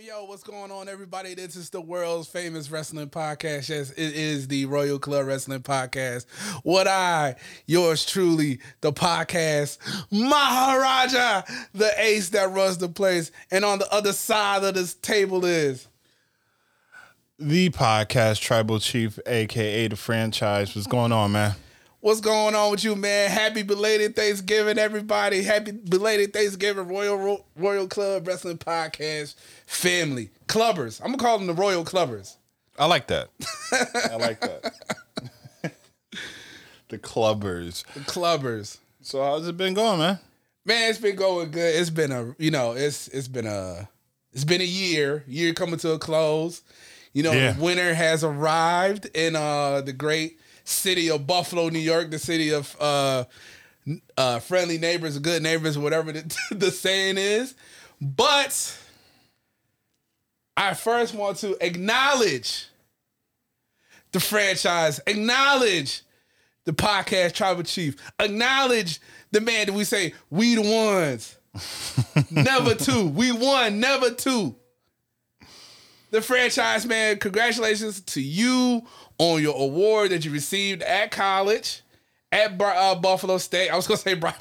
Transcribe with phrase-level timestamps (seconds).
[0.00, 1.34] Yo, what's going on, everybody?
[1.34, 3.68] This is the world's famous wrestling podcast.
[3.68, 6.26] Yes, it is the Royal Club Wrestling Podcast.
[6.62, 7.34] What I,
[7.66, 9.78] yours truly, the podcast,
[10.12, 11.42] Maharaja,
[11.74, 13.32] the ace that runs the place.
[13.50, 15.88] And on the other side of this table is
[17.40, 20.76] The podcast Tribal Chief, aka the franchise.
[20.76, 21.56] What's going on, man?
[22.00, 23.28] What's going on with you, man?
[23.28, 25.42] Happy belated Thanksgiving, everybody.
[25.42, 29.34] Happy belated Thanksgiving, Royal Royal Club Wrestling Podcast
[29.66, 30.30] family.
[30.46, 31.00] Clubbers.
[31.00, 32.36] I'm gonna call them the Royal Clubbers.
[32.78, 33.30] I like that.
[33.72, 34.72] I like that.
[36.88, 37.84] the clubbers.
[37.94, 38.78] The Clubbers.
[39.02, 40.20] So how's it been going, man?
[40.64, 41.74] Man, it's been going good.
[41.74, 43.88] It's been a you know, it's it's been a
[44.32, 45.24] it's been a year.
[45.26, 46.62] Year coming to a close.
[47.12, 47.58] You know, Yeah.
[47.58, 50.38] winter has arrived in uh the great
[50.68, 53.24] city of Buffalo, New York, the city of uh
[54.16, 57.54] uh friendly neighbors, good neighbors, whatever the, the saying is.
[58.00, 58.78] But
[60.56, 62.66] I first want to acknowledge
[64.12, 66.02] the franchise, acknowledge
[66.64, 71.36] the podcast tribal chief, acknowledge the man that we say we the ones.
[72.30, 73.08] never two.
[73.08, 74.54] We won, never two.
[76.10, 78.86] The franchise man, congratulations to you
[79.18, 81.82] on your award that you received at college
[82.32, 83.70] at uh, Buffalo State.
[83.70, 84.36] I was gonna say Brian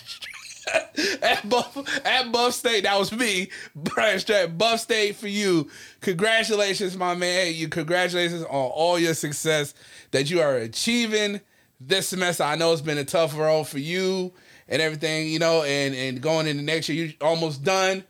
[1.22, 2.84] at Buff at Buff State.
[2.84, 4.58] That was me, Brian Stratton.
[4.58, 5.70] Buff State for you.
[6.02, 7.54] Congratulations, my man.
[7.54, 9.74] You congratulations on all your success
[10.12, 11.42] that you are achieving
[11.80, 12.44] this semester.
[12.44, 14.34] I know it's been a tough road for you
[14.68, 18.04] and everything, you know, and and going into next year, you're almost done.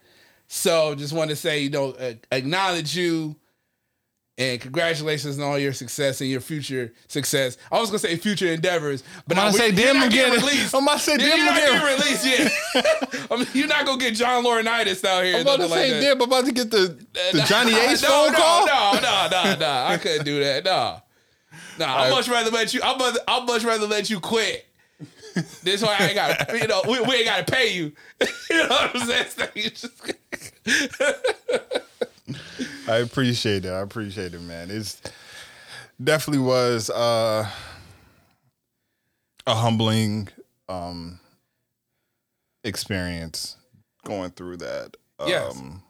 [0.48, 1.96] So just want to say, you know,
[2.32, 3.36] acknowledge you
[4.38, 7.58] and congratulations on all your success and your future success.
[7.72, 10.32] I was gonna say future endeavors, but I'm gonna say them again.
[10.34, 10.76] Released.
[10.76, 11.82] I'm to say them you're not again.
[11.82, 12.52] getting released yet.
[13.32, 15.36] I mean, you're not gonna get John Laurinaitis out here.
[15.36, 16.98] I'm about to nothing like say, damn, I'm about to get the,
[17.34, 18.66] the Johnny Ace no, phone no, call.
[18.68, 19.84] No, no, no, no.
[19.88, 20.64] I couldn't do that.
[20.66, 21.02] No.
[21.80, 24.66] No, I'd much rather let you I'd much, I'd much rather let you quit.
[25.62, 27.92] This way I ain't gotta you know, we, we ain't gotta pay you.
[28.50, 29.74] you know what I'm saying?
[32.28, 32.36] You
[32.88, 33.70] I appreciate it.
[33.70, 34.70] I appreciate it, man.
[34.70, 35.02] It's
[36.02, 37.50] definitely was uh,
[39.46, 40.30] a humbling
[40.70, 41.20] um,
[42.64, 43.58] experience
[44.06, 44.98] going through that.
[45.26, 45.58] Yes.
[45.58, 45.84] Um,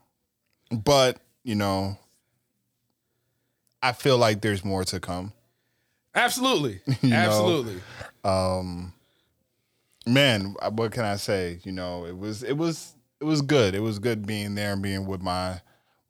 [0.72, 1.98] but you know,
[3.82, 5.34] I feel like there's more to come.
[6.16, 6.82] Absolutely.
[7.04, 7.82] know, Absolutely.
[8.24, 8.94] Um,
[10.08, 13.82] man what can i say you know it was it was it was good it
[13.82, 15.60] was good being there and being with my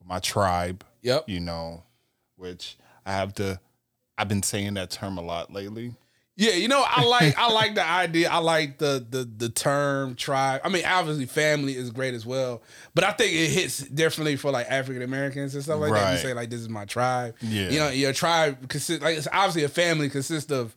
[0.07, 1.27] my tribe Yep.
[1.29, 1.83] you know
[2.35, 3.59] which i have to
[4.17, 5.93] i've been saying that term a lot lately
[6.39, 8.29] Yeah, you know, I like I like the idea.
[8.29, 10.61] I like the the the term tribe.
[10.63, 12.61] I mean, obviously, family is great as well,
[12.93, 16.11] but I think it hits differently for like African Americans and stuff like that.
[16.11, 17.69] You say like, "This is my tribe." Yeah.
[17.71, 20.75] you know, your tribe consists like it's obviously a family consists of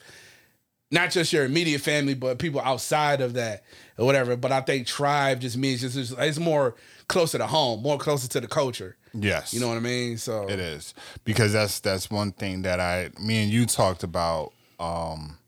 [0.91, 3.62] not just your immediate family, but people outside of that
[3.99, 4.37] or whatever.
[4.37, 6.75] But I think tribe just means just it's more
[7.07, 8.97] closer to home, more closer to the culture.
[9.12, 9.53] Yes.
[9.54, 10.19] You know what I mean?
[10.19, 10.94] So it is.
[11.25, 15.38] Because that's that's one thing that i me and you talked about um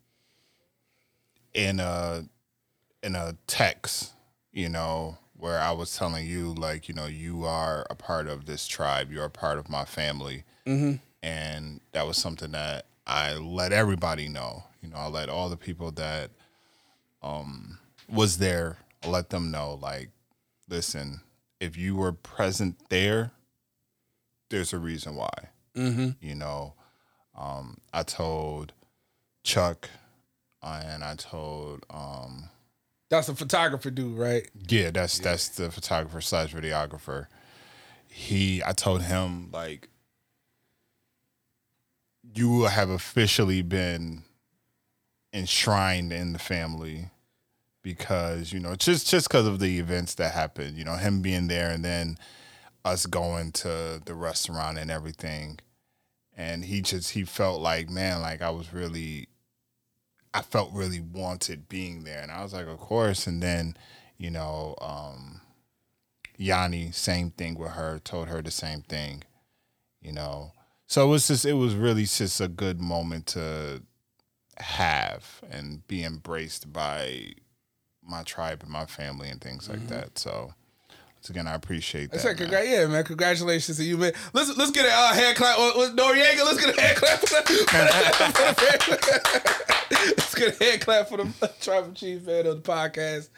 [1.54, 2.24] in a
[3.02, 4.12] in a text
[4.52, 8.46] you know where i was telling you like you know you are a part of
[8.46, 9.10] this tribe.
[9.10, 10.44] You're a part of my family.
[11.24, 14.64] And that was something that i let everybody know.
[14.82, 16.30] You know i let all the people that
[17.22, 17.78] um
[18.08, 20.10] was there I let them know like
[20.68, 21.20] listen
[21.60, 23.32] if you were present there
[24.52, 25.28] there's a reason why.
[26.20, 26.74] You know
[27.36, 28.72] um, i told
[29.42, 29.88] chuck
[30.62, 32.50] and i told um,
[33.08, 34.48] that's a photographer dude, right?
[34.68, 37.26] yeah that's that's the photographer slash videographer.
[38.06, 39.88] He i told him like
[42.34, 44.22] you have officially been
[45.32, 47.10] enshrined in the family
[47.82, 51.48] because you know just just because of the events that happened you know him being
[51.48, 52.16] there and then
[52.84, 55.58] us going to the restaurant and everything.
[56.36, 59.28] And he just he felt like man like i was really
[60.32, 62.22] i felt really wanted being there.
[62.22, 63.26] And i was like of course.
[63.26, 63.76] And then
[64.16, 65.40] you know um
[66.38, 69.22] yanni same thing with her told her the same thing
[70.02, 70.52] you know.
[70.86, 73.82] So it was just it was really just a good moment to
[74.58, 77.32] have and be embraced by
[78.02, 80.18] my tribe and my family and things like that.
[80.18, 80.54] So
[81.22, 82.66] once again i appreciate that man.
[82.66, 83.04] yeah, man.
[83.04, 84.12] Congratulations to you, man.
[84.32, 86.44] Let's let's get a uh, hand clap with, with Noriega.
[86.44, 87.20] Let's get a hand clap.
[87.20, 87.44] For the,
[90.16, 93.28] let's get a hand clap for the tribal chief man of the podcast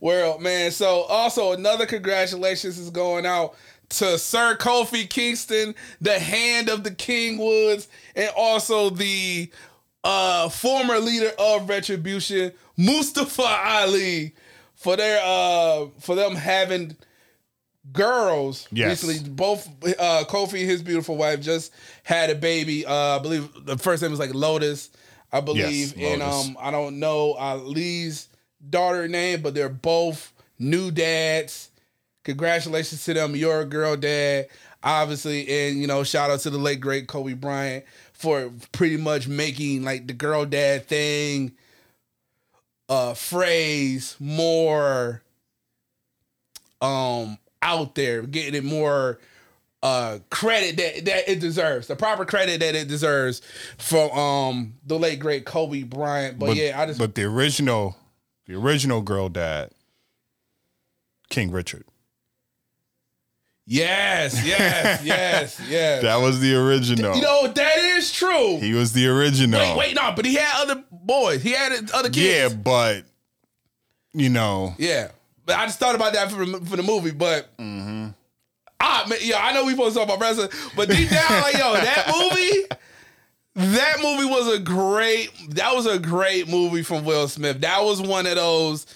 [0.00, 0.70] world, man.
[0.70, 3.56] So also another congratulations is going out
[3.88, 9.50] to Sir Kofi Kingston, the hand of the King Woods, and also the
[10.04, 14.32] uh, former leader of Retribution, Mustafa Ali,
[14.76, 16.96] for their uh, for them having
[17.92, 19.02] girls Yes.
[19.02, 19.28] recently.
[19.30, 19.66] Both
[19.98, 21.72] uh, Kofi and his beautiful wife just
[22.04, 22.86] had a baby.
[22.86, 24.90] Uh, I believe the first name was like Lotus,
[25.32, 26.46] I believe, Yes, and Lotus.
[26.48, 28.28] um, I don't know Ali's
[28.70, 31.70] daughter name, but they're both new dads.
[32.24, 33.34] Congratulations to them.
[33.34, 34.46] You're a girl dad,
[34.84, 39.26] obviously, and you know, shout out to the late great Kobe Bryant for pretty much
[39.26, 41.52] making like the girl dad thing
[42.88, 45.22] uh phrase more
[46.80, 49.18] um out there, getting it more
[49.82, 53.40] uh credit that that it deserves, the proper credit that it deserves
[53.78, 56.38] from um the late great Kobe Bryant.
[56.38, 57.96] But, yeah, I just but the original,
[58.46, 59.70] the original girl dad,
[61.30, 61.84] King Richard.
[63.66, 66.02] yes, yes, yes, yes.
[66.02, 67.16] That was the original.
[67.16, 68.58] you know that is true.
[68.58, 69.58] he was the original.
[69.60, 71.42] wait, wait, no, but he had other boys.
[71.42, 72.52] He had other kids.
[72.54, 73.04] yeah, but
[74.14, 75.08] you know, Yeah,
[75.46, 77.10] but I just thought about that for, the- for the movie.
[77.10, 81.42] But ah, man, yo, I know we supposed to talk about wrestling, but deep down,
[81.42, 82.66] like yo, that movie,
[83.74, 85.30] that movie was a great.
[85.50, 87.60] That was a great movie from Will Smith.
[87.60, 88.86] That was one of those.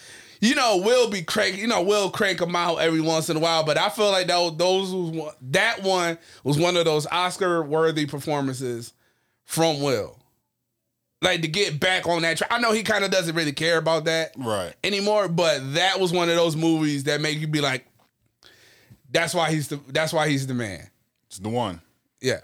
[0.41, 1.57] You know, Will be crank.
[1.57, 4.27] You know, Will crank them out every once in a while, but I feel like
[4.27, 8.93] that those was one, that one was one of those Oscar worthy performances
[9.45, 10.19] from Will.
[11.27, 12.53] Like to get back on that track.
[12.53, 14.73] I know he kind of doesn't really care about that right?
[14.85, 17.85] anymore, but that was one of those movies that make you be like,
[19.11, 20.89] that's why he's the that's why he's the man.
[21.27, 21.81] It's the one.
[22.21, 22.43] Yeah.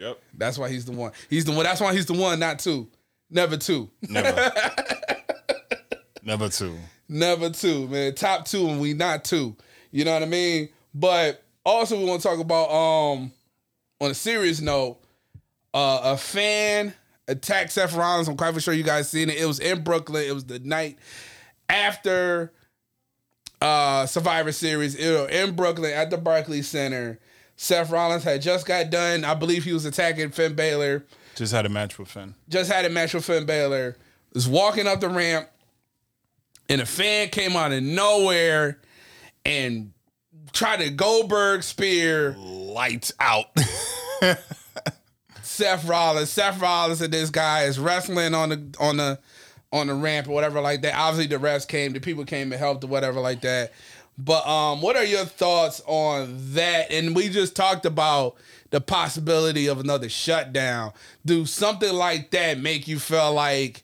[0.00, 0.18] Yep.
[0.34, 1.12] That's why he's the one.
[1.30, 1.62] He's the one.
[1.62, 2.88] That's why he's the one, not two.
[3.30, 3.88] Never two.
[4.08, 4.52] Never.
[6.24, 6.76] Never two.
[7.08, 8.16] Never two, man.
[8.16, 9.54] Top two and we not two.
[9.92, 10.70] You know what I mean?
[10.92, 13.30] But also we want to talk about um
[14.00, 14.98] on a serious note,
[15.72, 16.92] uh a fan
[17.28, 18.28] attacked Seth Rollins.
[18.28, 19.36] I'm quite sure you guys seen it.
[19.38, 20.24] It was in Brooklyn.
[20.26, 20.98] It was the night
[21.68, 22.52] after
[23.60, 24.94] uh Survivor Series.
[24.94, 27.18] It was in Brooklyn at the Barclays Center.
[27.56, 29.24] Seth Rollins had just got done.
[29.24, 31.06] I believe he was attacking Finn Balor
[31.36, 32.34] Just had a match with Finn.
[32.50, 33.96] just had a match with Finn Balor,
[34.34, 35.48] was walking up the ramp,
[36.68, 38.78] and a fan came out of nowhere
[39.46, 39.92] and
[40.52, 43.46] tried to Goldberg spear Lights out.
[45.56, 46.30] Seth Rollins.
[46.30, 49.18] Seth Rollins and this guy is wrestling on the on the
[49.72, 50.94] on the ramp or whatever like that.
[50.96, 53.72] Obviously the refs came, the people came and helped or whatever like that.
[54.18, 56.90] But um, what are your thoughts on that?
[56.90, 58.36] And we just talked about
[58.70, 60.92] the possibility of another shutdown.
[61.24, 63.82] Do something like that make you feel like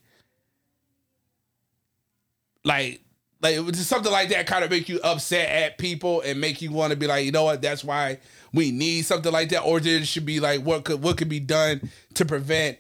[2.65, 3.03] like
[3.43, 6.93] like something like that kind of make you upset at people and make you want
[6.93, 8.19] to be like, you know what, that's why
[8.53, 11.41] we need something like that, or there should be like what could what could be
[11.41, 12.79] done to prevent,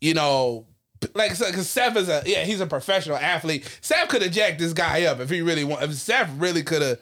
[0.00, 0.66] you know,
[1.14, 3.78] like because Seth is a yeah he's a professional athlete.
[3.80, 5.82] Seth could have jacked this guy up if he really want.
[5.82, 6.98] If Seth really could have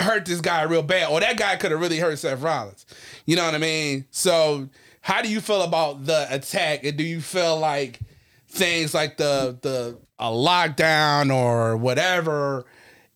[0.00, 2.86] hurt this guy real bad, or that guy could have really hurt Seth Rollins.
[3.26, 4.06] You know what I mean?
[4.10, 4.68] So
[5.00, 8.00] how do you feel about the attack, and do you feel like
[8.48, 12.66] things like the the a lockdown or whatever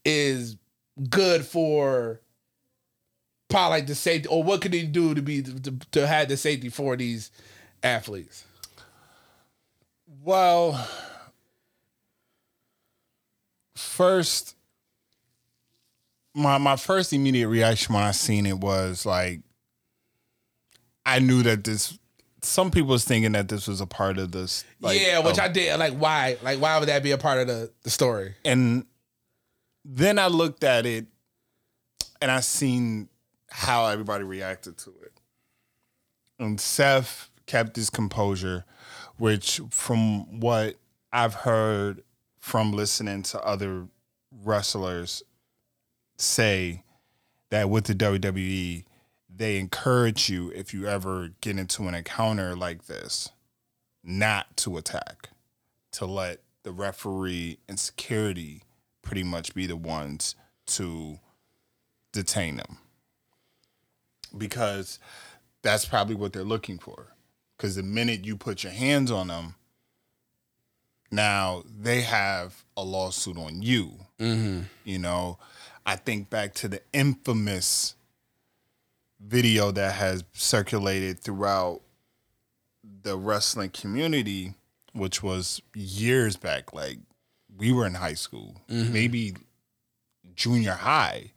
[0.05, 0.57] is
[1.11, 2.21] good for
[3.55, 6.37] probably like the safety, or what could he do to be to, to have the
[6.37, 7.31] safety for these
[7.85, 8.45] athletes?
[10.25, 10.89] Well,
[13.77, 14.57] first,
[16.35, 19.41] my my first immediate reaction when I seen it was like,
[21.07, 21.97] I knew that this.
[22.43, 24.65] Some people was thinking that this was a part of this.
[24.81, 25.79] Like, yeah, which of- I did.
[25.79, 26.37] Like, why?
[26.43, 28.35] Like, why would that be a part of the the story?
[28.45, 28.85] and
[29.85, 31.07] then I looked at it,
[32.21, 33.09] and I seen
[33.57, 35.13] how everybody reacted to it.
[36.41, 38.65] And Seth kept his composure,
[39.17, 40.75] which, from what
[41.13, 42.03] I've heard
[42.41, 43.87] from listening to other
[44.43, 45.23] wrestlers
[46.19, 46.83] say,
[47.51, 48.85] that with the WWE,
[49.33, 53.31] they encourage you if you ever get into an encounter like this,
[54.03, 55.29] not to attack,
[55.93, 58.65] to let the referee and security
[59.01, 60.35] pretty much be the ones
[60.67, 61.21] to
[62.13, 62.79] detain them
[64.37, 64.99] because
[65.63, 67.09] that's probably what they're looking for.
[67.57, 69.55] Because the minute you put your hands on them,
[71.11, 73.93] now they have a lawsuit on you.
[74.19, 74.63] Mm-hmm.
[74.85, 75.39] You know,
[75.87, 77.95] I think back to the infamous
[79.21, 81.81] video that has circulated throughout
[83.03, 84.55] the wrestling community,
[84.93, 86.73] which was years back.
[86.73, 86.99] Like
[87.57, 88.93] we were in high school, mm-hmm.
[88.93, 89.35] maybe
[90.35, 91.31] junior high,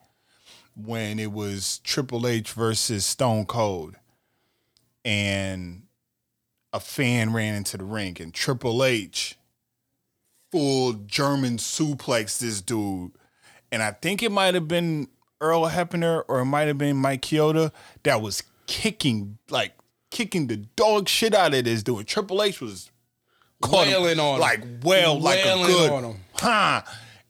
[0.77, 3.95] when it was Triple H versus Stone Cold,
[5.03, 5.83] and
[6.73, 9.37] a fan ran into the ring, and Triple H
[10.51, 13.11] full German suplex this dude,
[13.71, 15.07] and I think it might have been
[15.41, 17.71] Earl Hebner or it might have been Mike Chioda
[18.03, 19.73] that was kicking like
[20.09, 22.07] kicking the dog shit out of this dude.
[22.07, 22.89] Triple H was
[23.63, 26.17] him, Wailing on like well like a good on him.
[26.33, 26.81] huh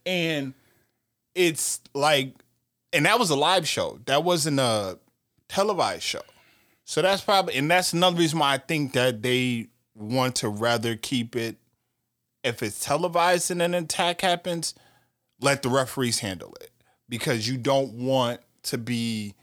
[0.05, 0.53] and
[1.35, 2.33] it's like
[2.93, 3.99] and that was a live show.
[4.05, 4.99] That wasn't a
[5.47, 6.21] televised show.
[6.85, 10.95] So that's probably and that's another reason why i think that they want to rather
[10.95, 11.57] keep it
[12.43, 14.73] if it's televised and an attack happens
[15.39, 16.71] let the referees handle it.
[17.09, 19.35] Because you don't want to be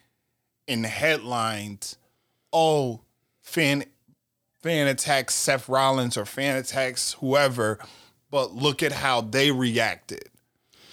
[0.66, 1.96] in the headlines
[2.52, 3.00] oh
[3.42, 3.84] fan
[4.62, 7.78] fan attacks Seth Rollins or fan attacks whoever,
[8.30, 10.30] but look at how they reacted.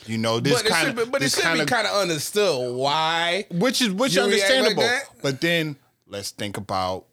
[0.07, 1.61] You know, this But it kind should, be, of but it this should kind be
[1.61, 3.45] of kind of understood why.
[3.51, 4.89] which is which react like understandable.
[5.21, 5.75] but then
[6.07, 7.05] let's think about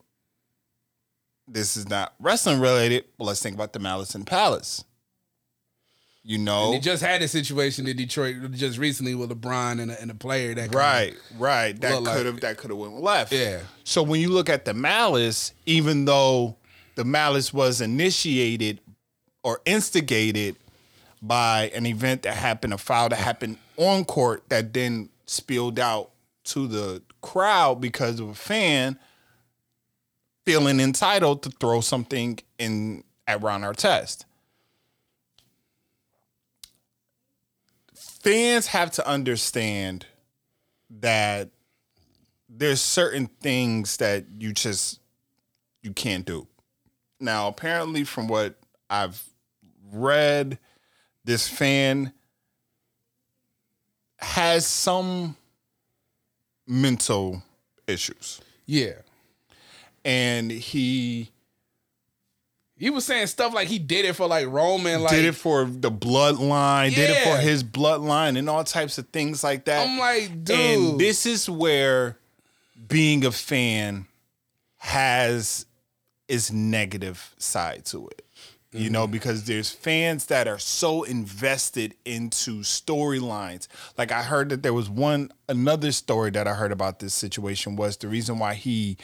[1.46, 4.84] this is not wrestling related, but let's think about the Malice in the Palace.
[6.22, 9.98] You know, They just had a situation in Detroit just recently with LeBron and a,
[10.00, 11.78] and a player that Right, right.
[11.80, 13.32] That could have that could have went left.
[13.32, 13.60] Yeah.
[13.84, 16.56] So when you look at the malice, even though
[16.96, 18.80] the malice was initiated
[19.42, 20.56] or instigated
[21.20, 26.10] by an event that happened, a foul that happened on court that then spilled out
[26.44, 28.98] to the crowd because of a fan
[30.44, 34.24] feeling entitled to throw something in at Ron Artest.
[37.94, 40.06] Fans have to understand
[40.88, 41.50] that
[42.48, 45.00] there's certain things that you just
[45.82, 46.46] you can't do.
[47.20, 48.58] Now, apparently, from what
[48.88, 49.22] I've
[49.92, 50.58] read,
[51.28, 52.10] this fan
[54.16, 55.36] has some
[56.66, 57.42] mental
[57.86, 58.94] issues, Yeah.
[60.04, 61.30] and he
[62.78, 65.02] He was saying stuff like he did it for like Roman.
[65.02, 69.08] Like did it for the bloodline, did it for his bloodline, and all types of
[69.08, 69.84] things like that.
[69.88, 70.56] I'm like, dude.
[70.56, 72.16] And this is where
[72.88, 74.06] being a fan
[74.76, 75.66] has
[76.28, 78.24] its negative side to it.
[78.70, 79.12] You know, mm-hmm.
[79.12, 83.66] because there's fans that are so invested into storylines.
[83.96, 87.76] Like I heard that there was one another story that I heard about this situation
[87.76, 88.98] was the reason why he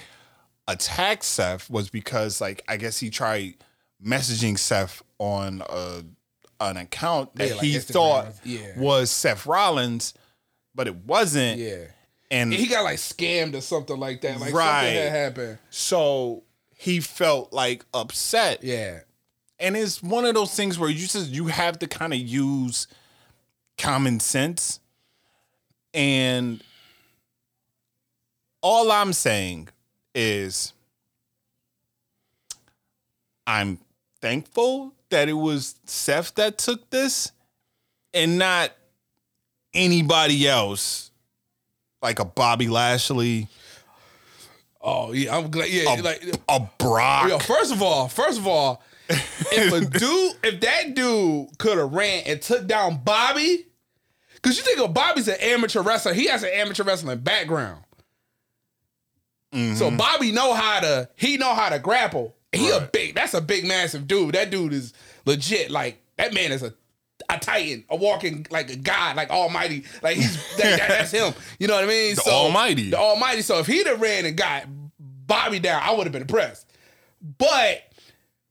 [0.68, 3.54] attacked Seth was because like I guess he tried
[4.04, 6.02] messaging Seth on a
[6.60, 7.92] an account that Yeah, like he Instagram.
[7.92, 8.78] thought Yeah.
[8.78, 10.14] was Seth Rollins,
[10.74, 11.58] but it wasn't.
[11.60, 11.86] yeah.
[12.30, 14.40] And And he got like scammed or something like that.
[14.40, 14.80] Like Right.
[14.88, 15.58] something had happened.
[15.70, 16.44] so
[16.76, 18.62] he felt like upset.
[18.62, 19.00] Yeah.
[19.58, 22.86] And it's one of those things where you just you have to kind of use
[23.78, 24.80] common sense.
[25.92, 26.62] And
[28.62, 29.68] all I'm saying
[30.14, 30.72] is
[33.46, 33.78] I'm
[34.20, 37.30] thankful that it was Seth that took this
[38.12, 38.72] and not
[39.72, 41.10] anybody else
[42.02, 43.48] like a Bobby Lashley,
[44.86, 45.70] Oh yeah, I'm glad.
[45.70, 47.30] Yeah, a, like a Brock.
[47.30, 47.38] yo.
[47.38, 52.22] First of all, first of all, if a dude, if that dude could have ran
[52.26, 53.66] and took down Bobby,
[54.34, 57.84] because you think of Bobby's an amateur wrestler, he has an amateur wrestling background.
[59.52, 59.96] So mm-hmm.
[59.96, 62.34] Bobby know how to he know how to grapple.
[62.50, 64.34] He a big that's a big massive dude.
[64.34, 64.92] That dude is
[65.26, 65.70] legit.
[65.70, 66.74] Like that man is a
[67.28, 69.84] a titan, a walking like a god, like Almighty.
[70.02, 71.34] Like he's that, that- that's him.
[71.60, 72.16] You know what I mean?
[72.16, 72.90] The Almighty.
[72.90, 73.42] The Almighty.
[73.42, 74.64] So if he'd have ran and got
[74.98, 76.68] Bobby down, I would have been impressed.
[77.38, 77.82] But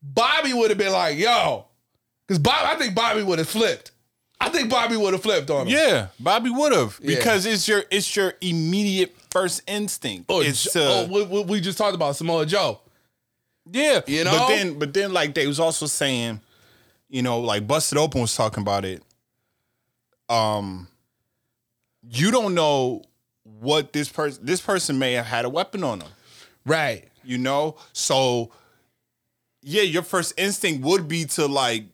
[0.04, 1.66] Bobby would have been like, yo,
[2.28, 3.92] because Bob, I think Bobby would have flipped.
[4.40, 5.74] I think Bobby would have flipped on him.
[5.78, 7.16] Yeah, Bobby would have Yeah.
[7.16, 10.26] because it's your it's your immediate first instinct.
[10.30, 12.82] Oh, it's Jo- to, oh, we, we- we just talked about Samoa Joe.
[13.72, 14.32] yeah, you know?
[14.32, 16.42] But then but then like they was also saying,
[17.10, 19.02] you know, like Busted Open was talking about it.
[20.30, 20.88] Um,
[22.10, 23.04] you don't know
[23.44, 26.10] what this person this person may have had a weapon on them.
[26.66, 27.08] Right.
[27.24, 28.52] You know, so
[29.64, 31.86] yeah, your first instinct would be to like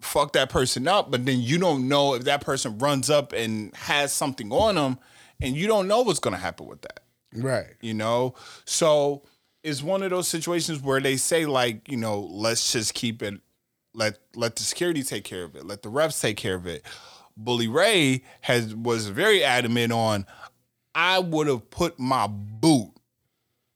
[0.00, 3.74] fuck that person up, but then you don't know if that person runs up and
[3.76, 4.98] has something on them,
[5.40, 7.00] and you don't know what's gonna happen with that.
[7.34, 7.74] Right.
[7.80, 8.34] You know,
[8.64, 9.22] so
[9.62, 13.40] it's one of those situations where they say like, you know, let's just keep it,
[13.94, 16.84] let let the security take care of it, let the refs take care of it.
[17.36, 20.26] Bully Ray has was very adamant on,
[20.94, 22.91] I would have put my boot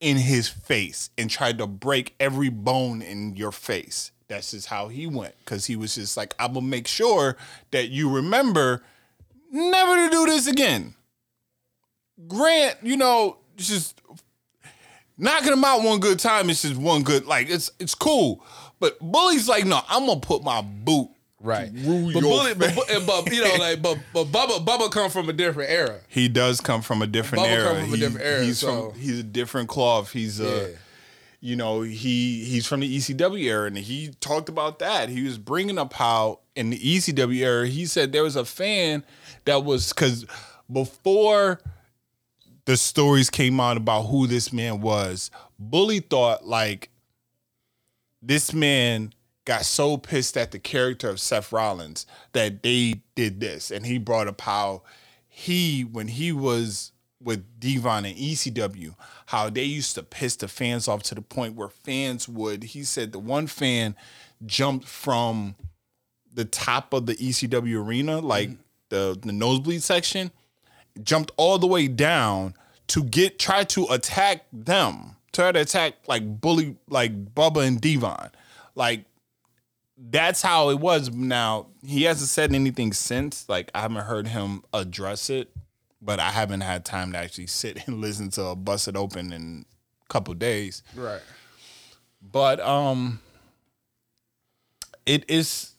[0.00, 4.12] in his face and tried to break every bone in your face.
[4.28, 5.34] That's just how he went.
[5.44, 7.36] Cause he was just like, I'm gonna make sure
[7.70, 8.82] that you remember
[9.50, 10.94] never to do this again.
[12.26, 14.00] Grant, you know, just
[15.16, 17.26] knocking him out one good time is just one good.
[17.26, 18.44] Like it's it's cool,
[18.80, 21.70] but Bully's like, no, I'm gonna put my boot Right.
[21.74, 22.74] Rule but your bully, but,
[23.06, 26.00] but, you know, like, but but Bubba Bubba come from a different era.
[26.08, 27.64] He does come from a different Bubba era.
[27.74, 30.12] come from a different era, He's so- from he's a different cloth.
[30.12, 30.46] He's Yeah.
[30.48, 30.66] uh
[31.40, 35.10] you know, he he's from the ECW era and he talked about that.
[35.10, 39.04] He was bringing up how in the ECW era, he said there was a fan
[39.44, 40.24] that was cuz
[40.72, 41.60] before
[42.64, 46.88] the stories came out about who this man was, Bully thought like
[48.22, 49.12] this man
[49.46, 53.70] got so pissed at the character of Seth Rollins that they did this.
[53.70, 54.82] And he brought up how
[55.26, 58.94] he, when he was with D-Von and ECW,
[59.26, 62.84] how they used to piss the fans off to the point where fans would, he
[62.84, 63.96] said the one fan
[64.44, 65.54] jumped from
[66.34, 68.50] the top of the ECW arena, like
[68.90, 70.30] the, the nosebleed section,
[71.02, 72.54] jumped all the way down
[72.88, 78.30] to get try to attack them, try to attack like bully like Bubba and D-Von.
[78.74, 79.04] Like
[79.96, 81.10] that's how it was.
[81.10, 83.48] Now he hasn't said anything since.
[83.48, 85.50] Like I haven't heard him address it,
[86.02, 89.64] but I haven't had time to actually sit and listen to a Busted Open in
[90.02, 90.82] a couple days.
[90.94, 91.22] Right.
[92.20, 93.20] But um
[95.04, 95.72] it is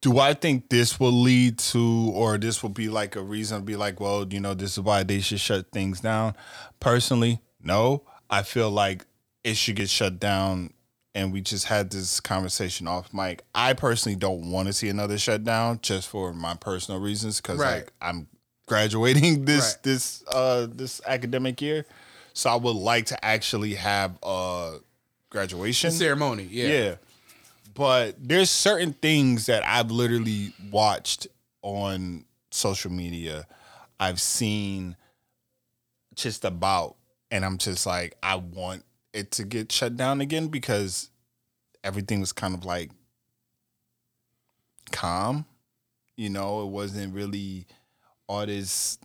[0.00, 3.64] do I think this will lead to or this will be like a reason to
[3.64, 6.36] be like, well, you know, this is why they should shut things down?
[6.78, 8.02] Personally, no.
[8.28, 9.06] I feel like
[9.44, 10.74] it should get shut down
[11.14, 13.42] and we just had this conversation off mic.
[13.54, 17.76] I personally don't want to see another shutdown just for my personal reasons cuz Right.
[17.84, 18.26] like I'm
[18.66, 19.82] graduating this Right.
[19.82, 21.86] this uh this academic year.
[22.32, 24.78] So I would like to actually have a
[25.30, 25.92] graduation.
[25.92, 26.48] Ceremony.
[26.50, 26.66] Yeah.
[26.66, 26.94] Yeah.
[27.74, 31.26] But there's certain things that I've literally watched
[31.62, 33.46] on social media.
[33.98, 34.96] I've seen
[36.14, 36.96] just about
[37.30, 41.10] and I'm just like I want it to get shut down again because
[41.82, 42.90] everything was kind of like
[44.92, 45.46] calm.
[46.16, 47.66] You know, it wasn't really
[48.28, 48.98] all this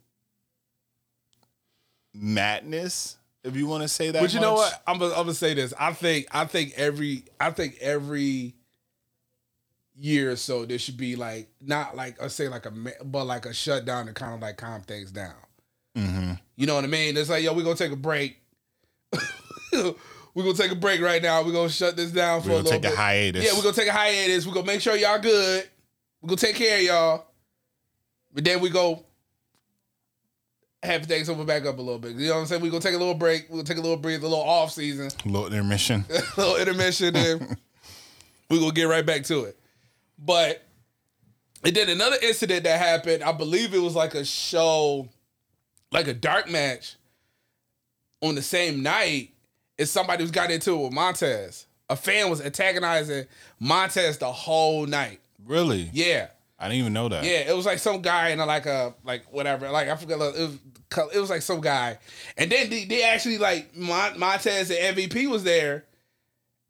[2.14, 4.20] madness, if you want to say that.
[4.20, 4.82] But you know what?
[4.86, 5.72] I'm gonna, I'm gonna say this.
[5.78, 8.54] I think I think every I think every
[9.96, 12.72] year or so there should be like not like I say like a
[13.04, 15.34] but like a shutdown to kind of like calm things down.
[15.96, 16.32] Mm-hmm.
[16.56, 17.16] You know what I mean?
[17.16, 18.36] It's like yo, we're gonna take a break.
[20.34, 21.42] we're gonna take a break right now.
[21.44, 22.98] We're gonna shut this down for We're a gonna little take a bit.
[22.98, 23.44] hiatus.
[23.44, 24.46] Yeah, we're gonna take a hiatus.
[24.46, 25.68] We're gonna make sure y'all good.
[26.20, 27.26] We're gonna take care of y'all.
[28.32, 29.04] But then we go
[30.82, 32.12] have things open back up a little bit.
[32.12, 32.62] You know what I'm saying?
[32.62, 33.48] We're gonna take a little break.
[33.48, 36.04] We're gonna take a little breathe, a little off season, little intermission.
[36.10, 37.56] a little intermission, and
[38.50, 39.58] we're gonna get right back to it.
[40.18, 40.62] But
[41.64, 45.08] and then another incident that happened, I believe it was like a show,
[45.92, 46.96] like a dark match
[48.22, 49.30] on the same night
[49.80, 51.66] is somebody who's got into it with Montez.
[51.88, 53.26] A fan was antagonizing
[53.58, 55.20] Montez the whole night.
[55.44, 55.90] really?
[55.92, 56.28] Yeah.
[56.58, 57.24] I didn't even know that.
[57.24, 59.70] Yeah, it was like some guy in a, like a like whatever.
[59.70, 60.20] Like I forget.
[60.20, 60.58] It was
[61.14, 61.98] it was like some guy,
[62.36, 65.86] and then they, they actually like Mon- Montez and MVP was there,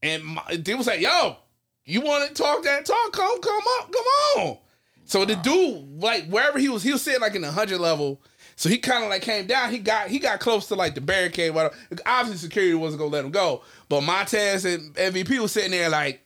[0.01, 0.23] and
[0.59, 1.39] they was like, "Yo,
[1.85, 3.13] you want to talk that talk?
[3.13, 4.05] Come come up, come
[4.45, 4.59] on."
[5.07, 8.21] So the dude like wherever he was, he was sitting like in the hundred level.
[8.61, 9.71] So he kind of like came down.
[9.71, 11.55] He got he got close to like the barricade.
[11.55, 11.75] Whatever.
[12.05, 13.63] Obviously, security wasn't gonna let him go.
[13.89, 16.21] But Montez and MVP was sitting there like,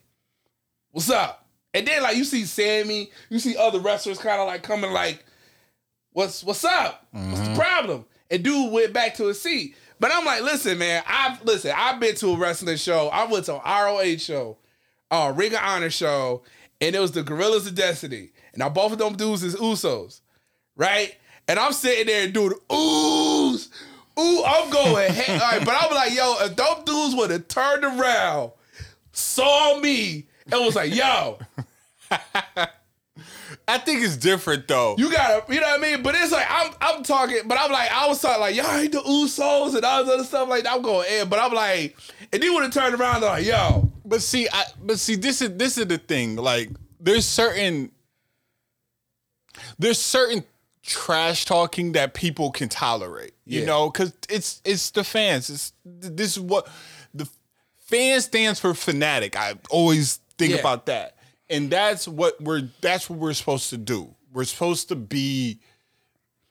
[0.90, 4.64] "What's up?" And then like you see Sammy, you see other wrestlers kind of like
[4.64, 5.25] coming like,
[6.11, 7.07] "What's what's up?
[7.12, 7.55] What's the mm-hmm.
[7.55, 9.77] problem?" And dude went back to his seat.
[10.01, 13.11] But I'm like, listen, man, I've listen, I've been to a wrestling show.
[13.11, 14.59] I went to an ROH show,
[15.09, 16.42] a Ring of Honor show,
[16.81, 18.33] and it was the Guerrillas of Destiny.
[18.53, 20.20] And now both of them dudes is Usos,
[20.75, 21.14] right?
[21.48, 23.68] And I'm sitting there doing oohs,
[24.18, 27.48] ooh, I'm going, hey, all right, but I'm like, yo, if those dudes would have
[27.48, 28.52] turned around,
[29.12, 31.38] saw me, and was like, yo,
[33.66, 34.94] I think it's different though.
[34.98, 36.02] you gotta, you know what I mean?
[36.02, 38.92] But it's like I'm I'm talking, but I'm like, I was talking like, y'all ain't
[38.92, 40.74] the Usos and all this other stuff like that.
[40.74, 41.96] I'm going in, but I'm like,
[42.33, 45.40] and they would have turned around and like, yo, but see, I but see, this
[45.40, 46.37] is this is the thing.
[46.37, 47.90] Like, there's certain
[49.78, 50.44] there's certain
[50.85, 53.35] trash talking that people can tolerate.
[53.47, 53.66] You Yeah.
[53.66, 55.49] know, because it's it's the fans.
[55.51, 56.68] It's this is what
[57.14, 57.29] the
[57.87, 59.37] fan stands for fanatic.
[59.37, 60.59] I always think Yeah.
[60.61, 61.16] about that,
[61.49, 64.14] and that's what we're that's what we're supposed to do.
[64.33, 65.61] We're supposed to be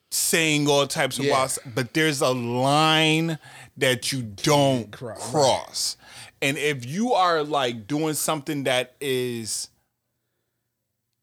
[0.09, 1.33] saying all types of Yeah.
[1.33, 3.39] wild but there's a line
[3.77, 5.97] that you don't Cro- cross.
[6.41, 9.69] And if you are like doing something that is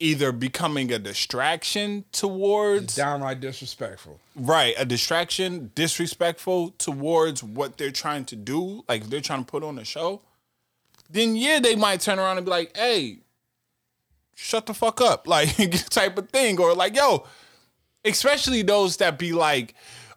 [0.01, 4.19] either becoming a distraction towards Downright disrespectful.
[4.35, 9.51] right a distraction disrespectful towards what they're trying to do like if they're trying to
[9.51, 10.21] put on a show
[11.11, 13.19] then yeah they might turn around and be like hey
[14.35, 15.55] shut the fuck up like
[15.91, 17.27] type of thing or like yo
[18.05, 19.75] especially those that be like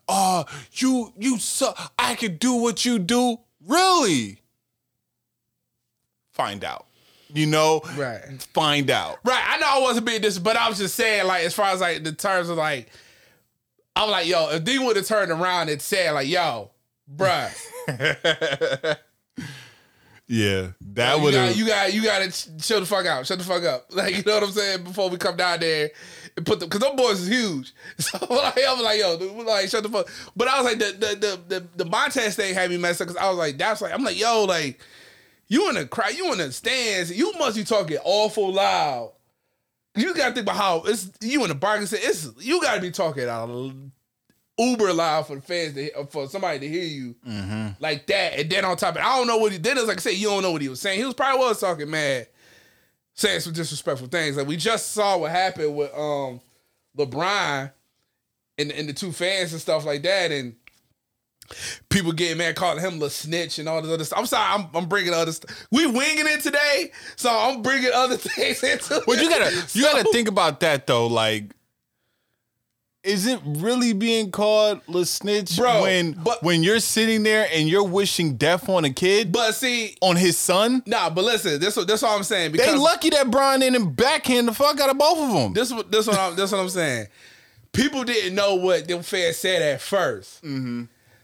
[0.08, 3.38] oh you you so i could do what you do.
[3.65, 4.41] Really?
[6.32, 6.88] Find out
[7.34, 8.22] you know Right.
[8.54, 9.43] find out Right.
[9.46, 11.82] I know I wasn't being this, but I was just saying, like, as far as
[11.82, 12.89] like the terms of like,
[13.96, 16.72] I was like, yo, if D would have turned around and said, like, yo,
[17.13, 17.52] bruh,
[20.28, 23.43] yeah that would have you got you got to shut the fuck out, shut the
[23.43, 24.84] fuck up, like, you know what I'm saying?
[24.84, 25.91] Before we come down there
[26.38, 27.74] and put them, because them boys is huge.
[28.00, 30.08] So like, I was like, yo, dude, like, shut the fuck.
[30.36, 33.08] But I was like, the the the the, the Montez thing had me messed up
[33.10, 34.80] because I was like, that's like, I'm like, yo, like,
[35.53, 39.13] you in the crowd, you in the stands, you must be talking awful loud.
[39.95, 42.01] You gotta think about how it's you in the Barclays Center.
[42.07, 43.49] It's you gotta be talking out
[44.57, 47.15] uber loud for the fans to, for somebody to hear you
[47.79, 48.39] like that.
[48.39, 49.77] And then on top of it, I don't know what he did.
[49.77, 50.97] It's like I said, you don't know what he was saying.
[50.97, 52.27] He was probably was talking mad,
[53.13, 54.35] saying some disrespectful things.
[54.37, 56.41] Like we just saw what happened with um
[56.97, 57.71] LeBron
[58.57, 60.55] and and the two fans and stuff like that, and
[61.89, 64.19] people getting mad calling him the snitch and all this other stuff.
[64.19, 65.67] I'm sorry, I'm, I'm bringing other stuff.
[65.71, 69.03] We winging it today, so I'm bringing other things into.
[69.08, 69.39] Well, you it.
[69.39, 71.08] gotta you gotta think about that though.
[71.08, 71.51] Like,
[73.03, 77.67] is it really being called a snitch Bro, when but- when you're sitting there and
[77.67, 80.84] you're wishing death on a kid But see, on his son?
[80.86, 81.10] nah.
[81.10, 84.47] But listen, this what- this all I'm saying because They lucky that Brian didn't backhand
[84.47, 85.53] the fuck out of both of them.
[85.53, 87.08] This what this what I'm this what I'm saying.
[87.73, 90.84] People didn't know what them fans said at 1st Mm-hmm.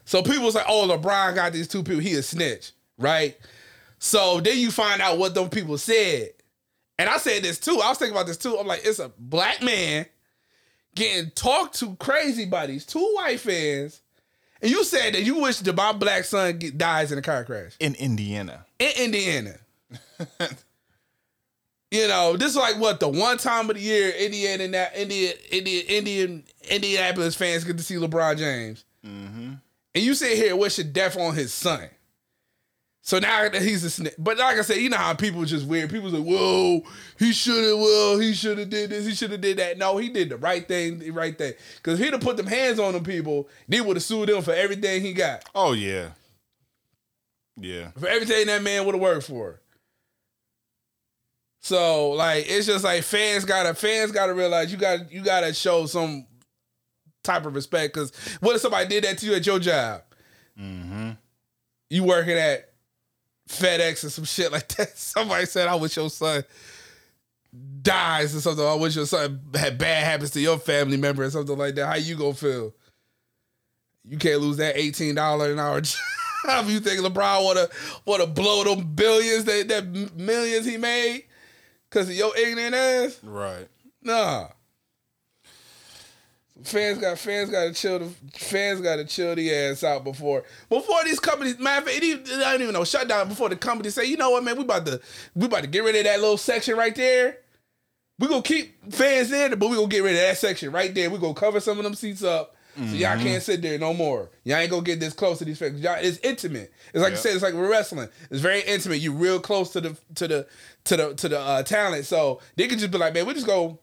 [0.09, 2.01] So people like, "Oh, LeBron got these two people.
[2.01, 3.37] He a snitch, right?"
[3.99, 6.29] So then you find out what them people said,
[6.97, 7.79] and I said this too.
[7.79, 8.57] I was thinking about this too.
[8.57, 10.07] I'm like, it's a black man
[10.95, 14.01] getting talked to crazy by these two white fans,
[14.63, 17.43] and you said that you wish that my black son get, dies in a car
[17.43, 18.65] crash in Indiana.
[18.79, 19.57] in Indiana.
[21.91, 24.97] you know, this is like what the one time of the year Indiana and that
[24.97, 29.53] Indian Indian Indian Indianapolis fans get to see LeBron James, mm-hmm.
[29.95, 31.89] And you sit here wishing death on his son.
[33.01, 35.65] So now that he's a snitch, but like I said, you know how people just
[35.65, 35.89] weird.
[35.89, 36.83] People say, "Whoa,
[37.17, 37.79] he should have.
[37.79, 39.05] Well, he should have did this.
[39.07, 40.99] He should have did that." No, he did the right thing.
[40.99, 41.53] The right thing.
[41.77, 44.53] Because he'd have put them hands on them people, they would have sued him for
[44.53, 46.09] everything he got Oh yeah,
[47.55, 47.91] yeah.
[47.97, 49.59] for everything that man would have worked for.
[51.61, 55.85] So like it's just like fans gotta fans gotta realize you got you gotta show
[55.87, 56.25] some
[57.23, 60.01] type of respect because what if somebody did that to you at your job?
[61.89, 62.69] You working at
[63.49, 64.89] FedEx or some shit like that.
[64.97, 66.43] Somebody said, "I wish your son
[67.81, 68.65] dies or something.
[68.65, 71.85] I wish your son had bad happens to your family member or something like that."
[71.87, 72.73] How you gonna feel?
[74.03, 75.81] You can't lose that eighteen dollar an hour
[76.45, 76.67] job.
[76.67, 77.67] you think LeBron wanna
[78.05, 81.23] wanna blow them billions that that millions he made
[81.89, 83.19] because of your ignorant ass?
[83.23, 83.67] Right.
[84.03, 84.49] Nah.
[86.63, 87.99] Fans got fans got to chill.
[87.99, 91.57] The fans got to chill the ass out before before these companies.
[91.59, 92.19] Man, I
[92.51, 92.83] don't even know.
[92.83, 94.99] Shut down before the company say, you know what, man, we about to
[95.35, 97.37] we about to get rid of that little section right there.
[98.19, 101.09] We gonna keep fans there, but we gonna get rid of that section right there.
[101.09, 102.55] We gonna cover some of them seats up.
[102.75, 104.29] So y'all can't sit there no more.
[104.45, 105.81] Y'all ain't gonna get this close to these fans.
[105.81, 106.71] Y'all, it's intimate.
[106.93, 107.17] It's like Yeah.
[107.17, 107.33] I said.
[107.33, 108.07] It's like we're wrestling.
[108.31, 108.99] It's very intimate.
[109.01, 110.47] You real close to the to the
[110.85, 112.05] to the to the uh, talent.
[112.05, 113.79] So they could just be like, man, we just go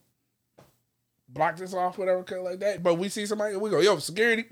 [1.37, 2.83] block this off, whatever, kind of like that.
[2.83, 4.45] But we see somebody, we go, yo, security,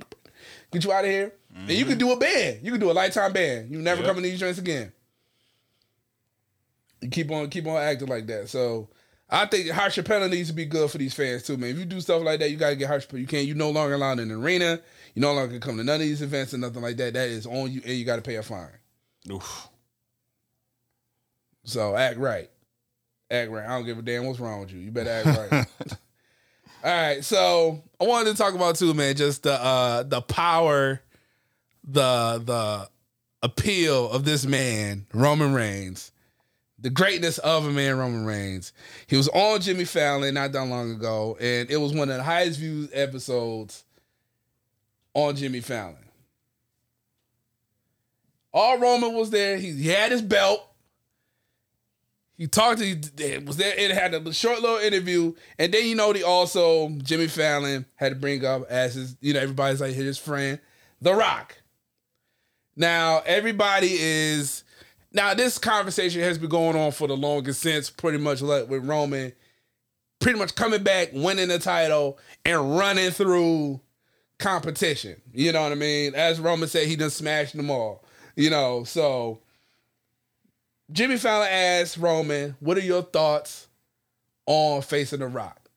[0.70, 1.32] get you out of here.
[1.56, 2.58] And you can do a ban.
[2.62, 3.68] You can do a lifetime ban.
[3.70, 4.08] You never Yeah.
[4.08, 4.92] come in these joints again.
[7.00, 8.48] You keep on keep on acting like that.
[8.48, 8.88] So
[9.30, 11.70] I think harsher penalties needs to be good for these fans too, man.
[11.70, 13.06] If you do stuff like that, you gotta get harsh.
[13.12, 13.46] You can't.
[13.46, 14.80] You no longer allowed in the arena.
[15.14, 17.14] You no longer can come to none of these events and nothing like that.
[17.14, 18.68] That is on you, and you got to pay a fine.
[19.30, 19.68] Oof.
[21.64, 22.50] So act right.
[23.30, 23.64] Act right.
[23.64, 24.80] I don't give a damn what's wrong with you.
[24.80, 25.66] You better act right.
[26.84, 27.24] All right.
[27.24, 31.00] So I wanted to talk about too, man, just the uh the power,
[31.82, 32.88] the the
[33.42, 36.12] appeal of this man, Roman Reigns.
[36.78, 38.74] The greatness of a man, Roman Reigns.
[39.06, 42.22] He was on Jimmy Fallon not that long ago, and it was one of the
[42.22, 43.84] highest viewed episodes
[45.14, 45.96] on Jimmy Fallon.
[48.52, 49.56] All Roman was there.
[49.56, 50.62] He, he had his belt.
[52.36, 56.12] He talked to was there It had a short little interview, and then you know
[56.12, 60.18] the also Jimmy Fallon had to bring up as his you know everybody's like his
[60.18, 60.58] friend,
[61.00, 61.56] The Rock.
[62.76, 64.64] Now everybody is
[65.12, 68.84] now this conversation has been going on for the longest since pretty much like with
[68.84, 69.32] Roman
[70.24, 73.78] pretty much coming back, winning the title, and running through
[74.38, 75.20] competition.
[75.32, 76.14] You know what I mean?
[76.14, 78.04] As Roman said, he done smashed them all.
[78.34, 79.40] You know, so
[80.92, 83.68] Jimmy Fallon asked Roman, "What are your thoughts
[84.46, 85.68] on facing The Rock?"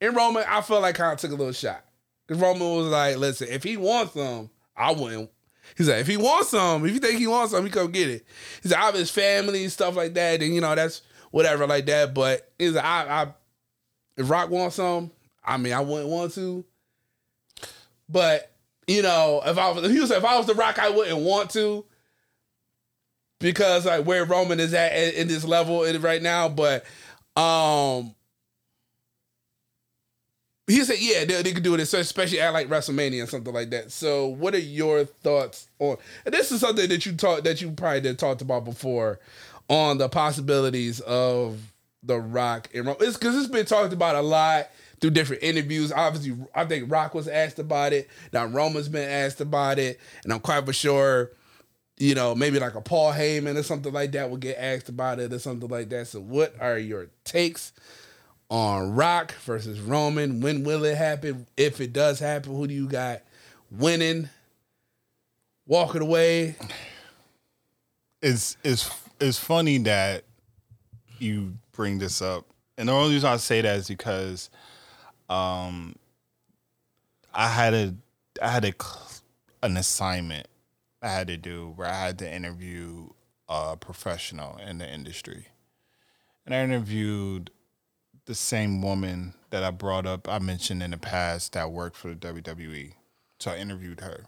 [0.00, 1.84] And Roman, I felt like kind of took a little shot
[2.26, 5.30] because Roman was like, "Listen, if he wants them, I wouldn't."
[5.76, 8.08] He's like, "If he wants some, if you think he wants some, he come get
[8.08, 8.26] it."
[8.62, 11.66] He's like, "I have his family and stuff like that, and you know that's whatever
[11.66, 13.34] like that." But he's like, "I, I
[14.16, 15.10] if Rock wants some,
[15.44, 16.64] I mean, I wouldn't want to."
[18.08, 18.50] But
[18.86, 21.50] you know, if I was, he was, if I was the Rock, I wouldn't want
[21.50, 21.84] to
[23.44, 26.48] because like where Roman is at in, this level right now.
[26.48, 26.86] But
[27.36, 28.14] um,
[30.66, 33.68] he said, yeah, they, they could do it, especially at like WrestleMania and something like
[33.68, 33.92] that.
[33.92, 35.98] So, what are your thoughts on?
[36.24, 39.20] And this is something that you talked that you probably talked about before
[39.68, 41.60] on the possibilities of
[42.02, 43.06] the Rock and Roman.
[43.06, 44.70] It's because it's been talked about a lot
[45.02, 45.92] through different interviews.
[45.92, 48.08] Obviously, I think Rock was asked about it.
[48.32, 51.30] Now Roman's been asked about it, and I'm quite for sure,
[51.98, 55.20] you know, maybe like a Paul Heyman or something like that will get asked about
[55.20, 56.08] it or something like that.
[56.08, 57.72] So, what are your takes
[58.50, 60.40] on Rock versus Roman?
[60.40, 61.46] When will it happen?
[61.56, 63.22] If it does happen, who do you got
[63.70, 64.28] winning?
[65.66, 66.56] Walking away.
[68.20, 70.24] It's it's it's funny that
[71.18, 72.44] you bring this up,
[72.76, 74.50] and the only reason I say that is because
[75.30, 75.94] um,
[77.32, 77.94] I had a
[78.42, 78.72] I had a
[79.62, 80.46] an assignment
[81.04, 83.10] I had to do where I had to interview
[83.48, 85.48] a professional in the industry,
[86.46, 87.50] and I interviewed
[88.24, 92.08] the same woman that I brought up I mentioned in the past that worked for
[92.08, 92.94] the WWE.
[93.38, 94.24] So I interviewed her,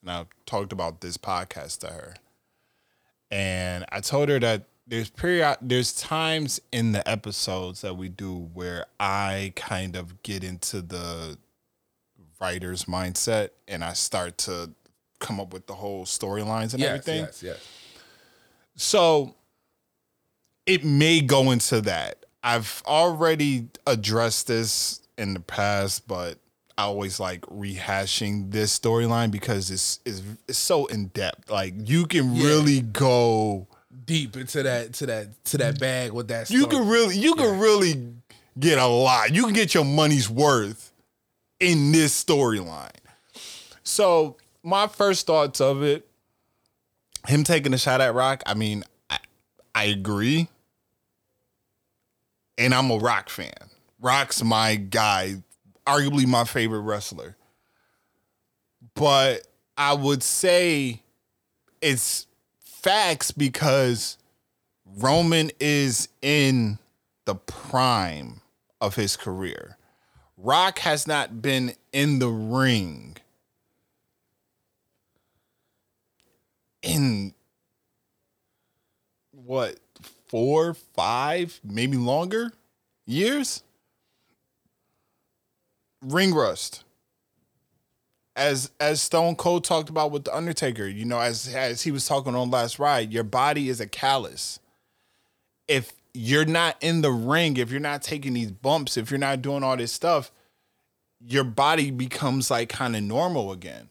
[0.00, 2.14] and I talked about this podcast to her,
[3.30, 8.50] and I told her that there's period there's times in the episodes that we do
[8.54, 11.38] where I kind of get into the
[12.40, 14.70] writer's mindset and I start to
[15.20, 17.20] come up with the whole storylines and yes, everything.
[17.24, 17.68] Yes, yes.
[18.76, 19.34] So
[20.66, 22.24] it may go into that.
[22.42, 26.38] I've already addressed this in the past, but
[26.76, 31.50] I always like rehashing this storyline because it's, it's it's so in depth.
[31.50, 32.46] Like you can Yeah.
[32.46, 33.68] really go
[34.06, 36.50] Deep into that to that to that bag with that.
[36.50, 38.12] you can really you can really
[38.58, 39.32] get a lot.
[39.34, 40.92] You can get your money's worth
[41.60, 42.90] in this storyline.
[43.84, 46.08] So my first thoughts of it,
[47.28, 48.42] him taking a shot at Rock.
[48.46, 49.18] I mean, I,
[49.74, 50.48] I agree,
[52.58, 53.52] and I'm a Rock fan.
[54.00, 55.42] Rock's my guy,
[55.86, 57.36] arguably my favorite wrestler.
[58.94, 59.46] But
[59.76, 61.02] I would say
[61.80, 62.26] it's
[62.58, 64.18] facts because
[64.98, 66.78] Roman is in
[67.24, 68.40] the prime
[68.80, 69.78] of his career.
[70.36, 73.16] Rock has not been in the ring
[76.84, 77.34] in
[79.30, 79.76] what
[80.28, 82.52] four, five, maybe longer
[83.06, 83.62] years.
[86.02, 86.84] Ring rust.
[88.36, 92.06] As as Stone Cold talked about with the Undertaker, you know, as as he was
[92.06, 94.58] talking on last ride, your body is a callus.
[95.68, 99.40] If you're not in the ring, if you're not taking these bumps, if you're not
[99.40, 100.30] doing all this stuff,
[101.20, 103.88] your body becomes like kind of normal again.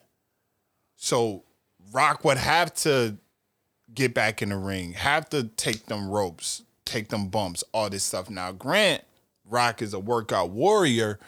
[0.98, 1.44] So
[1.94, 3.18] Rock would have to
[3.94, 8.04] get back in the ring, have to take them ropes, take them bumps, all this
[8.04, 8.30] stuff.
[8.30, 9.04] Now, Grant,
[9.48, 11.20] Rock is a workout warrior,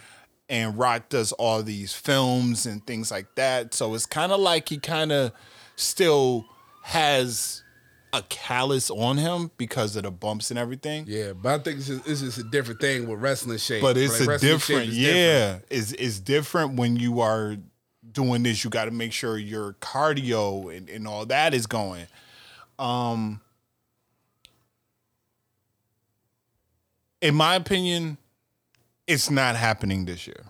[0.49, 3.73] and Rock does all these films and things like that.
[3.73, 5.31] So it's kind of like he kind of
[5.75, 6.45] still
[6.83, 7.61] has
[8.13, 11.03] a callus on him because of the bumps and everything.
[11.07, 13.81] Yeah, but I think it's just, it's just a different thing with wrestling shape.
[13.81, 15.15] But it's Like, a different, is different.
[15.17, 15.59] yeah.
[15.69, 17.57] It's it's different when you are
[18.15, 18.63] doing this.
[18.63, 22.07] You got to make sure your cardio and, and all that is going.
[22.79, 23.41] Um,
[27.21, 28.17] in my opinion,
[29.05, 30.43] it's not happening this year.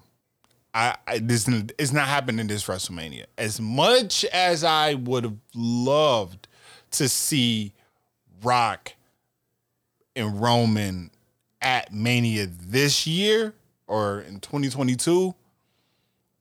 [0.73, 1.47] I, I this
[1.77, 3.25] it's not happening this WrestleMania.
[3.37, 6.47] As much as I would have loved
[6.91, 7.73] to see
[8.43, 8.93] Rock
[10.15, 11.11] and Roman
[11.61, 13.53] at Mania this year
[13.87, 15.33] or in 2022,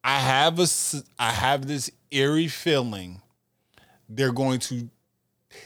[0.05, 0.67] I have a
[1.19, 3.23] I have this eerie feeling
[4.09, 4.89] they're going to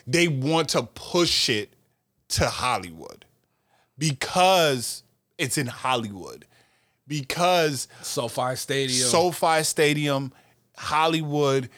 [0.07, 1.71] they want to push it
[2.29, 3.25] to Hollywood
[3.99, 5.03] because
[5.37, 6.45] it's in Hollywood.
[7.07, 9.09] Because SoFi Stadium.
[9.09, 10.33] SoFi Stadium,
[10.77, 11.71] Hollywood.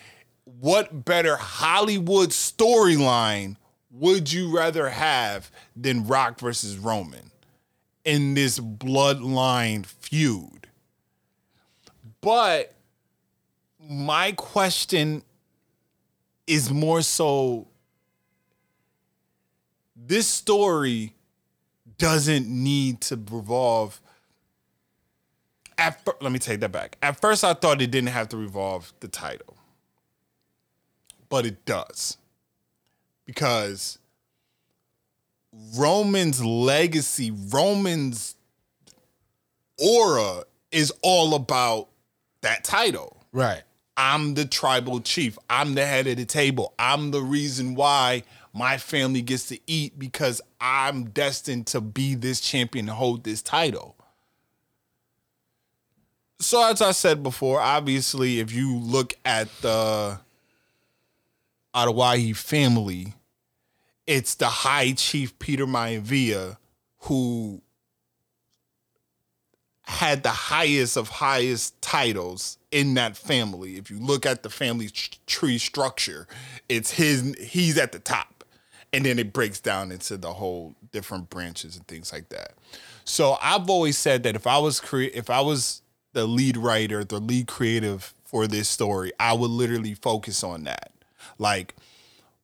[0.44, 3.56] What better Hollywood storyline
[3.92, 7.30] would you rather have than Rock versus Roman?
[8.04, 10.68] in this bloodline feud.
[12.20, 12.74] But
[13.78, 15.22] my question
[16.46, 17.68] is more so
[19.96, 21.14] this story
[21.98, 24.00] doesn't need to revolve
[25.78, 26.96] at fir- let me take that back.
[27.02, 29.56] At first I thought it didn't have to revolve the title.
[31.28, 32.18] But it does.
[33.24, 33.98] Because
[35.76, 38.34] Roman's legacy, Roman's
[39.78, 41.89] aura is all about
[42.42, 43.24] that title.
[43.32, 43.62] Right.
[43.96, 45.38] I'm the tribal chief.
[45.48, 46.74] I'm the head of the table.
[46.78, 48.22] I'm the reason why
[48.52, 53.42] my family gets to eat because I'm destined to be this champion and hold this
[53.42, 53.96] title.
[56.40, 60.18] So, as I said before, obviously, if you look at the
[61.74, 63.14] Anoa'i family,
[64.06, 66.56] it's the High Chief Peter Maivia
[67.00, 67.60] who
[69.90, 73.76] had the highest of highest titles in that family.
[73.76, 74.88] If you look at the family
[75.26, 76.28] tree structure,
[76.68, 78.44] it's his he's at the top.
[78.92, 82.54] And then it breaks down into the whole different branches and things like that.
[83.04, 87.02] So I've always said that if I was cre- if I was the lead writer,
[87.02, 90.92] the lead creative for this story, I would literally focus on that.
[91.36, 91.74] Like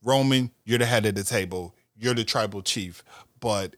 [0.03, 1.77] Roman, you're the head of the table.
[1.97, 3.05] You're the tribal chief,
[3.39, 3.77] but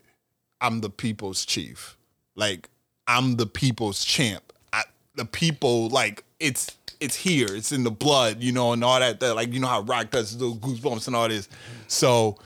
[0.59, 1.99] I'm the people's chief.
[2.35, 2.71] Like
[3.09, 4.53] I'm the people's champ.
[4.73, 4.85] I,
[5.16, 7.49] the people, like it's it's here.
[7.51, 9.18] It's in the blood, you know, and all that.
[9.21, 11.49] that like you know how Rock does those goosebumps and all this.
[11.88, 12.38] So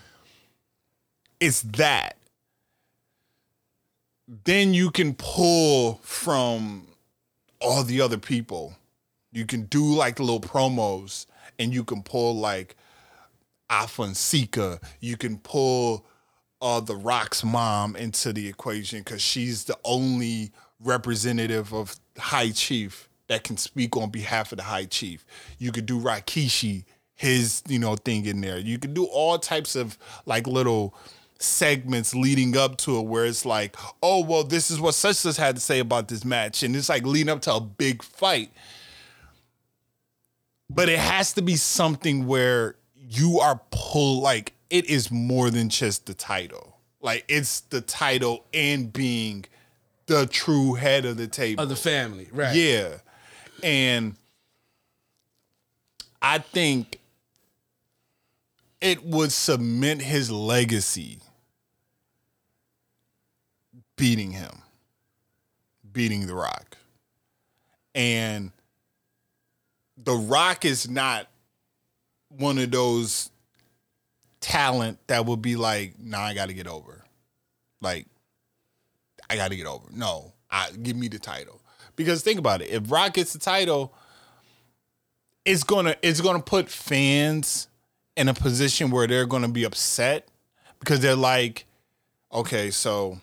[1.41, 2.17] it's that.
[4.45, 6.87] Then you can pull from
[7.61, 8.75] all the other people.
[9.33, 11.27] You can do like little promos,
[11.59, 12.77] and you can pull like
[13.99, 14.17] and
[15.01, 16.05] You can pull
[16.63, 23.09] uh, the Rock's mom into the equation because she's the only representative of High Chief
[23.27, 25.27] that can speak on behalf of the High Chief.
[25.59, 28.59] You could do Rikishi, his you know thing in there.
[28.59, 30.95] You could do all types of like little
[31.39, 35.57] segments leading up to it where it's like, oh well, this is what such had
[35.57, 38.53] to say about this match, and it's like leading up to a big fight.
[40.71, 45.69] But it has to be something where you are pull like it is more than
[45.69, 46.79] just the title.
[47.03, 49.45] Like it's the title and being
[50.07, 51.63] the true head of the table.
[51.63, 52.29] Of the family.
[52.33, 52.57] Right.
[52.57, 52.97] Yeah.
[53.63, 54.17] And
[56.23, 57.01] I think
[58.81, 61.19] it would cement his legacy
[63.97, 64.63] beating him,
[65.93, 66.79] beating The Rock.
[67.95, 68.53] And
[69.99, 71.29] The Rock is not
[72.31, 73.32] one of those
[74.43, 77.05] talent that would be like, nah, I got to get over.
[77.81, 78.07] Like,
[79.31, 79.87] I got to get over.
[79.91, 81.61] No, I give me the title.
[81.97, 83.95] Because think about it, if Rock gets the title,
[85.45, 87.69] it's gonna it's gonna put fans
[88.17, 90.29] in a position where they're gonna be upset
[90.79, 91.67] because they're like,
[92.33, 93.21] okay, so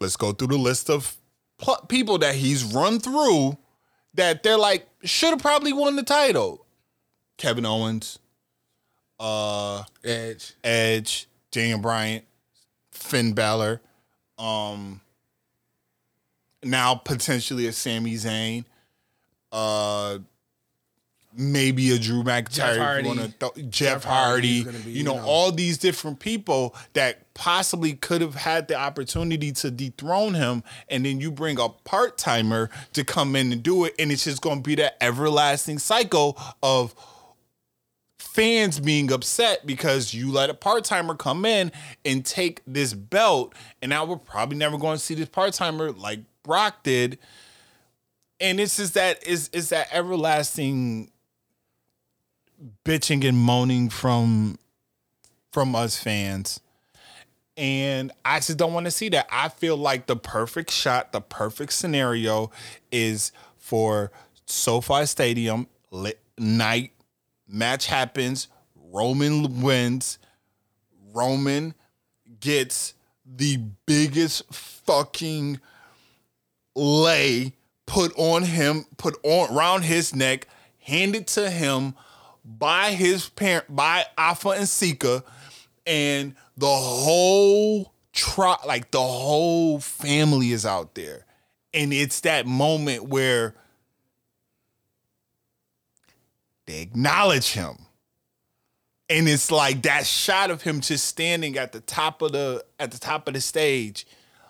[0.00, 1.16] let's go through the list of
[1.58, 3.56] pl- people that he's run through
[4.14, 6.66] that they're like should have probably won the title.
[7.36, 8.18] Kevin Owens,
[9.24, 10.52] uh, Edge.
[10.62, 12.22] Edge, Daniel Bryan,
[12.90, 13.80] Finn Balor,
[14.38, 15.00] um,
[16.62, 18.66] now potentially a Sami Zayn,
[19.50, 20.18] uh,
[21.34, 22.50] maybe a Drew McIntyre.
[22.50, 23.14] Jeff you Hardy.
[23.14, 24.64] th- Jeff, Jeff Hardy.
[24.64, 25.24] Be, you you know, know.
[25.24, 31.06] all these different people that possibly could have had the opportunity to dethrone him, and
[31.06, 34.42] then you bring a part timer to come in and do it, and it's just
[34.42, 36.94] going to be that everlasting cycle of
[38.34, 41.70] fans being upset because you let a part timer come in
[42.04, 45.92] and take this belt, and now we're probably never going to see this part timer
[45.92, 47.18] like Brock did.
[48.40, 51.12] And it's just that is is that everlasting
[52.84, 54.58] bitching and moaning from
[55.52, 56.60] from us fans.
[57.56, 59.28] And I just don't want to see that.
[59.30, 62.50] I feel like the perfect shot, the perfect scenario
[62.90, 64.10] is for
[64.46, 66.90] SoFi Stadium lit night
[67.54, 70.18] match happens, Roman wins,
[71.12, 71.74] Roman
[72.40, 72.94] gets
[73.24, 75.60] the biggest fucking
[76.74, 77.52] lei
[77.86, 80.48] put on him, put on around his neck,
[80.80, 81.94] handed to him
[82.44, 85.24] by his parent, by Afa and Sika,
[85.86, 91.24] and the whole tri- like the whole family is out there,
[91.72, 93.54] and it's that moment where
[96.66, 97.76] they acknowledge him.
[99.10, 102.90] and it's like that shot of him just standing at the top of the at
[102.90, 104.06] the top of the stage,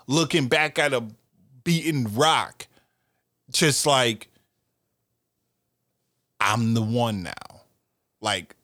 [0.07, 1.03] looking back at a
[1.65, 2.67] beaten rock,
[3.51, 4.29] just like
[6.41, 7.33] I'm the one now.
[8.21, 8.55] Like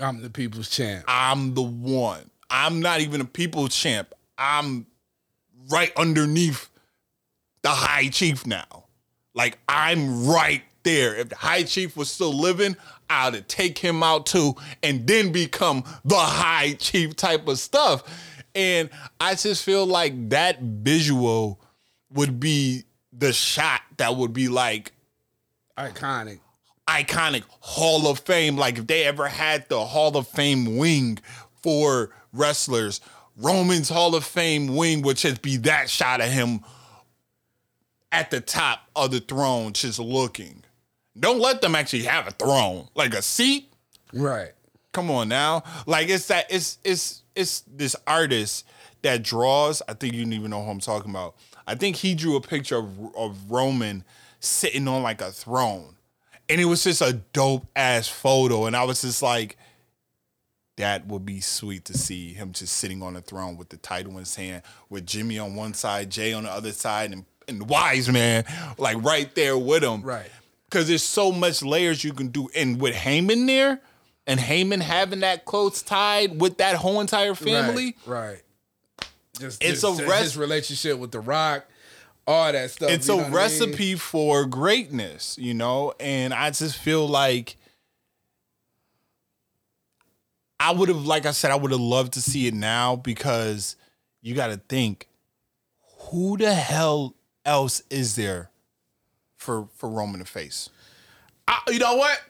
[0.00, 1.04] I'm the people's champ.
[1.08, 2.30] I'm the one.
[2.50, 4.14] I'm not even a people champ.
[4.38, 4.86] I'm
[5.70, 6.68] right underneath
[7.62, 8.84] the high chief now.
[9.34, 11.16] Like I'm right there.
[11.16, 12.76] If the high chief was still living,
[13.10, 18.04] I'd take him out too and then become the high chief type of stuff.
[18.54, 18.88] And
[19.20, 21.60] I just feel like that visual
[22.12, 24.92] would be the shot that would be like
[25.76, 26.38] Iconic.
[26.86, 28.56] iconic Hall of Fame.
[28.56, 31.18] Like if they ever had the Hall of Fame wing
[31.62, 33.00] for wrestlers,
[33.36, 36.60] Roman's Hall of Fame wing would just be that shot of him
[38.12, 40.62] at the top of the throne, just looking.
[41.18, 43.72] Don't let them actually have a throne, like a seat.
[44.12, 44.52] Right.
[44.92, 48.64] Come on now, like it's that it's it's it's this artist
[49.02, 49.82] that draws.
[49.88, 51.34] I think you don't even know who I'm talking about.
[51.66, 54.04] I think he drew a picture of, of Roman
[54.40, 55.96] sitting on like a throne,
[56.48, 58.66] and it was just a dope ass photo.
[58.66, 59.56] And I was just like,
[60.76, 64.12] that would be sweet to see him just sitting on a throne with the title
[64.12, 67.68] in his hand, with Jimmy on one side, Jay on the other side, and and
[67.68, 68.44] Wise Man
[68.78, 70.02] like right there with him.
[70.02, 70.30] Right.
[70.74, 73.80] Because there's so much layers you can do, and with Heyman there,
[74.26, 78.18] and Heyman having that close tied with that whole entire family, Right.
[78.32, 78.42] right.
[79.38, 81.66] Just It's just a his relationship with The Rock,
[82.26, 82.90] all that stuff.
[82.90, 83.36] it's you a what I mean?
[83.36, 85.94] recipe for greatness, you know.
[86.00, 87.56] And I just feel like
[90.58, 93.76] I would have, like I said, I would have loved to see it now because
[94.22, 95.06] you got to think,
[96.10, 97.14] who the hell
[97.44, 98.50] else is there
[99.44, 100.70] for for Roman to face?
[101.46, 102.20] I, you know what?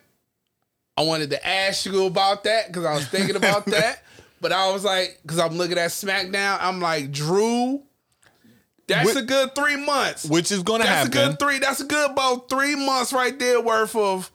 [0.97, 4.03] I wanted to ask you about that because I was thinking about that,
[4.41, 7.81] but I was like, because I'm looking at SmackDown, I'm like, Drew,
[8.87, 10.25] that's Wh- a good three months.
[10.25, 11.17] Which is going to That's happen.
[11.17, 11.59] a good three.
[11.59, 14.31] That's a good about three months right there worth of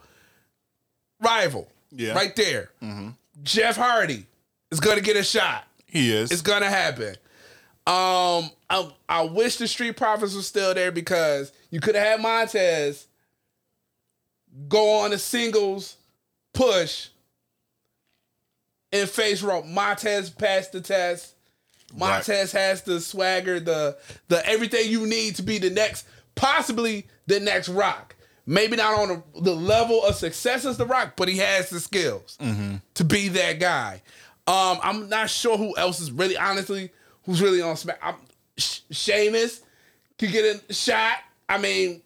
[1.20, 1.68] rival.
[1.92, 2.12] Yeah.
[2.14, 2.70] Right there.
[2.82, 3.10] Mm-hmm.
[3.42, 4.26] Jeff Hardy
[4.70, 5.64] is gonna get a shot.
[5.86, 6.30] he is.
[6.30, 7.16] It's gonna happen.
[7.86, 12.20] Um, I, I wish the Street Profits was still there because you could have had
[12.20, 13.06] Montez
[14.68, 15.96] go on a singles
[16.52, 17.08] push
[18.92, 19.72] and face Roman.
[19.72, 21.34] Montez passed the test.
[21.96, 23.96] Montez has the swagger, the
[24.28, 28.14] the everything you need to be the next, possibly the next Rock.
[28.46, 31.80] Maybe not on the, the level of success as the Rock, but he has the
[31.80, 32.36] skills
[32.94, 34.02] to be that guy.
[34.46, 36.90] Um, I'm not sure who else is really, honestly,
[37.30, 38.00] who's really on Smack.
[38.02, 38.16] I'm,
[38.56, 39.60] Sh- Sheamus
[40.18, 41.18] could get a shot.
[41.48, 42.02] I mean,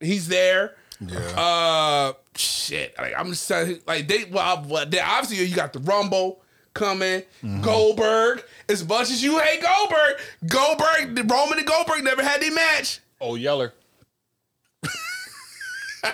[0.00, 0.76] he's there.
[0.98, 1.18] Yeah.
[1.18, 2.96] Uh, shit.
[2.96, 6.42] Like, I'm just saying, like they well, well they, obviously you got the Rumble
[6.72, 7.22] coming.
[7.60, 8.42] Goldberg.
[8.68, 10.16] As much as you hate Goldberg,
[10.46, 13.00] Goldberg, Roman and Goldberg never had their match.
[13.20, 13.74] Oh Yeller.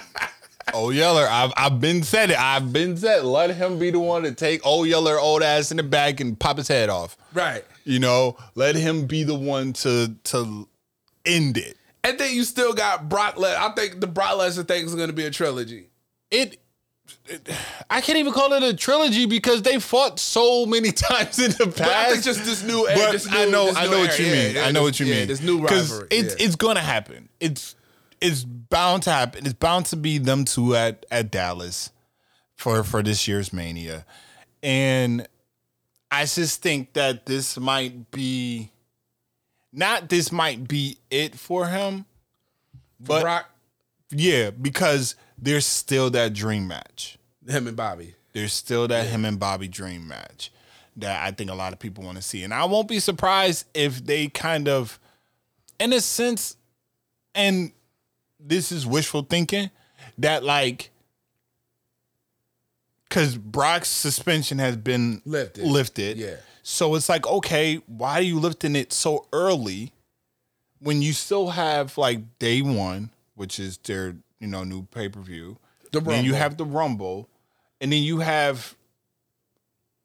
[0.74, 2.40] oh Yeller, I've I've been said it.
[2.40, 3.24] I've been said.
[3.24, 6.36] Let him be the one to take old Yeller old ass in the back and
[6.38, 7.16] pop his head off.
[7.32, 7.64] Right.
[7.88, 10.68] You know, let him be the one to to
[11.24, 11.76] end it.
[12.04, 13.56] And then you still got Brock Lesnar.
[13.56, 15.88] I think the Brock Lesnar thing is going to be a trilogy.
[16.30, 16.58] It,
[17.26, 17.48] it-
[17.88, 21.64] I can't even call it a trilogy because they fought so many times in the
[21.66, 21.78] past.
[21.78, 22.98] But I think just this new era.
[22.98, 24.56] But this new, I know, I know what you mean.
[24.58, 25.26] I know what you mean.
[25.26, 26.08] This new 'Cause rivalry.
[26.10, 26.46] It's yeah.
[26.46, 27.30] it's gonna happen.
[27.40, 27.74] It's
[28.20, 29.46] it's bound to happen.
[29.46, 31.90] It's bound to be them two at at Dallas
[32.54, 34.04] for for this year's Mania,
[34.62, 35.26] and
[36.10, 38.70] I just think that this might be
[39.72, 42.06] not this might be it for him,
[42.98, 43.50] but Brock,
[44.10, 47.18] yeah, because there's still that dream match.
[47.46, 48.14] him and Bobby.
[48.32, 50.50] There's still that him and Bobby dream match
[50.96, 52.42] that I think a lot of people want to see.
[52.42, 54.98] And I won't be surprised if they kind of,
[55.78, 56.56] in a sense,
[57.34, 57.72] and
[58.40, 59.70] this is wishful thinking,
[60.18, 60.90] that like,
[63.08, 65.64] because Brock's suspension has been Lifted.
[65.64, 66.16] lifted.
[66.18, 66.36] Yeah.
[66.62, 69.92] So it's like, okay, why are you lifting it so early
[70.80, 75.20] when you still have like day one, which is their, you know, new pay per
[75.20, 75.56] view.
[75.92, 77.28] The Then you have the Rumble,
[77.80, 78.76] and then you have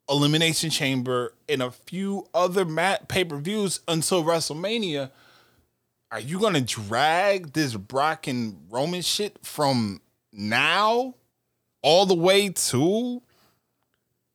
[0.08, 5.10] Elimination Chamber and a few other mat pay per views until WrestleMania.
[6.10, 10.00] Are you gonna drag this Brock and Roman shit from
[10.32, 11.14] now
[11.84, 13.22] all the way to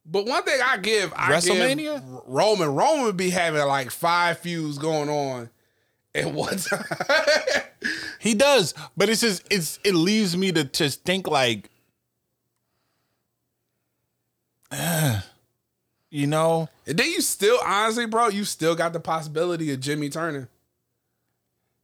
[0.05, 1.77] But one thing I give I WrestleMania?
[1.77, 5.49] give Roman Roman would be having like five feuds going on
[6.15, 6.85] at one time.
[8.19, 11.69] He does, but it's just it's it leaves me to just think like,
[16.11, 20.09] You know, And then you still, honestly, bro, you still got the possibility of Jimmy
[20.09, 20.47] turning.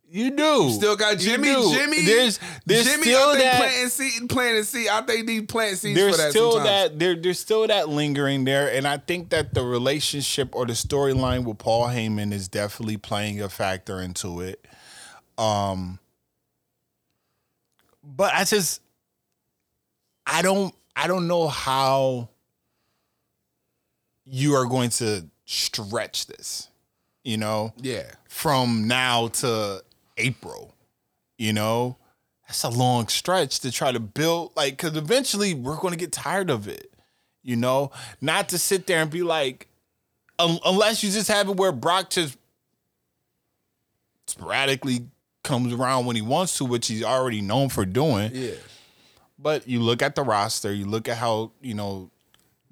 [0.09, 0.69] You do.
[0.71, 1.47] Still got Jimmy.
[1.47, 2.05] Jimmy.
[2.05, 3.57] There's there's Jimmy, still I think that.
[3.57, 4.87] planting seed, planting seed.
[4.87, 6.31] I think these planting seeds there's for that.
[6.31, 6.69] still sometimes.
[6.91, 10.73] that there, there's still that lingering there and i think that the relationship or the
[10.73, 14.65] storyline with paul heyman is definitely playing a factor into it
[15.37, 15.99] um
[18.03, 18.81] but i just
[20.25, 22.29] i don't i don't know how
[24.25, 26.69] you are going to stretch this
[27.23, 28.11] you know Yeah.
[28.27, 29.83] from now to
[30.17, 30.75] April.
[31.37, 31.97] You know,
[32.47, 34.51] that's a long stretch to try to build.
[34.55, 36.93] Like, because eventually we're going to get tired of it.
[37.43, 37.91] You know,
[38.21, 39.67] not to sit there and be like,
[40.39, 42.37] un- unless you just have it where Brock just
[44.27, 45.07] sporadically
[45.43, 48.31] comes around when he wants to, which he's already known for doing.
[48.33, 48.55] Yeah.
[49.37, 52.09] But you look at the roster, you look at how, you know,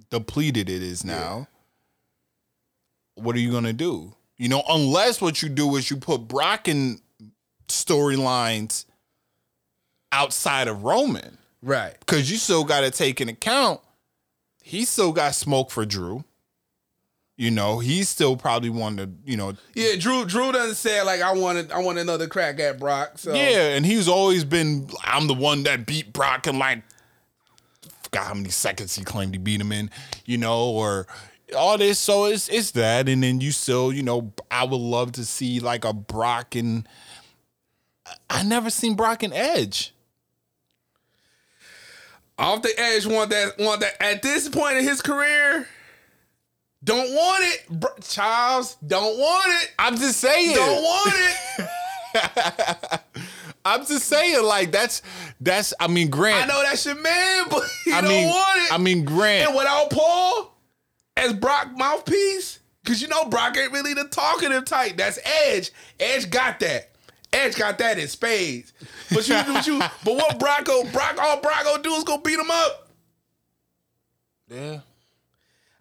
[0.09, 1.47] depleted it is now.
[3.15, 4.15] What are you going to do?
[4.37, 6.99] You know, unless what you do is you put Brock in
[7.67, 8.85] storylines
[10.11, 11.95] outside of Roman, Right.
[11.99, 13.79] because you still got to take in account
[14.65, 16.23] he still got smoke for Drew.
[17.35, 19.95] You know, he still probably wanted to, you know, Yeah.
[19.97, 20.23] Drew.
[20.23, 21.69] Drew doesn't say like I wanted.
[21.73, 23.17] I want another crack at Brock.
[23.17, 24.89] So Yeah, and he's always been.
[25.03, 26.81] I'm the one that beat Brock in like,
[28.03, 29.89] forgot how many seconds he claimed he beat him in,
[30.25, 31.07] you know, or
[31.57, 31.99] all this.
[31.99, 35.59] So it's it's that, and then you still, you know, I would love to see
[35.59, 36.87] like a Brock and.
[38.29, 39.93] I never seen Brock and Edge.
[42.37, 43.59] Off the edge, want that.
[43.59, 44.01] Want that.
[44.01, 45.67] At this point in his career,
[46.83, 48.75] don't want it, Br- Charles.
[48.85, 49.71] Don't want it.
[49.77, 50.55] I'm just saying.
[50.55, 51.67] Don't want it.
[53.65, 55.03] I'm just saying, like that's
[55.39, 55.73] that's.
[55.79, 56.43] I mean, Grant.
[56.43, 58.73] I know that's your man, but you I don't mean, want it.
[58.73, 59.49] I mean, Grant.
[59.49, 60.53] and without Paul
[61.15, 64.97] as Brock mouthpiece, because you know Brock ain't really the talkative type.
[64.97, 65.71] That's Edge.
[65.99, 66.89] Edge got that.
[67.33, 68.71] Edge got that in spades.
[69.09, 72.49] But you, but you, but what Brock Brock, all Brock do is go beat him
[72.51, 72.89] up.
[74.49, 74.79] yeah.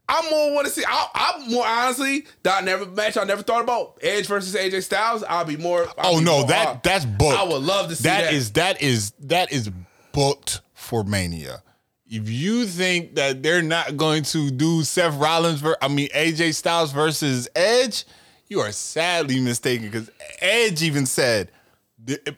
[0.08, 0.82] I more want to see.
[0.86, 3.16] I, I'm more honestly that never match.
[3.16, 5.22] I never thought about Edge versus AJ Styles.
[5.22, 5.86] I'll be more.
[5.96, 6.82] I'll Oh be no, more that up.
[6.82, 7.38] that's booked.
[7.38, 8.32] I would love to see that that.
[8.34, 9.70] is that is that is
[10.12, 11.62] booked for Mania.
[12.10, 16.54] If you think that they're not going to do Seth Rollins, ver- I mean AJ
[16.56, 18.04] Styles versus Edge,
[18.52, 21.50] you are sadly mistaken because Edge even said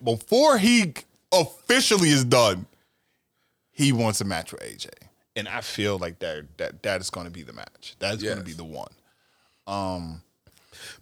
[0.03, 0.95] before he
[1.33, 2.67] officially is done,
[3.73, 4.91] he wants a match with AJ,
[5.35, 7.97] and I feel like that that that is going to be the match.
[7.99, 8.93] That's going to be the one.
[9.67, 10.23] Um,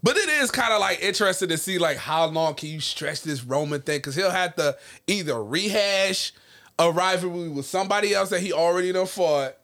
[0.03, 3.23] but it is kind of like interesting to see like how long can you stretch
[3.23, 6.33] this Roman thing because he'll have to either rehash
[6.79, 9.57] a rivalry with somebody else that he already done fought,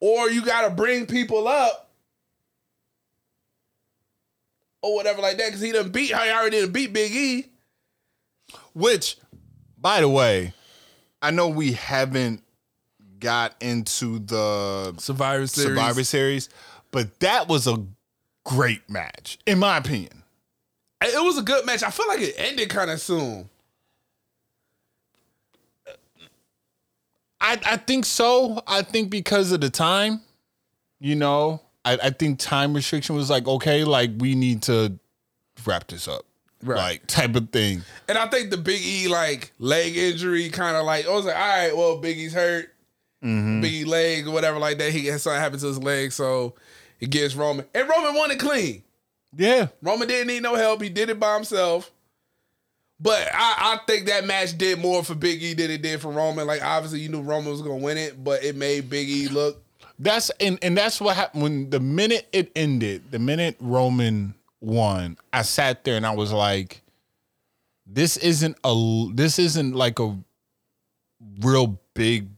[0.00, 1.85] or you got to bring people up
[4.86, 6.08] or whatever like that because he done beat.
[6.08, 7.46] He already done beat Big E.
[8.74, 9.16] Which,
[9.78, 10.52] by the way,
[11.20, 12.42] I know we haven't
[13.18, 15.68] got into the Survivor Series.
[15.68, 16.48] Survivor Series,
[16.90, 17.82] but that was a
[18.44, 20.22] great match, in my opinion.
[21.02, 21.82] It was a good match.
[21.82, 23.48] I feel like it ended kind of soon.
[27.40, 28.62] I, I think so.
[28.66, 30.20] I think because of the time,
[30.98, 34.98] you know, I, I think time restriction was like, okay, like we need to
[35.64, 36.26] wrap this up.
[36.62, 36.76] Right.
[36.76, 37.82] Like type of thing.
[38.08, 41.36] And I think the Big E like leg injury kind of like I was like,
[41.36, 42.74] all right, well, Big E's hurt.
[43.24, 43.60] Mm-hmm.
[43.60, 44.92] Big E leg or whatever like that.
[44.92, 46.54] He had something happen to his leg, so
[46.98, 47.66] he gets Roman.
[47.72, 48.82] And Roman won it clean.
[49.36, 49.68] Yeah.
[49.80, 50.82] Roman didn't need no help.
[50.82, 51.92] He did it by himself.
[52.98, 56.10] But I, I think that match did more for Big E than it did for
[56.10, 56.48] Roman.
[56.48, 59.62] Like obviously you knew Roman was gonna win it, but it made Big E look
[59.98, 65.16] That's and and that's what happened when the minute it ended, the minute Roman won,
[65.32, 66.82] I sat there and I was like,
[67.86, 70.16] this isn't a this isn't like a
[71.40, 72.28] real big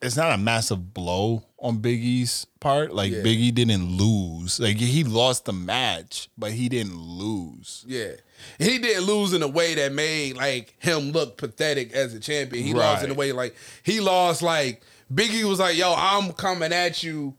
[0.00, 2.94] it's not a massive blow on Big E's part.
[2.94, 3.22] Like Yeah.
[3.22, 4.60] Big E didn't lose.
[4.60, 7.84] Like he lost the match, but he didn't lose.
[7.86, 8.12] Yeah.
[8.58, 12.64] He didn't lose in a way that made like him look pathetic as a champion.
[12.64, 14.82] He lost in a way like he lost like
[15.12, 17.34] Biggie was like, yo, I'm coming at you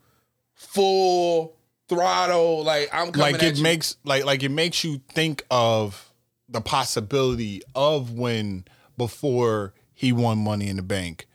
[0.54, 1.56] full
[1.88, 2.64] throttle.
[2.64, 3.64] Like I'm coming like at it you.
[3.64, 6.12] makes like like it makes you think of
[6.48, 8.66] the possibility of when
[8.98, 11.28] before he won money in the bank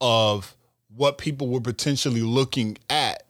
[0.00, 0.56] of
[0.94, 3.24] what people were potentially looking at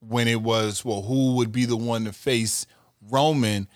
[0.00, 2.66] when it was well who would be the one to face
[3.08, 3.68] Roman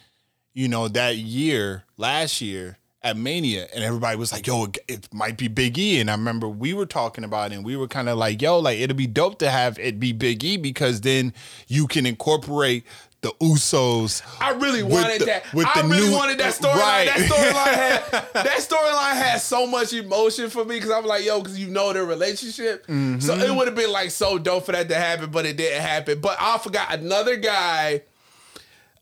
[0.52, 5.08] you know that year last year at Mania, and everybody was like, "Yo, it, it
[5.12, 7.86] might be Big E." And I remember we were talking about it, and we were
[7.86, 11.02] kind of like, "Yo, like it'll be dope to have it be Big E because
[11.02, 11.32] then
[11.68, 12.84] you can incorporate."
[13.20, 14.20] The Usos.
[14.38, 15.50] I really wanted the- that.
[15.54, 16.74] with I the really new- wanted that storyline.
[16.74, 17.06] Right.
[17.06, 21.40] That storyline had that storyline had so much emotion for me because I'm like, yo,
[21.40, 22.84] because you know their relationship.
[22.86, 23.40] So Mm-hmm.
[23.40, 26.20] it would have been like so dope for that to happen, but it didn't happen.
[26.20, 28.02] But I forgot another guy,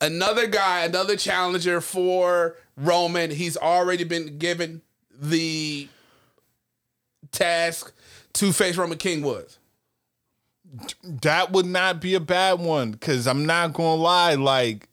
[0.00, 3.30] another guy, another challenger for Roman.
[3.30, 5.88] He's already been given the
[7.30, 7.92] task
[8.34, 9.58] to face Roman King was.
[11.22, 14.88] that would not be a bad one because I'm not gonna lie, like,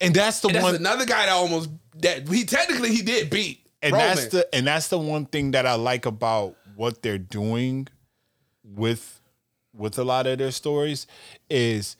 [0.00, 3.30] and that's the And that's one, another guy that almost that he technically he did
[3.30, 4.08] beat and Roman.
[4.08, 7.88] that's the and that's the one thing that I like about what they're doing
[8.64, 9.20] with
[9.74, 11.06] with a lot of their stories
[11.50, 11.96] is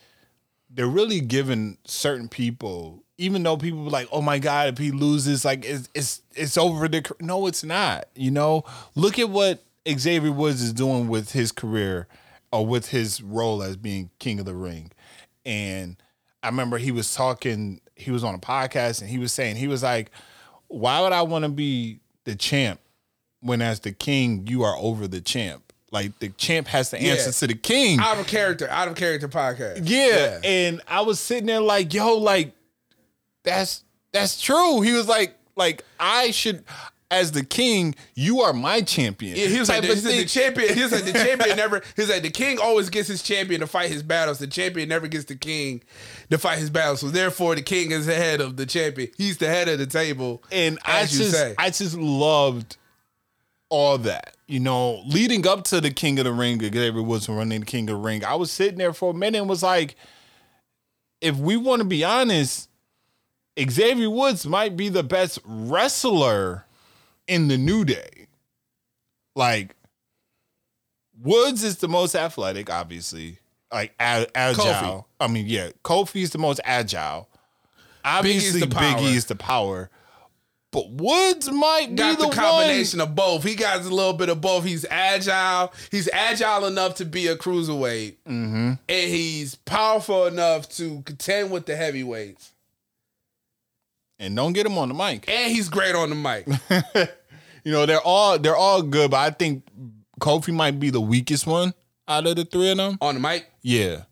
[0.70, 4.91] they're really giving certain people, even though people were like, "Oh my god, if he
[4.91, 8.09] loses, like it's it's it's over the." No, it's not.
[8.14, 8.64] You know,
[8.95, 12.07] look at what Xavier Woods is doing with his career
[12.53, 14.91] or with his role as being King of the Ring,
[15.45, 15.97] and
[16.43, 17.81] I remember he was talking.
[17.95, 20.11] He was on a podcast and he was saying he was like,
[20.69, 22.81] "Why would I want to be the champ
[23.41, 25.62] when as the king you are over the champ?"
[25.93, 27.31] Like the champ has to answer Yeah.
[27.31, 28.01] to the king.
[28.01, 29.83] out of character, out of character podcast.
[29.89, 30.41] Yeah.
[30.45, 32.53] And I was sitting there like, yo, like,
[33.47, 34.82] that's that's true.
[34.82, 36.64] He was like, like, I should
[37.11, 39.36] as the king, you are my champion.
[39.36, 40.74] Yeah, he was like, the, of he said the champion.
[40.74, 41.82] He was like, the champion never.
[41.94, 44.38] He was like, the king always gets his champion to fight his battles.
[44.38, 45.82] The champion never gets the king
[46.30, 47.01] to fight his battles.
[47.01, 49.11] So therefore, the king is the head of the champion.
[49.16, 50.42] He's the head of the table.
[50.51, 51.55] and I you just say.
[51.59, 52.76] I just loved
[53.68, 54.36] all that.
[54.49, 57.90] You know, leading up to the King of the Ring, Xavier Woods running the King
[57.90, 59.97] of the Ring, I was sitting there for a minute and was like,
[61.20, 62.66] if we want to be honest,
[63.59, 66.65] Xavier Woods might be the best wrestler
[67.27, 68.27] in the New Day.
[69.35, 69.75] Like,
[71.23, 73.39] Woods is the most athletic, obviously.
[73.73, 74.65] Like a- agile.
[74.65, 75.05] Kofi.
[75.21, 77.29] I mean, yeah, Kofi's the most agile.
[78.05, 79.91] Obviously, the Biggie is the power.
[80.71, 83.43] But Woods might Got be the, the, combination of both.
[83.45, 84.65] He got a little bit of both.
[84.65, 85.73] He's agile.
[85.91, 88.73] He's agile enough to be a cruiserweight, Mm-hmm.
[88.89, 92.53] and he's powerful enough to contend with the heavyweights.
[94.19, 95.29] And don't get him on the mic.
[95.29, 97.11] And he's great on the mic.
[97.64, 99.64] You know, they're all they're all good, but I think
[100.21, 101.75] Kofi might be the weakest one
[102.07, 102.97] out of the three of them.
[103.01, 103.51] on the mic.
[103.61, 104.03] Yeah.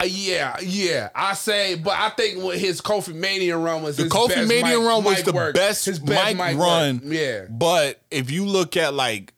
[0.00, 1.08] Uh, Yeah, yeah.
[1.14, 4.48] I say, but I think what his Kofi Mania run was The his Kofi best
[4.48, 5.54] Mania mic- run was mic the work.
[5.56, 7.00] best, His mic, mic run.
[7.02, 7.12] work.
[7.12, 9.34] Yeah, But if you look at like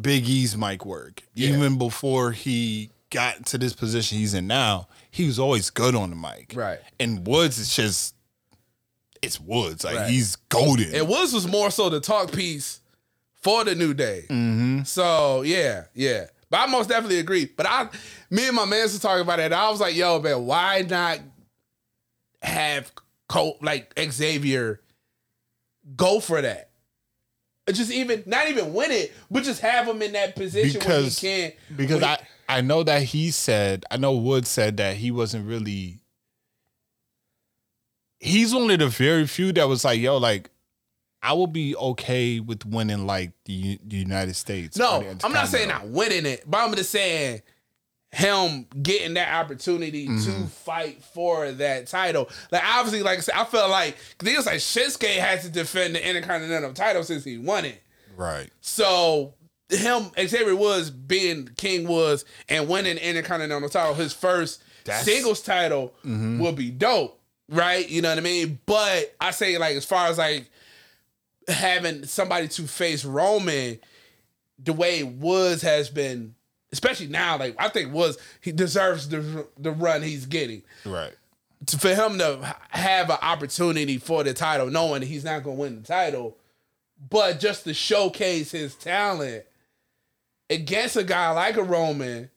[0.00, 1.50] Big E's mic work, Yeah.
[1.50, 6.10] even before he got to this position he's in now, he was always good on
[6.10, 6.52] the mic.
[6.54, 6.78] Right.
[7.00, 8.14] And Woods is just
[9.22, 9.82] it's Woods.
[9.84, 10.10] Like Right.
[10.10, 10.94] he's golden.
[10.94, 12.80] and Woods was more so the talk piece
[13.32, 14.26] for the new day.
[14.28, 14.82] mm-hmm.
[14.84, 16.26] So yeah, yeah.
[16.50, 17.46] But I most definitely agree.
[17.46, 17.88] But I,
[18.30, 19.52] me and my man was talking about it.
[19.52, 21.18] I was like, yo, man, why not
[22.42, 22.92] have
[23.28, 24.80] Col- like Xavier
[25.96, 26.70] go for that?
[27.72, 31.32] Just even not even win it, but just have him in that position Because- where
[31.46, 31.76] he can.
[31.76, 32.18] Because I
[32.48, 36.00] I know that he said I know Wood said that he wasn't really.
[38.18, 40.50] He's one of the very few that was like, yo, like,
[41.22, 44.76] I will be okay with winning like the, the United States.
[44.78, 47.42] No, the I'm not saying not winning it, but I'm just saying
[48.12, 50.44] him getting that opportunity to mm-hmm.
[50.44, 52.30] fight for that title.
[52.50, 55.94] Like obviously, like I said, I felt like it was like Shinsuke had to defend
[55.94, 57.82] the Intercontinental title since he won it.
[58.16, 58.50] Right.
[58.60, 59.34] So
[59.68, 65.94] him Xavier Woods being King Woods and winning Intercontinental title, his first That's- singles title
[66.04, 66.38] mm-hmm.
[66.38, 67.88] would be dope, right?
[67.88, 68.60] You know what I mean?
[68.66, 70.50] But I say like as far as like
[71.48, 73.78] having somebody to face Roman,
[74.62, 76.34] the way Woods has been,
[76.72, 80.62] especially now, like I think Woods he deserves the the run he's getting.
[80.84, 81.12] Right.
[81.78, 85.76] For him to have an opportunity for the title, knowing he's not going to win
[85.80, 86.36] the title,
[87.10, 89.44] but just to showcase his talent
[90.50, 92.30] against a guy like a Roman,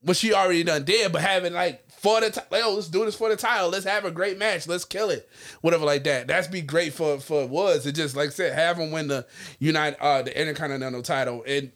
[0.00, 3.04] which he already done did, but having like for the title, like, oh, let's do
[3.04, 3.68] this for the title.
[3.68, 4.66] Let's have a great match.
[4.66, 5.28] Let's kill it,
[5.60, 6.26] whatever like that.
[6.26, 9.26] That's be great for for Woods It just like I said, have him win the
[9.58, 11.70] United uh the Intercontinental title and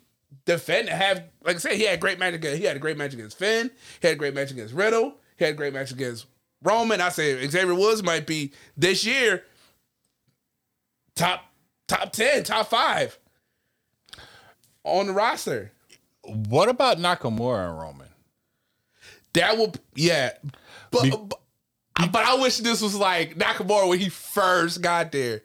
[0.45, 0.89] defend.
[0.89, 2.59] Have like I said, he had great match against.
[2.59, 3.71] He had a great match against Finn.
[4.01, 5.15] He had a great match against Riddle.
[5.37, 6.27] He had a great match against
[6.63, 7.01] Roman.
[7.01, 9.45] I say Xavier Woods might be this year
[11.15, 11.45] top
[11.87, 13.19] top ten, top five
[14.87, 15.73] on the roster.
[16.23, 18.09] What about Nakamura and Roman?
[19.35, 20.33] That will, yeah.
[20.91, 21.41] But, Be- but
[22.13, 25.43] But I wish this was like Nakamura when he first got there.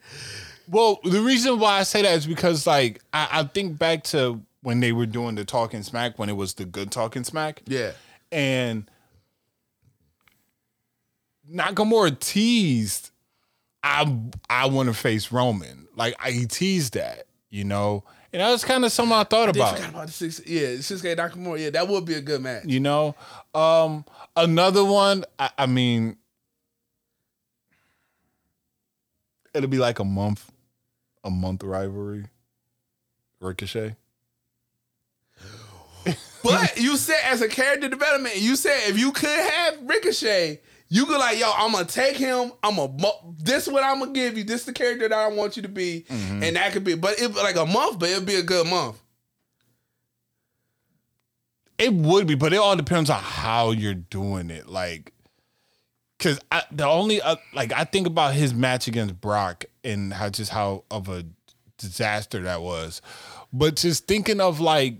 [0.67, 4.41] Well, the reason why I say that is because like I, I think back to
[4.61, 7.61] when they were doing the talking smack when it was the good talking smack.
[7.65, 7.91] Yeah.
[8.31, 8.89] And
[11.51, 13.11] Nakamura teased
[13.83, 14.17] I
[14.49, 15.87] I want to face Roman.
[15.95, 18.03] Like I, he teased that, you know.
[18.34, 19.89] And that was kind of something I thought They about.
[19.89, 20.41] about the six.
[20.45, 21.59] Yeah, Shinsuke Nakamura.
[21.59, 22.63] Yeah, that would be a good match.
[22.65, 23.15] You know,
[23.53, 24.05] um,
[24.38, 25.25] another one.
[25.38, 26.15] I, I mean,
[29.53, 30.49] it'll be like a month,
[31.23, 32.25] a month rivalry.
[33.41, 33.95] Ricochet.
[36.43, 40.59] But you said as a character development, you said if you could have Ricochet,
[40.93, 42.51] you could like, yo, I'm gonna take him.
[42.61, 44.43] I'm gonna this is what I'm gonna give you.
[44.43, 46.43] This is the character that I want you to be, Mm-hmm.
[46.43, 46.95] and that could be.
[46.95, 49.01] But it like a month, but it'd be a good month.
[51.77, 54.67] It would be, but it all depends on how you're doing it.
[54.67, 55.13] Like,
[56.17, 56.39] because
[56.71, 60.83] the only uh, like I think about his match against Brock and how just how
[60.91, 61.23] of a
[61.77, 63.01] disaster that was,
[63.51, 64.95] but just thinking of like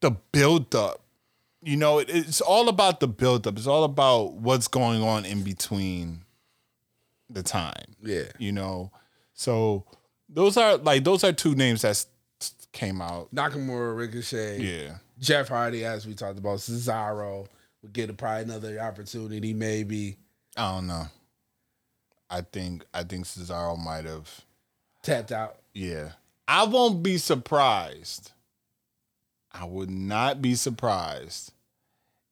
[0.00, 1.00] the build up.
[1.66, 3.56] You know, it, it's all about the buildup.
[3.58, 6.22] It's all about what's going on in between
[7.28, 7.96] the time.
[8.00, 8.28] Yeah.
[8.38, 8.92] You know,
[9.34, 9.84] so
[10.28, 12.06] those are like those are two names that
[12.72, 13.34] came out.
[13.34, 14.98] Nakamura, Ricochet, Yeah.
[15.18, 17.48] Jeff Hardy, as we talked about, Cesaro
[17.82, 20.18] would get a, probably another opportunity, maybe
[20.56, 21.06] I don't know.
[22.30, 24.30] I think I think Cesaro might have.
[25.02, 25.56] tapped out.
[25.74, 26.10] Yeah,
[26.46, 28.30] I won't be surprised.
[29.52, 31.52] I would not be surprised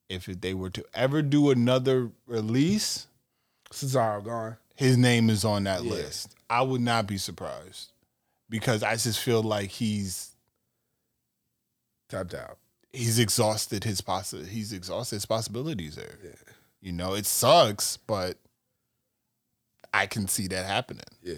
[0.09, 3.07] if they were to ever do another release.
[3.73, 4.57] Cesaro gone.
[4.77, 5.91] His name is on that Yeah.
[5.93, 6.35] list.
[6.51, 7.93] I would not be surprised
[8.49, 10.31] because I just feel like he's
[12.09, 12.59] Tapped out.
[12.93, 16.19] he's exhausted his possi- he's exhausted his possibilities there.
[16.23, 16.31] Yeah.
[16.81, 18.37] You know, it sucks, but
[19.93, 21.05] I can see that happening.
[21.23, 21.35] Yeah.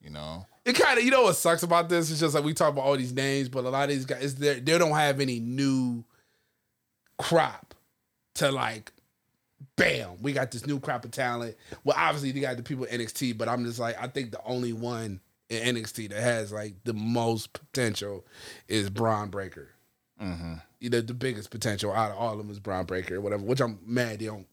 [0.00, 0.46] You know.
[0.64, 2.10] It kind of, you know what sucks about this?
[2.10, 4.34] It's just like we talk about all these names, but a lot of these guys,
[4.34, 6.04] they they don't have any new
[7.18, 7.74] crop
[8.36, 8.92] to like,
[9.76, 11.56] bam, we got this new crop of talent.
[11.84, 14.42] Well, obviously they got the people in NXT, but I'm just like, I think the
[14.44, 18.26] only one in NXT that has like the most potential
[18.68, 19.68] is Bron Breakker.
[20.20, 20.54] Mm-hmm.
[20.80, 23.42] You know, the biggest potential out of all of them is Bron Breakker, or whatever.
[23.42, 24.46] Which I'm mad they don't.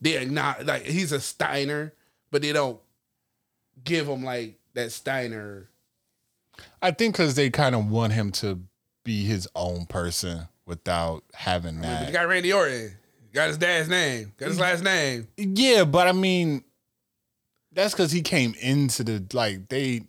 [0.00, 1.92] They're not like he's a Steiner,
[2.30, 2.80] but they don't
[3.84, 5.68] give him like that Steiner.
[6.82, 8.60] I think because they kind of want him to
[9.04, 12.06] be his own person without having But that.
[12.06, 12.96] you got Randy Orton,
[13.34, 14.60] got his dad's name, got his mm.
[14.60, 15.26] last name.
[15.36, 16.62] yeah, but I mean,
[17.72, 20.02] that's because he came into the like they.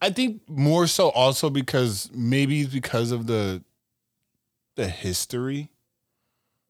[0.00, 3.62] I think more so also because maybe because of the
[4.74, 5.70] the history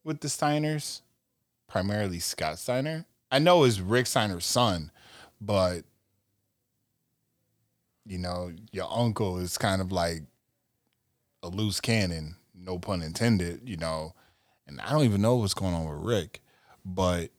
[0.04, 1.02] with the Steiners,
[1.68, 3.06] primarily Scott Steiner.
[3.30, 4.92] I know it's Rick Steiner's son,
[5.40, 5.82] but
[8.06, 10.22] you know, your uncle is kind of like
[11.42, 14.14] a loose cannon, no pun intended, you know.
[14.66, 16.42] And I don't even know what's going on with Rick,
[16.84, 17.30] but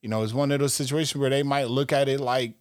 [0.00, 2.54] you know, it's one of those situations where they might look at it like,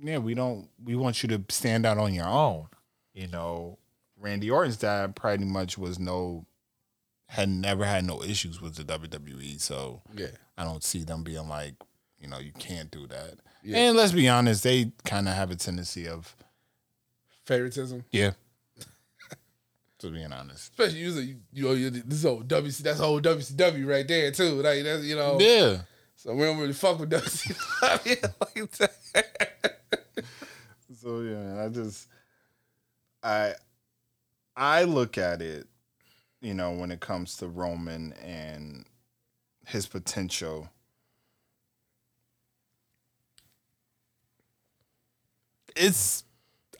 [0.00, 2.66] yeah, we don't, we want you to stand out on your own.
[3.12, 3.78] You know,
[4.18, 6.46] Randy Orton's dad pretty much was no,
[7.28, 11.48] had never had no issues with the WWE, so Yeah, I don't see them being
[11.48, 11.74] like,
[12.18, 13.34] you know, you can't do that.
[13.62, 13.78] Yeah.
[13.78, 16.34] And let's be honest, they kind of have a tendency of,
[17.44, 18.32] favoritism, yeah.
[19.98, 20.70] To being honest.
[20.72, 24.62] especially usually you know you- this old WC that's old WCW right there too.
[24.62, 25.82] Like that's you know, Yeah.
[26.16, 29.76] so we don't really fuck with WCW like that.
[31.00, 32.08] So yeah, man, I just
[33.22, 33.54] I
[34.56, 35.66] I look at it,
[36.40, 38.84] you know, when it comes to Roman and
[39.66, 40.68] his potential.
[45.74, 46.24] It's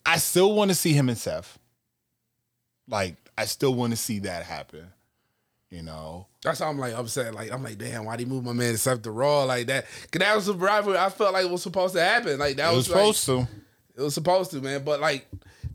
[0.05, 1.59] I still want to see him and Seth.
[2.89, 4.87] Like I still want to see that happen.
[5.71, 6.29] You know.
[6.43, 7.35] That's how I'm like upset.
[7.35, 9.87] Like I'm like, damn, why they move my man to Seth the Raw like that?
[10.13, 12.39] Cause that was a rivalry I felt like it was supposed to happen.
[12.39, 13.49] Like that It was, was like, supposed to.
[13.97, 14.85] It was supposed to, man.
[14.85, 15.27] But like,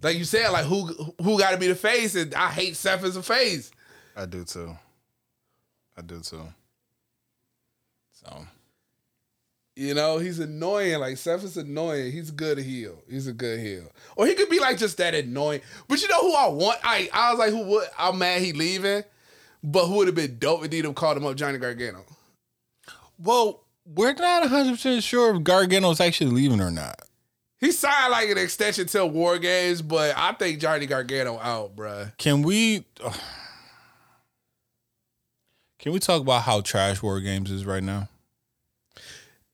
[0.02, 0.86] like you said, like who
[1.22, 2.16] who got to be the face?
[2.16, 3.72] And I hate Seth as a face.
[4.16, 4.78] I do too.
[5.98, 6.44] I do too.
[8.14, 8.46] So
[9.76, 11.00] You know, he's annoying.
[11.00, 12.12] Like Seth is annoying.
[12.12, 13.02] He's a good heel.
[13.10, 13.92] He's a good heel.
[14.16, 15.62] Or he could be like just that annoying.
[15.88, 16.80] But you know who I want?
[16.84, 17.88] I I was like, who would?
[17.98, 19.04] I'm mad he leaving.
[19.64, 22.04] But who would have been dope if have called him up, Johnny Gargano?
[23.20, 27.00] Well, we're not 100% sure if Gargano's actually leaving or not.
[27.60, 32.18] He signed like an extension till War Games, but I think Johnny Gargano out, bruh.
[32.18, 32.86] Can we
[35.80, 38.08] Can we talk about how trash War Games is right now?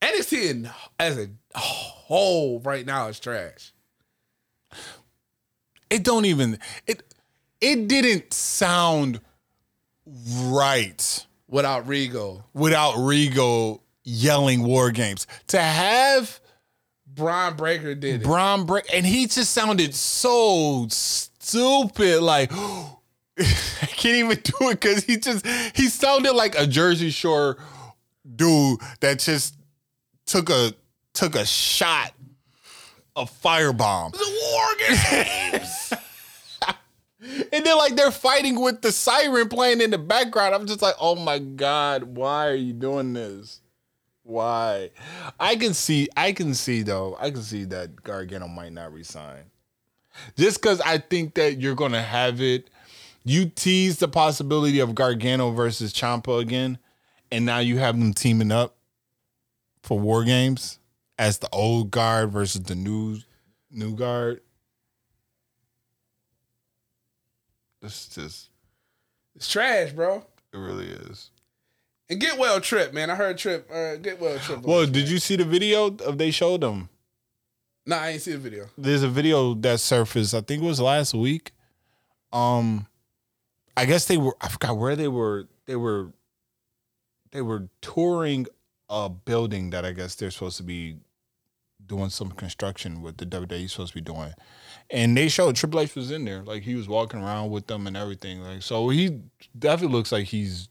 [0.02, 0.70] NXT in,
[1.00, 3.74] as a whole right now is trash.
[5.90, 7.04] It don't even it
[7.62, 9.22] it didn't sound
[10.06, 12.46] right without Regal.
[12.54, 15.28] Without Regal yelling war games.
[15.48, 16.40] To have
[17.06, 18.24] Bron Breakker did it.
[18.24, 22.52] Bron Breakker and he just sounded so stupid like
[23.40, 25.46] I can't even do it because he just
[25.76, 27.58] he sounded like a Jersey Shore
[28.36, 29.57] dude that just
[30.28, 30.74] took a
[31.14, 32.14] took a shot
[33.16, 34.12] of firebomb.
[34.12, 35.94] The war games.
[37.52, 40.54] and then like they're fighting with the siren playing in the background.
[40.54, 43.62] I'm just like, oh my god, why are you doing this?
[44.22, 44.92] Why?
[45.40, 49.46] I can see, I can see though, I can see that Gargano might not resign.
[50.36, 52.70] Just because I think that you're gonna have it.
[53.24, 56.78] You tease the possibility of Gargano versus Ciampa again,
[57.30, 58.77] and now you have them teaming up
[59.88, 60.80] for War Games
[61.18, 63.20] as the old guard versus the new
[63.72, 64.42] new guard.
[67.82, 68.50] It's just
[69.34, 70.26] it's trash, bro.
[70.54, 71.32] It really is.
[72.10, 73.10] And get well trip, man.
[73.10, 73.70] I heard trip.
[73.72, 74.62] Uh, get well trip.
[74.64, 76.90] Well, did you see the video of they showed them?
[77.86, 78.66] No, nah, I ain't see the video.
[78.78, 80.34] There's a video that surfaced.
[80.34, 81.52] I think it was last week.
[82.34, 82.88] Um,
[83.78, 84.36] I guess they were.
[84.42, 85.48] I forgot where they were.
[85.66, 86.12] They were.
[87.32, 88.48] They were touring
[88.90, 90.98] a building that I guess they're supposed to be
[91.86, 94.34] doing some construction with the WWE supposed to be doing.
[94.90, 96.44] And they showed Triple H was in there.
[96.44, 98.42] Like he was walking around with them and everything.
[98.42, 99.22] Like so he
[99.58, 100.70] definitely looks like he's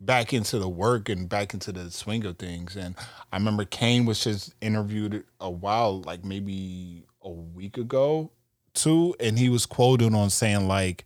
[0.00, 2.76] back into the work and back into the swing of things.
[2.76, 2.94] And
[3.32, 8.30] I remember Kane was just interviewed a while, like maybe a week ago,
[8.72, 11.04] too, and he was quoted on saying like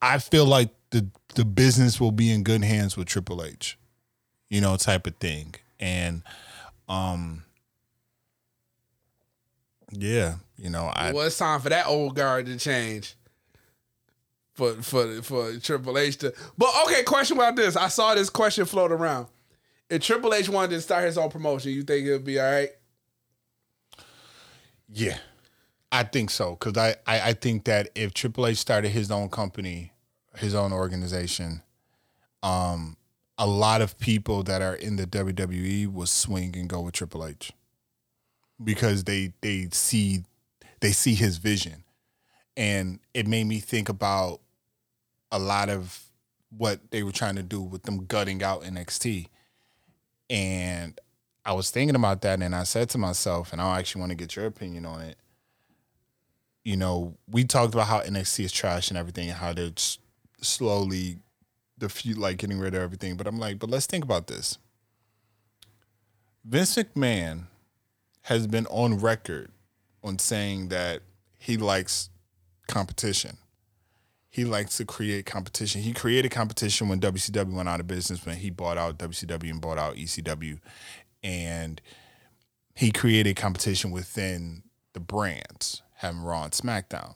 [0.00, 3.78] I feel like the the business will be in good hands with Triple H.
[4.48, 5.54] You know, type of thing.
[5.78, 6.22] And
[6.88, 7.44] um
[9.90, 13.14] yeah, you know, I well, it's time for that old guard to change.
[14.54, 17.76] For for for Triple H to But okay, question about this.
[17.76, 19.28] I saw this question float around.
[19.88, 22.50] If Triple H wanted to start his own promotion, you think it would be all
[22.50, 22.70] right?
[24.92, 25.18] Yeah.
[25.90, 26.54] I think so.
[26.56, 29.92] Cause I, I, I think that if Triple H started his own company,
[30.36, 31.62] his own organization,
[32.42, 32.97] um,
[33.38, 37.24] a lot of people that are in the WWE will swing and go with Triple
[37.24, 37.52] H
[38.62, 40.24] because they they see
[40.80, 41.84] they see his vision,
[42.56, 44.40] and it made me think about
[45.30, 46.04] a lot of
[46.56, 49.28] what they were trying to do with them gutting out NXT,
[50.28, 50.98] and
[51.44, 54.16] I was thinking about that, and I said to myself, and I actually want to
[54.16, 55.16] get your opinion on it.
[56.64, 59.70] You know, we talked about how NXT is trash and everything, and how they're
[60.40, 61.18] slowly
[61.78, 63.16] the few like getting rid of everything.
[63.16, 64.58] But I'm like, but let's think about this.
[66.44, 67.44] Vince McMahon
[68.22, 69.50] has been on record
[70.02, 71.00] on saying that
[71.38, 72.10] he likes
[72.66, 73.38] competition.
[74.30, 75.82] He likes to create competition.
[75.82, 79.60] He created competition when WCW went out of business when he bought out WCW and
[79.60, 80.58] bought out ECW.
[81.22, 81.80] And
[82.74, 84.62] he created competition within
[84.92, 87.14] the brands, having Raw and SmackDown.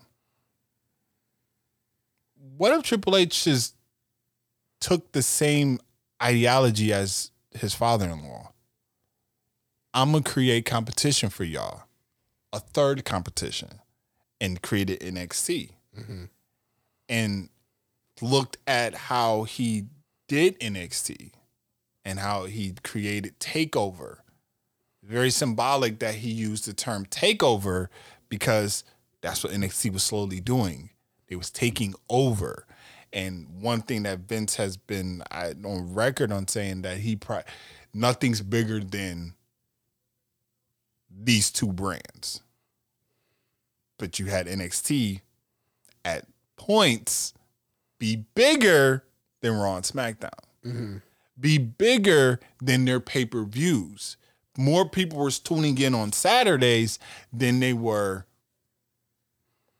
[2.57, 3.75] What if Triple H is
[4.83, 5.79] took the same
[6.23, 8.53] ideology as his father-in-law.
[9.95, 11.85] I'm gonna create competition for y'all,
[12.53, 13.81] a third competition,
[14.41, 16.25] and created NXT, mm-hmm.
[17.09, 17.49] and
[18.21, 19.87] looked at how he
[20.29, 21.31] did NXT
[22.05, 24.19] and how he created Takeover.
[25.03, 27.89] Very symbolic that he used the term takeover
[28.29, 28.85] because
[29.21, 30.91] that's what NXT was slowly doing.
[31.29, 32.67] It was taking over.
[33.13, 37.45] And one thing that Vince has been I, on record on saying that he pri-
[37.93, 39.35] nothing's bigger than
[41.11, 42.41] these two brands.
[43.99, 45.21] But you had NXT
[46.05, 47.35] at points
[47.99, 49.05] be bigger
[49.43, 50.31] than Raw and SmackDown.
[50.65, 50.97] Mm-hmm.
[51.39, 54.17] Be bigger than their pay per views.
[54.59, 56.99] More people were tuning in on Saturdays
[57.33, 58.27] than they were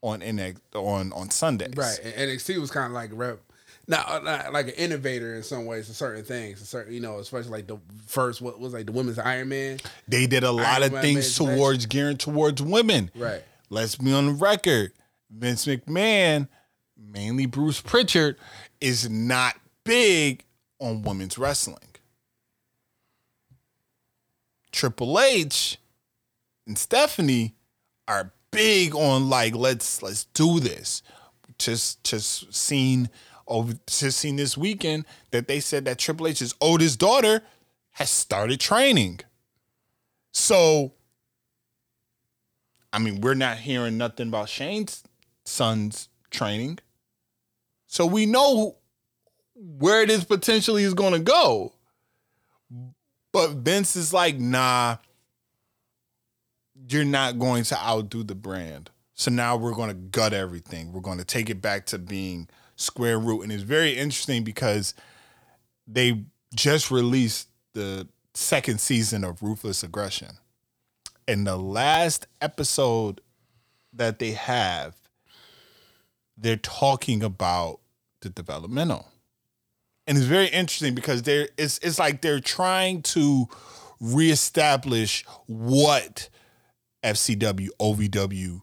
[0.03, 1.75] on NX on on Sundays.
[1.77, 3.41] Right, and NXT was kind of like rep,
[3.87, 6.67] not, uh, not like an innovator in some ways for certain things.
[6.69, 9.79] Certain, you know, especially like the first what was like the women's Iron Man.
[10.09, 13.11] They did a Iron lot of Man things towards gearing towards women.
[13.15, 13.43] Right.
[13.71, 14.93] Let's be on the record.
[15.31, 16.49] Vince McMahon,
[16.97, 18.37] mainly Bruce Pritchard,
[18.81, 20.45] is not big
[20.79, 21.79] on women's wrestling.
[24.73, 25.79] Triple H
[26.67, 27.55] and Stephanie
[28.09, 31.03] are big on like let's let's do this.
[31.59, 33.11] Just just seen
[33.49, 37.43] over just seen this weekend that they said that Triple H's oldest daughter
[37.93, 39.21] has started training.
[40.33, 40.95] So,
[42.93, 45.03] I mean, we're not hearing nothing about Shane's
[45.45, 46.79] son's training.
[47.87, 48.77] So we know
[49.55, 51.75] where this potentially is going to go.
[53.33, 54.97] But Vince is like, nah,
[56.89, 58.91] you're not going to outdo the brand.
[59.15, 60.93] So now we're going to gut everything.
[60.93, 63.43] We're going to take it back to being square root.
[63.43, 64.95] And it's very interesting because
[65.87, 66.25] they
[66.55, 70.39] just released the second season of Ruthless Aggression.
[71.29, 73.21] And the last episode
[73.93, 74.95] that they have,
[76.37, 77.81] they're talking about
[78.21, 79.09] the developmental.
[80.07, 83.47] And it's very interesting because they're it's it's like they're trying to
[84.01, 86.29] reestablish what
[87.03, 88.63] FCW, OVW,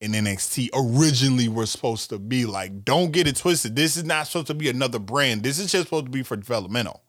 [0.00, 2.46] and NXT originally were supposed to be.
[2.46, 3.76] Like, don't get it twisted.
[3.76, 5.42] This is not supposed to be another brand.
[5.42, 7.02] This is just supposed to be for developmental.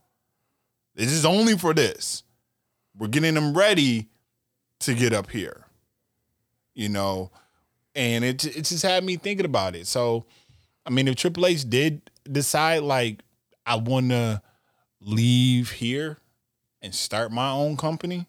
[0.95, 2.23] This is only for this.
[2.97, 4.09] We're getting them ready
[4.81, 5.65] to get up here.
[6.73, 7.31] You know,
[7.95, 9.87] and it it just had me thinking about it.
[9.87, 10.25] So,
[10.85, 13.21] I mean, if Triple H did decide like
[13.65, 14.41] I want to
[15.01, 16.17] leave here
[16.81, 18.27] and start my own company,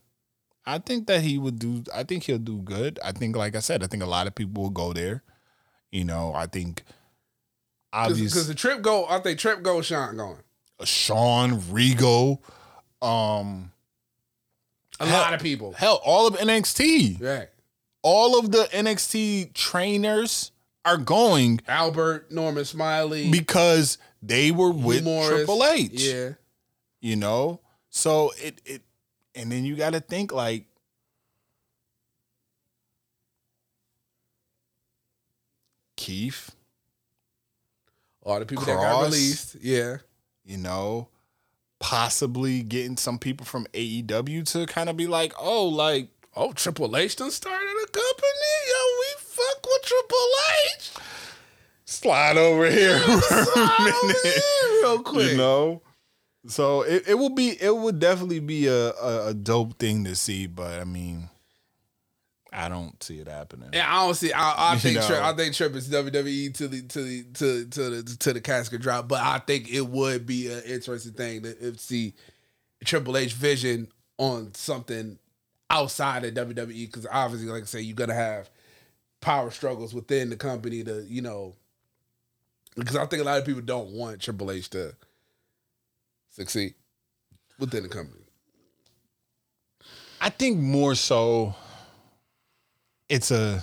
[0.74, 1.82] I think that he would do.
[1.94, 2.98] I think he'll do good.
[3.04, 5.22] I think, like I said, I think a lot of people will go there.
[5.90, 6.84] You know, I think
[7.92, 10.38] obviously Because the trip go, I think trip go, Sean going.
[10.84, 12.38] Sean Rego,
[13.02, 13.72] um,
[15.00, 15.72] A Hell- lot of people.
[15.72, 17.48] hell, all of NXT, Right.
[18.02, 20.52] all of the NXT trainers
[20.84, 25.28] are going Albert, Norman Smiley, because they were with Morris.
[25.30, 25.90] Triple H.
[26.02, 26.30] Yeah.
[27.02, 28.82] you know so it it
[29.34, 30.64] and then you got to think like
[35.96, 36.50] keith
[38.22, 39.56] All the people that got released.
[39.60, 39.98] Yeah.
[40.44, 41.08] you know
[41.78, 46.96] possibly getting some people from aew to kind of be like oh like Oh, Triple
[46.96, 48.54] H done started a company.
[48.68, 50.28] Yo, we fuck with Triple
[50.76, 50.90] H.
[51.84, 55.30] slide over here a Slide over here real quick.
[55.32, 55.82] you know
[56.46, 60.14] so it, it will be it would definitely be a, a, a dope thing to
[60.16, 61.28] see but i mean
[62.52, 64.32] i don't see it happening Yeah, I don't see.
[64.32, 65.06] I, I You think know.
[65.06, 68.40] Trip, I think Trip is WWE to the to the to to the to the
[68.40, 72.14] casket drop, but I think it would be an interesting thing to if see
[72.84, 73.86] Triple H vision
[74.18, 75.18] on something
[75.70, 78.50] outside of WWE because obviously, like I say, you're gonna have
[79.20, 81.54] power struggles within the company to you know
[82.74, 84.94] because I think a lot of people don't want Triple H to
[86.40, 86.74] succeed
[87.58, 88.24] within the company.
[90.20, 91.54] I think more so
[93.08, 93.62] it's a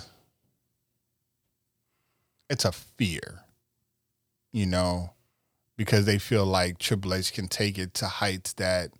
[2.48, 3.40] it's a fear,
[4.52, 5.10] you know,
[5.76, 8.90] because they feel like Triple H can take it to heights that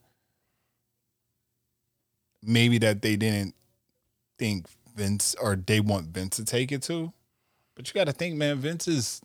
[2.42, 3.54] maybe that they didn't
[4.38, 4.66] think
[4.96, 7.12] Vince or they want Vince to take it to.
[7.74, 9.20] But you got to think, man, Vince is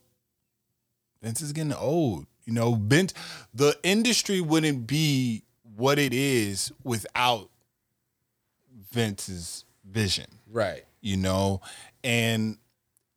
[1.21, 2.27] Vince is getting old.
[2.45, 3.13] You know, Vince
[3.53, 5.43] the industry wouldn't be
[5.75, 7.49] what it is without
[8.91, 10.83] Vince's vision, Right.
[11.01, 11.61] you know?
[12.03, 12.57] And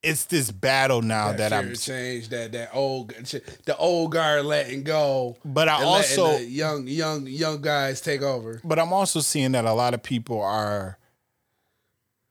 [0.03, 4.13] it's this battle now that, that, I'm fear of change that that old the old
[4.13, 5.37] guard letting go.
[5.45, 8.61] but I also the young young young guys take over.
[8.63, 10.99] but I'm also seeing that a lot of people are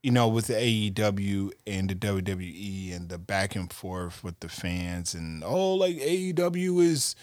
[0.06, 4.48] you know with the AEW and the WWE and the back and forth with the
[4.48, 7.16] fans and oh like AEW is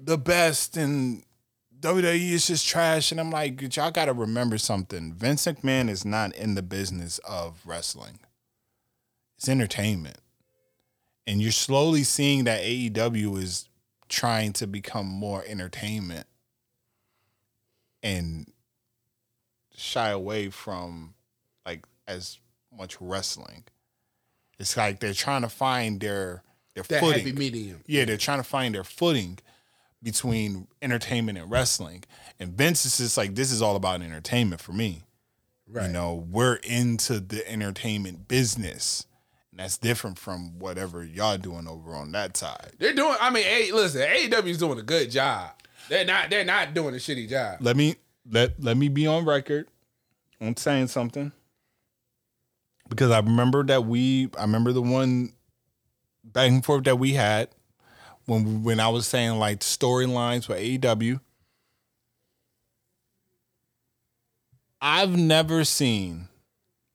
[0.00, 1.24] the best and
[1.80, 3.10] WWE is just trash.
[3.10, 5.12] And I'm like y'all got to remember something.
[5.12, 8.20] Vince McMahon is not in the business of wrestling.
[9.36, 10.18] It's entertainment.
[11.26, 13.68] And you're slowly seeing that AEW is
[14.08, 16.28] trying to become more entertainment
[18.00, 18.46] and
[19.74, 21.14] shy away from
[22.06, 22.38] as
[22.76, 23.64] much wrestling.
[24.58, 26.42] It's like they're trying to find their
[26.74, 27.24] their That footing.
[27.26, 27.80] happy medium.
[27.86, 29.38] Yeah, they're trying to find their footing
[30.02, 32.04] between entertainment and wrestling.
[32.40, 35.02] And Vince is just like, this is all about entertainment for me.
[35.68, 35.86] Right.
[35.86, 39.06] You know, we're into the entertainment business.
[39.50, 42.72] And that's different from whatever y'all doing over on that side.
[42.78, 43.16] They're doing.
[43.20, 45.50] I mean, a, listen, AEW's doing a good job.
[45.88, 46.30] They're not.
[46.30, 47.58] They're not doing a shitty job.
[47.60, 47.96] let me
[48.30, 49.68] let let me be on record
[50.40, 51.32] on saying something
[52.96, 55.32] because I remember that we I remember the one
[56.24, 57.48] back and forth that we had
[58.26, 61.20] when when I was saying like storylines for AEW.
[64.80, 66.28] I've never seen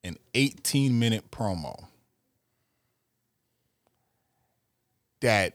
[0.04, 1.86] an 18 minute promo
[5.20, 5.54] that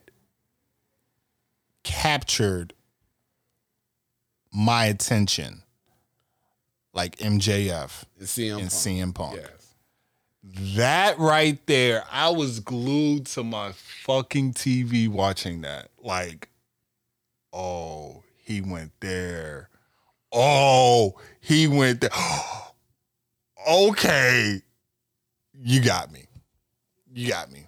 [1.83, 2.73] captured
[4.51, 5.63] my attention,
[6.93, 8.71] like MJF And CM and Punk.
[8.71, 9.35] CM Punk.
[9.37, 9.62] Yes.
[10.55, 15.89] That right there, I was glued to my fucking TV watching that.
[15.99, 16.49] Like,
[17.51, 19.69] oh, he went there.
[20.31, 22.11] Oh, he went there.
[23.67, 24.61] okay.
[25.59, 26.25] You got me.
[27.11, 27.65] You got me.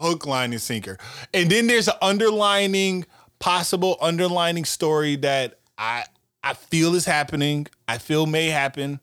[0.00, 0.98] Hook, line, and sinker.
[1.32, 3.06] And then there's an underlining,
[3.38, 6.04] possible underlining story that I
[6.42, 7.68] I feel is happening.
[7.86, 8.98] I feel may happen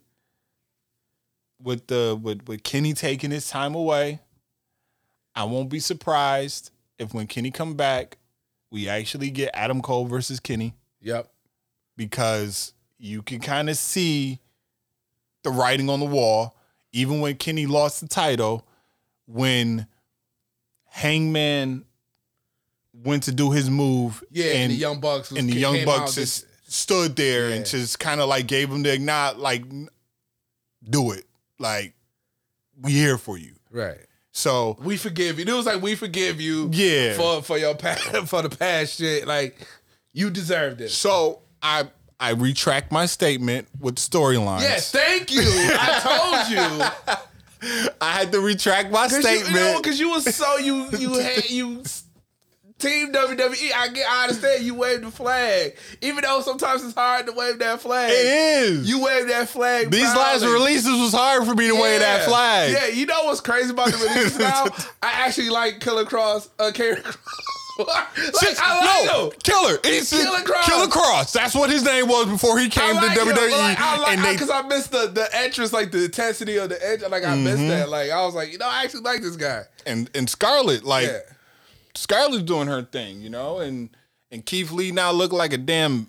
[1.61, 4.19] with the with, with Kenny taking his time away.
[5.35, 8.17] I won't be surprised if when Kenny come back,
[8.71, 11.29] we actually get Adam Cole versus Kenny Yep.
[11.95, 14.39] because you can kind of see
[15.43, 16.55] the writing on the wall.
[16.91, 18.65] Even when Kenny lost the title,
[19.27, 19.87] when
[20.85, 21.85] Hangman
[22.93, 24.47] went to do his move, Yeah.
[24.47, 25.29] And, and the Young Bucks.
[25.31, 28.69] Was, and the Young Bucks this- just stood there and just kind of like gave
[28.69, 29.63] him the acknowledge, like,
[30.83, 31.25] do it,
[31.59, 31.93] like
[32.81, 33.53] we here for you.
[33.71, 33.99] right.
[34.31, 35.45] So We forgive you.
[35.45, 36.69] It was like we forgive you.
[36.71, 37.13] Yeah.
[37.13, 39.27] For for your past for the past shit.
[39.27, 39.57] Like
[40.13, 40.95] you deserve this.
[40.95, 41.89] so I
[42.19, 44.61] I retract my statement with storylines.
[44.61, 44.91] Yes.
[44.91, 45.41] Thank you.
[45.43, 45.99] I
[46.49, 47.15] told you.
[48.01, 49.49] I had to retract my Cause you, statement.
[49.55, 51.83] you know, cause you were so you you had you
[52.79, 53.71] team WWE.
[53.75, 57.59] I get I understand you wave the flag, even though sometimes it's hard to wave
[57.59, 58.11] that flag.
[58.11, 58.15] it
[58.63, 58.89] is.
[58.89, 59.91] You wave that flag.
[59.91, 60.53] These last proudly.
[60.53, 62.71] releases was hard for me to wave that flag.
[62.73, 64.65] Yeah, you know what's crazy about the releases now?
[65.03, 66.49] I actually like Killer Kross.
[66.57, 67.17] Uh, Killer Cross.
[67.79, 69.31] like, Just- I like no, him.
[69.43, 69.77] Killer.
[69.85, 70.63] It's Killer Kross.
[70.65, 71.31] Killer Kross.
[71.31, 73.51] That's what his name was before he came I like to him, WWE.
[73.51, 76.69] Like, I like and they, because I missed the the entrance, like the intensity of
[76.69, 77.01] the edge.
[77.01, 77.43] Like I Mm-hmm.
[77.43, 77.89] missed that.
[77.89, 79.63] Like I was like, you know, I actually like this guy.
[79.85, 81.19] and and Scarlett, like Yeah.
[81.95, 83.89] Scarlett's doing her thing, you know, and
[84.31, 86.07] and Keith Lee now look like a damn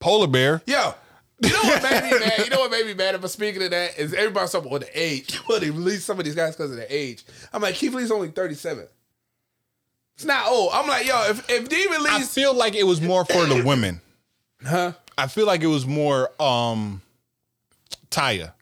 [0.00, 0.62] polar bear.
[0.66, 0.94] Yo,
[1.40, 2.38] you know what made me mad?
[2.38, 3.20] You know what made me mad?
[3.20, 5.38] But speaking of that, is everybody's talking about the age.
[5.48, 7.24] Well, they released some of these guys because of the age.
[7.52, 8.86] I'm like, Keith Lee's only 37.
[10.16, 10.70] It's not old.
[10.72, 13.62] I'm like, yo, if if they release, I feel like it was more for the
[13.66, 14.00] women.
[14.64, 14.92] huh?
[15.16, 17.02] I feel like it was more um
[18.10, 18.52] Taya,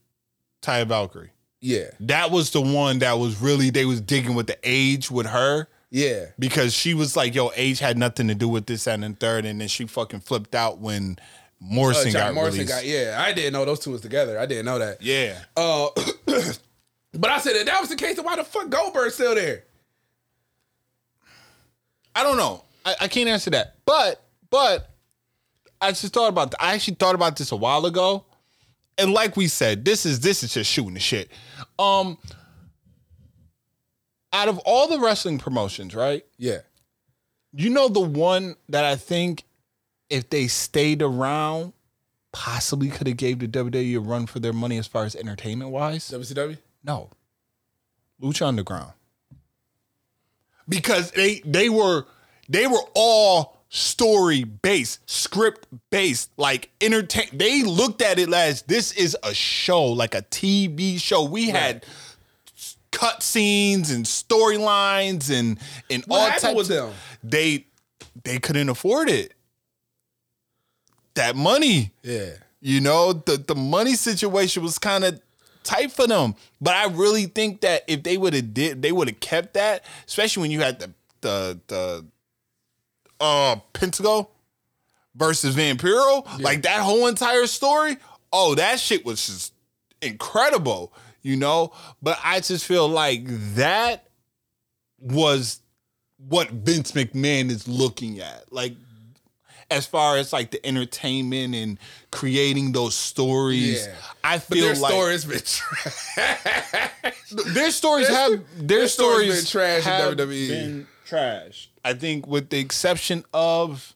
[0.63, 1.31] Taya Valkyrie.
[1.63, 5.27] Yeah, That was the one that was really they was digging with the age with
[5.27, 5.67] her
[5.97, 9.15] yeah, because she was like, yo, age had nothing to do with this and then
[9.15, 11.19] third, and then she fucking flipped out when
[11.59, 12.75] Morrison Uh, got Morrison released.
[12.75, 12.85] got.
[12.85, 14.39] Yeah, I didn't know those two was together.
[14.39, 15.01] I didn't know that.
[15.01, 15.39] yeah.
[15.57, 15.89] Uh,
[17.13, 18.17] but I said that that was the case.
[18.17, 19.65] Then why the fuck Goldberg's still there?
[22.15, 22.63] I don't know.
[22.85, 23.77] I, I can't answer that.
[23.85, 24.91] But but
[25.81, 28.25] I just thought about I actually thought about this a while ago.
[28.99, 31.31] And like we said, this is this is just shooting the shit.
[31.79, 32.19] Um
[34.37, 36.25] out of all the wrestling promotions, right?
[36.37, 36.59] Yeah,
[37.55, 39.45] You know the one that I think
[40.11, 41.73] if they stayed around
[42.33, 45.71] possibly could have gave the WWE a run for their money as far as entertainment
[45.71, 46.11] wise?
[46.11, 46.59] WCW.
[46.85, 47.09] No.
[48.21, 48.93] Lucha Underground.
[50.69, 52.05] Because they they were
[52.49, 58.93] they were all story based, script based, like entertain they looked at it as this
[58.93, 61.25] is a show, like a TV show.
[61.25, 61.87] We had
[62.97, 65.59] cut scenes and storylines and
[65.91, 66.93] and What all types with them?
[67.23, 67.67] They
[68.25, 69.35] they couldn't afford it.
[71.15, 71.93] That money.
[72.03, 75.21] Yeah, You know, the the money situation was kind of
[75.63, 76.35] tight for them.
[76.61, 79.85] But I really think that if they would have did, they would have kept that,
[80.07, 80.91] especially when you had the
[81.21, 82.07] the the
[83.21, 84.27] uh Pentagon
[85.15, 87.97] versus Vampiro, like that whole entire story.
[88.33, 89.53] Oh, that shit was just
[90.03, 90.93] incredible,
[91.27, 91.73] you know.
[92.01, 93.23] But I just feel like
[93.55, 94.07] that
[94.99, 95.61] was
[96.17, 98.75] what Vince McMahon is looking at, like
[99.71, 101.79] as far as like the entertainment and
[102.13, 103.87] creating those stories.
[103.87, 103.95] Yeah.
[104.23, 107.31] I but feel their like story has been trash.
[107.55, 110.49] their stories have their, their stories been trash in WWE.
[110.49, 111.71] Been trash.
[111.85, 113.95] I think with the exception of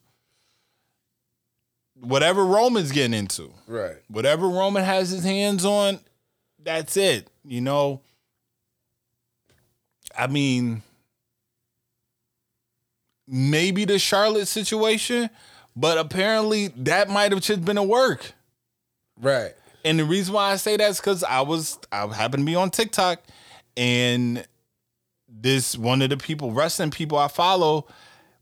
[2.01, 3.97] whatever Roman's getting into, right.
[4.09, 6.01] whatever Roman has his hands on,
[6.65, 7.29] that's it.
[7.45, 8.01] You know.
[10.17, 10.83] I mean,
[13.29, 15.31] maybe the Charlotte situation,
[15.77, 18.33] but apparently that might have just been a work.
[19.21, 19.55] Right.
[19.85, 22.57] And the reason why I say that is because I was I happened to be
[22.57, 23.23] on TikTok
[23.77, 24.45] and
[25.29, 27.87] this one of the people, wrestling people I follow,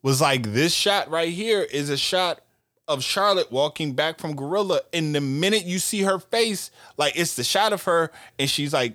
[0.03, 2.40] was like, this shot right here is a shot
[2.89, 4.81] of Charlotte walking back from Gorilla.
[4.93, 8.73] And the minute you see her face, like it's the shot of her, and she's
[8.73, 8.94] like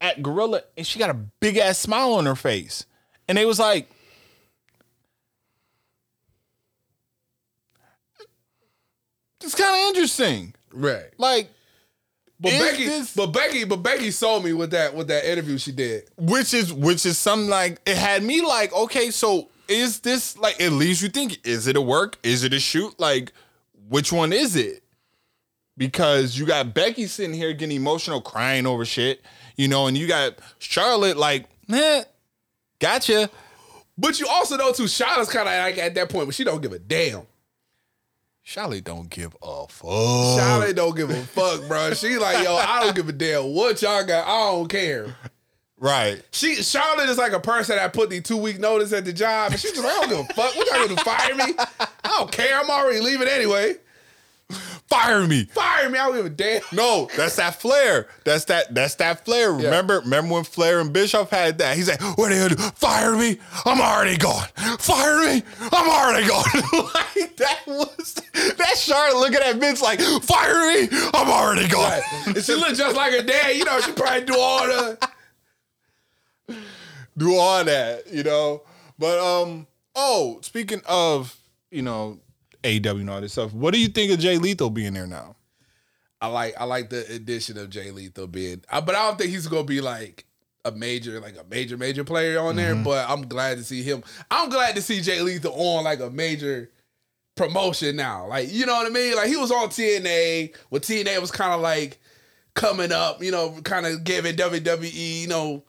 [0.00, 2.84] at Gorilla, and she got a big ass smile on her face.
[3.28, 3.88] And they was like,
[9.42, 10.54] it's kind of interesting.
[10.72, 11.06] Right.
[11.18, 11.50] Like,
[12.38, 15.58] But Is Becky, this- but Becky, but Becky sold me with that with that interview
[15.58, 16.04] she did.
[16.16, 20.60] which is which is something like it had me like, okay, so is this like
[20.60, 22.18] it leaves you think is it a work?
[22.22, 22.98] Is it a shoot?
[22.98, 23.32] Like,
[23.88, 24.82] which one is it?
[25.78, 29.22] Because you got Becky sitting here getting emotional, crying over shit,
[29.56, 32.02] you know, and you got Charlotte like, eh,
[32.80, 33.30] gotcha.
[33.96, 36.60] But you also know too, Charlotte's kind of like at that point, but she don't
[36.60, 37.22] give a damn.
[38.42, 40.38] Charlotte don't give a fuck.
[40.38, 41.92] Charlotte don't give a fuck, bro.
[41.94, 44.26] She like, yo, I don't give a damn what y'all got.
[44.26, 45.14] I don't care.
[45.80, 46.22] Right.
[46.30, 49.52] She Charlotte is like a person that put the two week notice at the job,
[49.52, 50.54] and she's just like, I don't give a fuck.
[50.54, 51.00] What y'all gonna?
[51.02, 51.54] Fire me?
[51.58, 52.60] I don't care.
[52.60, 53.76] I'm already leaving anyway.
[54.88, 55.44] Fire me.
[55.44, 55.98] Fire me.
[55.98, 56.62] I don't give a damn.
[56.72, 58.08] No, that's that Flair.
[58.24, 58.74] That's that.
[58.74, 59.52] That's that Flair.
[59.52, 61.76] Remember, remember when Flair and Bischoff had that?
[61.76, 62.62] He's like, "What are you gonna do?
[62.74, 63.38] Fire me?
[63.64, 64.48] I'm already gone.
[64.78, 65.42] Fire me?
[65.72, 66.44] I'm already gone."
[66.94, 70.88] like that was that Charlotte looking at Vince like, "Fire me?
[71.14, 72.22] I'm already gone." Right.
[72.26, 73.56] And she looked just like her dad.
[73.56, 74.98] You know, she probably do all the.
[77.16, 78.62] Do all that, you know.
[78.98, 81.36] But um, oh, speaking of,
[81.70, 82.18] you know,
[82.64, 85.36] AW and all this stuff, what do you think of Jay Lethal being there now?
[86.20, 89.30] I like I like the addition of Jay Lethal being, uh, but I don't think
[89.30, 90.26] he's gonna be like
[90.64, 92.74] a major like a major major player on there.
[92.74, 94.04] But I'm glad to see him.
[94.30, 96.70] I'm glad to see Jay Lethal on like a major
[97.36, 98.26] promotion now.
[98.26, 99.16] Like you know what I mean?
[99.16, 101.98] Like he was on TNA when TNA was kind of like
[102.54, 103.22] coming up.
[103.22, 105.64] You know, kind of giving WWE you know,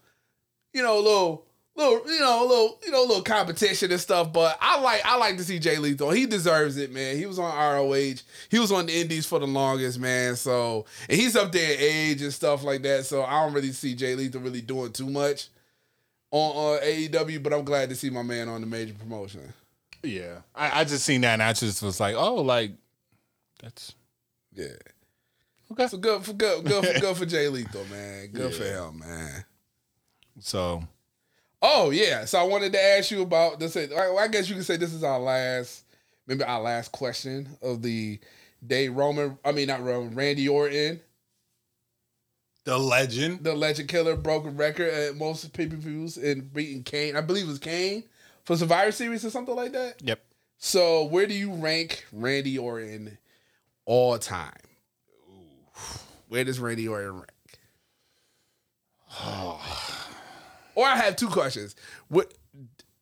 [0.73, 1.45] you know a little.
[1.73, 5.05] Little, you know, a little, you know, a little competition and stuff, but I like,
[5.05, 6.11] I like to see Jay Lethal.
[6.11, 7.15] He deserves it, man.
[7.15, 8.15] He was on ROH.
[8.49, 10.35] He was on the Indies for the longest, man.
[10.35, 13.05] So, and he's up there in age and stuff like that.
[13.05, 15.47] So, I don't really see Jay Lethal really doing too much
[16.29, 19.53] on uh, AEW, but I'm glad to see my man on the major promotion.
[20.03, 22.73] Yeah, I, I just seen that and I just was like, oh, like
[23.63, 23.95] that's
[24.53, 24.65] Yeah.
[25.71, 25.87] okay.
[25.87, 28.27] So good for good, good for good for Jay Lethal, man.
[28.33, 29.45] Good for him, man.
[30.39, 30.83] So
[31.61, 32.25] Oh yeah.
[32.25, 33.77] So I wanted to ask you about this.
[33.77, 35.83] I I guess you could say this is our last,
[36.27, 38.19] maybe our last question of the
[38.65, 38.89] day.
[38.89, 40.99] Roman, I mean not Roman, Randy Orton,
[42.63, 43.43] the legend.
[43.43, 47.15] the Legend Killer, broken record at most pay per views and beating Kane.
[47.15, 48.03] I believe it was Kane
[48.43, 50.01] for Survivor Series or something like that.
[50.01, 50.19] Yep.
[50.57, 53.17] So where do you rank Randy Orton
[53.85, 54.51] all time?
[56.27, 57.27] Where does Randy Orton rank?
[60.75, 61.75] Or I have two questions.
[62.07, 62.33] What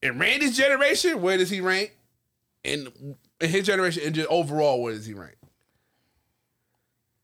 [0.01, 1.95] in Randy's generation, where does he rank?
[2.63, 5.35] In in his generation, and just overall, where does he rank?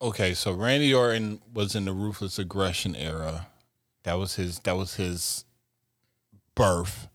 [0.02, 3.48] Okay, so Randy Orton was in the ruthless aggression era.
[4.04, 4.60] That was his.
[4.60, 5.46] That was his
[6.54, 7.10] birth.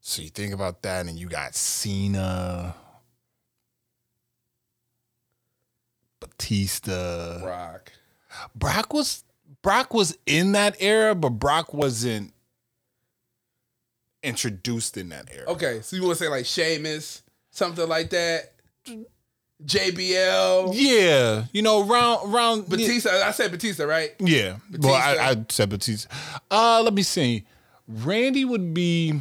[0.00, 2.74] So you think about that, and you got Cena,
[6.20, 7.40] Batista.
[7.40, 7.92] Brock.
[8.54, 9.24] Brock was
[9.62, 12.32] Brock was in that era, but Brock wasn't
[14.22, 15.48] introduced in that era.
[15.48, 18.52] Okay, so you want to say like Sheamus, something like that?
[19.64, 23.10] JBL, Yeah, you know, round round Batista.
[23.24, 24.14] I said Batista, right?
[24.20, 24.58] Yeah.
[24.78, 26.08] Well, I, I said Batista.
[26.50, 27.44] Uh, let me see.
[27.88, 29.20] Randy would be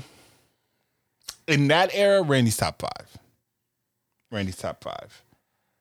[1.48, 2.22] in that era.
[2.22, 3.18] Randy's top five.
[4.32, 5.24] Randy's top five.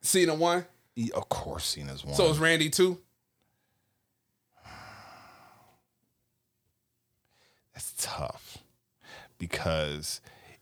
[0.01, 0.65] Cena one.
[0.95, 2.15] He- of course, Cena's one.
[2.15, 2.99] So it's Randy two.
[7.75, 8.46] That's tough
[9.39, 10.21] because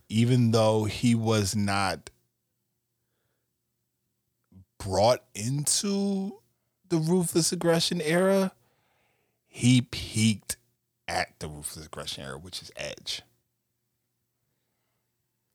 [0.09, 2.11] even though he was not
[4.79, 6.39] brought into
[6.89, 8.53] the ruthless aggression era,
[9.47, 10.57] he peaked
[11.09, 13.23] at the ruthless aggression era, which is Edge.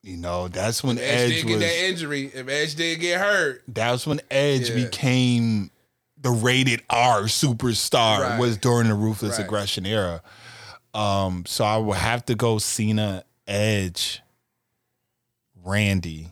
[0.02, 1.62] You know, that's when Edge, Edge, did get was.
[1.64, 2.32] that injury.
[2.34, 4.76] If Edge did get hurt, That's when Edge Yeah.
[4.86, 5.72] became
[6.18, 8.40] the rated R superstar Right.
[8.40, 9.46] was during the ruthless Right.
[9.46, 10.22] aggression era.
[10.94, 14.22] Um, so I would have to go Cena, Edge,
[15.64, 16.30] Randy,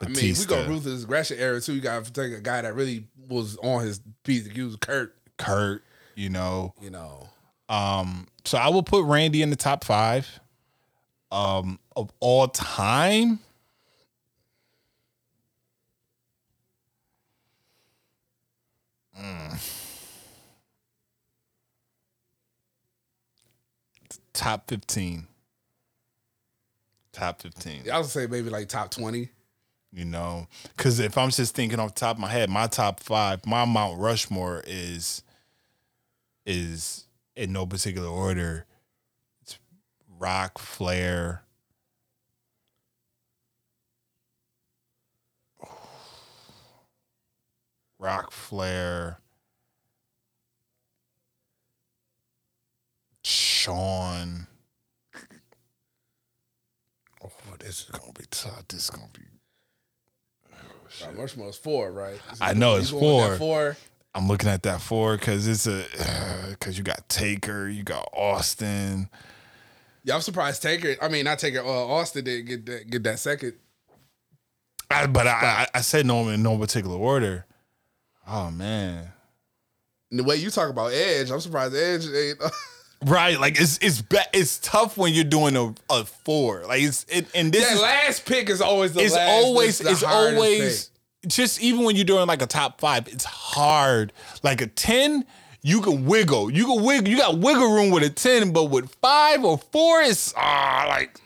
[0.00, 1.74] I mean, Batista, we go ruthless aggression era too.
[1.74, 4.46] You got to take a guy that really was on his piece.
[4.46, 5.14] He was Kurt.
[5.38, 5.82] Kurt.
[6.14, 7.28] You know, You know,
[7.68, 10.40] um, so I will put Randy in the top five
[11.30, 13.38] um, of all time.
[19.20, 19.77] Mm.
[24.38, 25.26] Top 15.
[27.10, 27.90] Top 15.
[27.90, 29.30] I would say maybe like top twenty.
[29.92, 30.46] You know,
[30.76, 33.64] because if I'm just thinking off the top of my head, my top five, my
[33.64, 35.24] Mount Rushmore is
[36.46, 38.64] is in no particular order.
[39.42, 39.58] It's
[40.20, 41.42] Rock, Flair.
[47.98, 49.18] Rock Flair,
[53.68, 54.46] Sean.
[57.22, 58.66] Oh, this is gonna be tough.
[58.68, 59.20] This is gonna be.
[61.02, 62.18] Mount Rushmore's four, right?
[62.40, 63.74] I know it's going with that four.
[63.74, 63.76] Four.
[64.14, 65.84] I'm looking at that four because it's a
[66.48, 69.10] because you got Taker, you got Austin.
[70.02, 70.96] Yeah, I'm surprised Taker.
[71.02, 71.60] I mean, not Taker.
[71.60, 73.52] Uh, Austin didn't get that get that second.
[74.90, 77.44] I, but I, I I said no in no particular order.
[78.26, 79.12] Oh man,
[80.10, 82.40] the way you talk about Edge, I'm surprised Edge ain't.
[83.04, 83.38] right?
[83.38, 86.64] Like it's it's ba- it's tough when you're doing a, a four.
[86.66, 89.28] Like it's it, and this that is last pick is always the it's last.
[89.28, 90.90] always it's hardest always
[91.26, 94.12] just even when you're doing like a top five, it's hard.
[94.42, 95.24] Like a ten,
[95.62, 96.50] you can wiggle.
[96.50, 97.08] You can wiggle.
[97.08, 101.18] You got wiggle room with a ten, but with five or four, it's ah like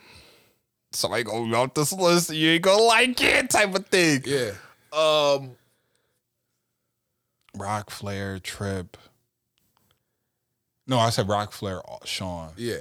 [0.91, 4.23] somebody go out this list, you ain't gonna like it type of thing.
[4.25, 4.51] Yeah.
[4.91, 5.51] Um,
[7.57, 8.97] Rock Flair trip.
[10.85, 12.51] No, I said Rock Flair, uh, Sean.
[12.57, 12.77] Yeah.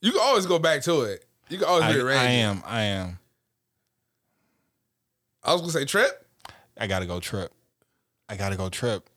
[0.00, 1.24] You can always go back to it.
[1.48, 2.18] You can always I, ready.
[2.18, 2.62] I am.
[2.64, 3.18] I am.
[5.42, 6.26] I was gonna say Trip.
[6.78, 7.52] I gotta go trip.
[8.28, 9.08] I gotta go trip.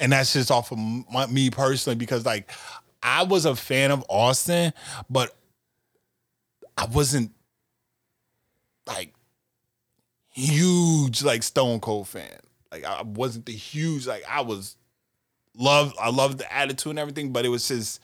[0.00, 2.50] And that's just off of my, me personally because like
[3.02, 4.72] I was a fan of Austin,
[5.08, 5.34] but
[6.76, 7.32] I wasn't
[8.86, 9.14] like
[10.36, 12.38] huge like Stone Cold fan.
[12.70, 14.76] Like I wasn't the huge like I was
[15.56, 18.00] love I loved the attitude and everything, but it was just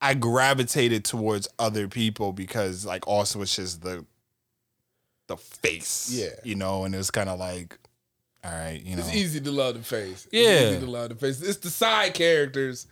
[0.00, 4.04] I gravitated towards other people because like Austin was just the
[5.28, 6.10] the face.
[6.12, 6.30] Yeah.
[6.42, 7.78] You know, and it was kind of like,
[8.42, 9.02] all right, you know.
[9.06, 10.26] It's easy to love the face.
[10.32, 10.70] It's Yeah.
[10.70, 11.40] easy to love the face.
[11.40, 12.88] It's the side characters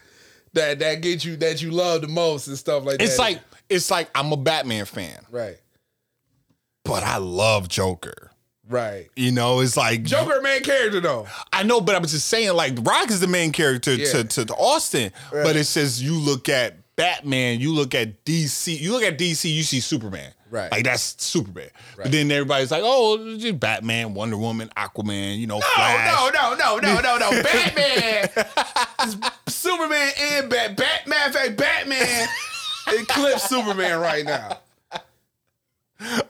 [0.53, 3.05] that that get you that you love the most and stuff like that.
[3.05, 5.59] It's like it's like I'm a Batman fan, right,
[6.85, 8.31] but I love Joker.
[8.69, 9.09] right.
[9.17, 11.27] You know, it's like Joker main character though.
[11.53, 14.07] I know, but I'm just saying, like Rock is the main character Yeah.
[14.13, 15.45] to, to to Austin, Right.
[15.45, 19.51] but it says you look at Batman, you look at DC, you look at DC,
[19.53, 20.71] you see Superman, Right.
[20.71, 21.71] Like that's Superman.
[21.97, 22.03] Right.
[22.05, 26.13] But then everybody's like, oh, just Batman, Wonder Woman, Aquaman, you know, Flash.
[26.13, 27.43] No, no, no, no, no, no, no.
[27.43, 28.29] Batman,
[29.49, 30.77] Superman, and Bat.
[30.77, 31.07] Bat.
[31.07, 32.29] Matter fact, Batman
[32.89, 34.59] eclipse Superman right now.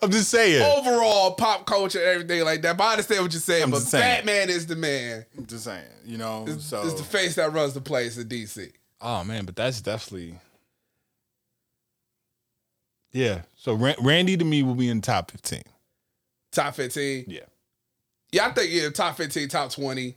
[0.01, 0.61] I'm just saying.
[0.61, 2.77] Overall, pop culture, everything like that.
[2.77, 3.63] But I understand what you're saying.
[3.63, 4.25] I'm but just saying.
[4.25, 5.25] Batman is the man.
[5.37, 6.45] I'm just saying, you know.
[6.47, 8.71] it's, so is the face that runs the place in DC.
[8.99, 10.39] Oh man, but that's definitely
[13.11, 13.41] yeah.
[13.55, 15.63] So Ran- Randy to me will be in the top fifteen.
[16.51, 17.25] Top 15.
[17.27, 17.39] Yeah,
[18.31, 20.15] Yeah, I think yeah, top 15, top 20.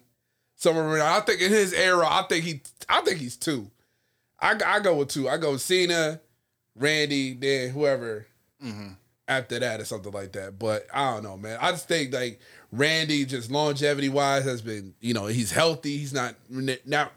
[0.57, 1.01] Somewhere around.
[1.07, 3.71] I think in his era, I think he I think he's two.
[4.41, 5.29] I, I go with two.
[5.29, 6.21] I go Cena,
[6.77, 8.27] Randy, then whoever
[8.63, 8.93] mm-hmm.
[9.29, 10.59] After that or something like that.
[10.59, 11.59] But I don't know, man.
[11.61, 12.41] I just think like
[12.73, 15.97] Randy, just longevity wise, has been you know he's healthy.
[15.97, 16.35] He's not
[16.85, 17.13] not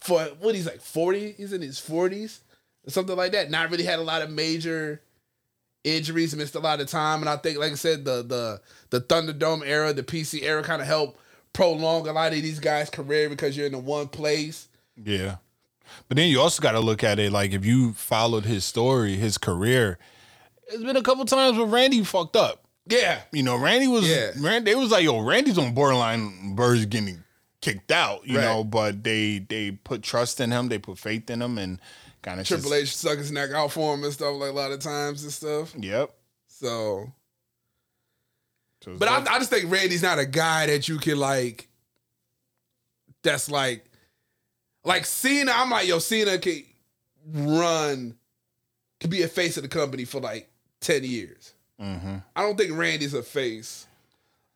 [0.00, 1.32] for what he's like forty.
[1.32, 2.40] He's in his forties
[2.86, 3.50] or something like that.
[3.50, 5.02] Not really had a lot of major
[5.84, 8.60] injuries, missed a lot of time, and I think, like I said, the the
[8.90, 11.18] the Thunderdome era, the PC era, kind of helped
[11.52, 14.68] prolong a lot of these guys' career because you're in the one place.
[15.02, 15.36] yeah.
[16.08, 19.16] But then you also got to look at it like if you followed his story,
[19.16, 19.98] his career.
[20.72, 22.64] There's been a couple times where Randy fucked up.
[22.86, 24.32] Yeah, You know, Randy was Yeah.
[24.38, 24.72] Randy.
[24.72, 27.22] It was like, yo, Randy's on borderline of getting
[27.60, 28.26] kicked out.
[28.26, 28.44] You Right.
[28.44, 31.78] know, but they they put trust in him, they put faith in him, and
[32.22, 34.72] kind of Triple H stuck his neck out for him and stuff like a lot
[34.72, 35.72] of times and stuff.
[35.78, 36.10] Yep.
[36.48, 37.12] So,
[38.82, 41.68] So but I, I just think Randy's not a guy that you can like.
[43.22, 43.84] That's like,
[44.84, 45.52] like Cena.
[45.54, 46.64] I'm like, yo, Cena can
[47.32, 48.16] run,
[49.00, 50.48] could be a face of the company for like
[50.82, 51.54] ten years.
[51.80, 52.22] Mhm.
[52.36, 53.86] I don't think Randy's a face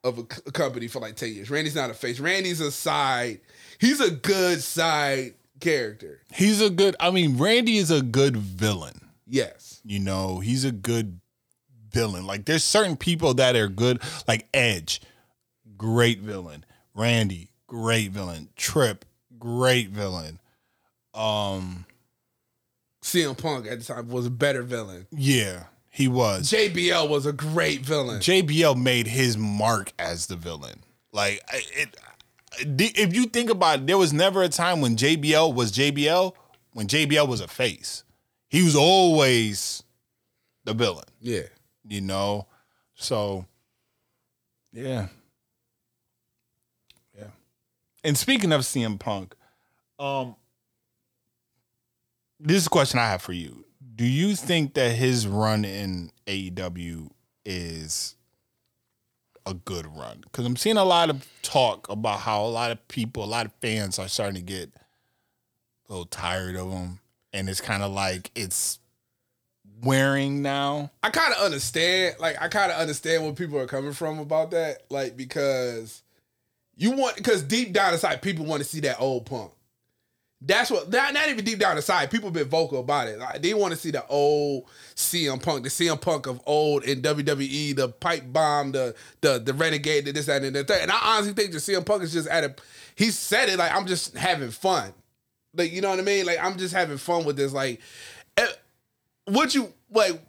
[0.05, 1.51] of a, c- a company for like 10 years.
[1.51, 2.21] Randy's not a face.
[2.21, 3.41] Randy's a side.
[3.81, 6.21] He's a good side character.
[6.33, 6.95] he's a good.
[7.01, 9.01] I mean, Randy is a good villain.
[9.27, 9.81] Yes.
[9.85, 11.19] You know, he's a good
[11.91, 12.27] villain.
[12.27, 15.01] Like there's certain people that are good, like Edge,
[15.77, 16.65] great villain.
[16.95, 18.51] Randy, great villain.
[18.55, 19.05] Trip,
[19.39, 20.39] great villain.
[21.15, 21.87] Um,
[23.03, 25.07] CM Punk at the time was a better villain.
[25.11, 25.65] yeah,
[25.97, 26.51] he was.
[26.53, 28.21] JBL was a great villain.
[28.21, 30.83] JBL made his mark as the villain.
[31.11, 31.97] Like I- it,
[32.79, 36.33] if you think about it, there was never a time when JBL was JBL
[36.73, 38.05] when JBL was a face.
[38.49, 39.83] He was always
[40.65, 41.05] the villain.
[41.21, 41.43] yeah.
[41.87, 42.47] you know.
[42.95, 43.45] So,
[44.73, 45.09] yeah,
[47.17, 47.25] yeah.
[48.03, 49.35] And speaking of CM Punk,
[49.99, 50.35] um,
[52.41, 53.66] this is a question I have for you:
[53.97, 57.11] do you think that his run in AEW
[57.45, 58.15] is
[59.47, 60.21] a good run?
[60.21, 63.47] Because I'm seeing a lot of talk about how a lot of people, a lot
[63.47, 64.71] of fans are starting to get
[65.89, 67.01] a little tired of him,
[67.33, 68.79] and it's kind of like it's
[69.83, 70.91] wearing now.
[71.03, 72.17] I kind of understand.
[72.19, 74.83] Like, I kind of understand where people are coming from about that.
[74.91, 76.03] Like, because
[76.77, 79.53] you want, because deep down inside, people want to see that old punk.
[80.47, 82.11] That's what not, not even deep down inside.
[82.11, 83.19] People been vocal about it.
[83.19, 87.03] Like, they want to see the old CM Punk, the CM Punk of old in
[87.03, 90.83] WWE, the pipe bomb, the the the renegade, the this that and the third.
[90.83, 92.55] And I honestly think the CM Punk is just at a.
[92.95, 94.95] He said it like I'm just having fun,
[95.55, 96.27] like you know what I mean.
[96.27, 97.53] Like I'm just having fun with this.
[97.53, 97.81] Like,
[98.37, 98.47] eh,
[99.29, 100.21] would you like?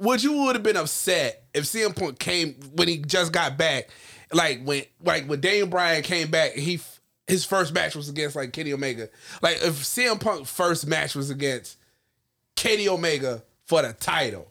[0.00, 3.88] Would you would have been upset if CM Punk came when he just got back,
[4.32, 6.78] like when like when Daniel Bryan came back, he
[7.26, 9.08] his first match was against like Kenny Omega.
[9.42, 11.78] Like if CM Punk first match was against
[12.56, 14.50] Kenny Omega for the title,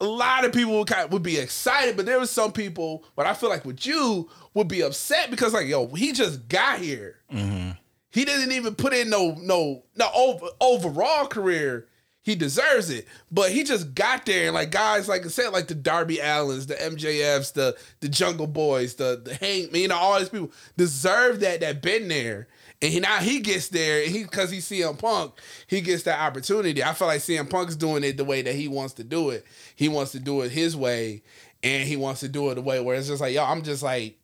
[0.00, 3.04] a lot of people would kind of, would be excited, but there was some people,
[3.14, 6.78] but I feel like with you would be upset because like yo, he just got
[6.78, 7.20] here.
[7.32, 7.70] Mm-hmm.
[8.10, 11.86] He didn't even put in no no no over, overall career.
[12.26, 15.68] He deserves it, but he just got there and like guys like I said, like
[15.68, 20.18] the Darby Allins, the MJFs, the the Jungle Boys, the the Hank, you know, all
[20.18, 22.48] these people deserve that that been there.
[22.82, 25.34] And he, now he gets there, and he because he's CM Punk,
[25.68, 26.82] he gets that opportunity.
[26.82, 29.46] I feel like CM Punk's doing it the way that he wants to do it.
[29.76, 31.22] He wants to do it his way,
[31.62, 33.84] and he wants to do it the way where it's just like, yo, I'm just
[33.84, 34.18] like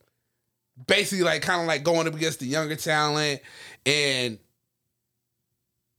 [0.89, 3.43] basically like kind of like going up against the younger talent
[3.87, 4.41] and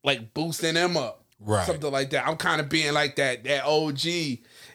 [0.04, 1.23] like boosting them up.
[1.46, 1.66] Right.
[1.66, 2.28] Something like that.
[2.28, 4.06] I'm kind of being like that that OG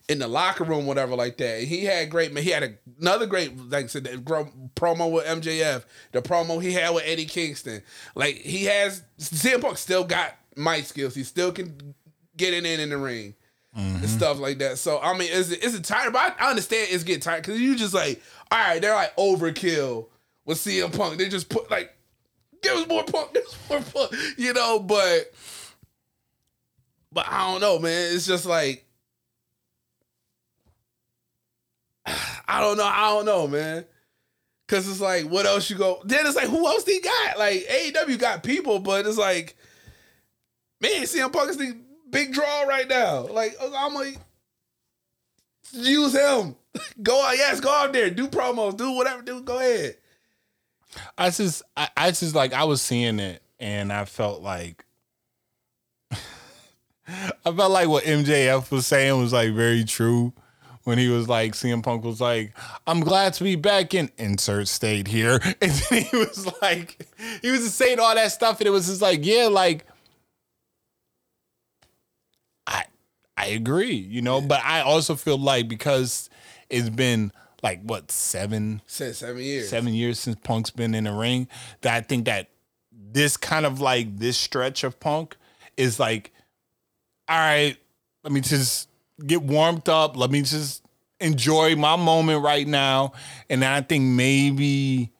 [0.08, 1.62] in the locker room, whatever, like that.
[1.62, 2.42] He had great man.
[2.42, 6.62] He had a, another great, like I said, the gro- promo with MJF, the promo
[6.62, 7.82] he had with Eddie Kingston.
[8.14, 11.14] Like he has CM Punk still got mic skills.
[11.14, 11.94] He still can
[12.36, 13.34] get it in in the ring
[13.74, 14.06] and mm-hmm.
[14.06, 14.78] stuff like that.
[14.78, 16.12] So I mean, is it is it tired?
[16.12, 20.08] But I understand it's getting tired because you just like, all right, they're like overkill
[20.44, 21.18] with CM Punk.
[21.18, 21.94] They just put like,
[22.62, 24.80] give us more Punk, give us more Punk, you know.
[24.80, 25.32] But
[27.12, 28.14] but I don't know, man.
[28.14, 28.84] It's just like
[32.48, 32.84] I don't know.
[32.84, 33.84] I don't know, man.
[34.66, 36.02] Cause it's like, what else you go?
[36.04, 37.38] Then it's like, who else they got?
[37.38, 39.56] Like AEW got people, but it's like,
[40.80, 41.74] man, CM Punk is the
[42.10, 43.26] big draw right now.
[43.28, 44.18] Like oh, I'm like,
[45.72, 46.54] use him.
[47.02, 49.40] Go out, yes, go out there, do promos, do whatever, do.
[49.42, 49.96] Go ahead.
[51.16, 54.84] I just, I, I just like, I was seeing it and I felt like,
[57.08, 60.32] I felt like what MJF was saying was like very true
[60.84, 62.56] when he was like, CM Punk was like,
[62.86, 65.38] I'm glad to be back in insert state here.
[65.60, 67.06] And then he was like,
[67.42, 68.60] he was just saying all that stuff.
[68.60, 69.84] And it was just like, yeah, like,
[72.66, 72.84] I,
[73.36, 76.30] I agree, you know, but I also feel like because
[76.70, 77.32] it's been
[77.62, 79.68] like what seven Since seven years.
[79.68, 81.48] seven years since Punk's been in the ring,
[81.82, 82.48] that I think that
[82.92, 85.36] this kind of like this stretch of Punk
[85.76, 86.32] is like,
[87.28, 87.76] all right,
[88.24, 88.88] let me just
[89.26, 90.16] get warmed up.
[90.16, 90.82] Let me just
[91.20, 93.12] enjoy my moment right now.
[93.50, 95.10] And I think maybe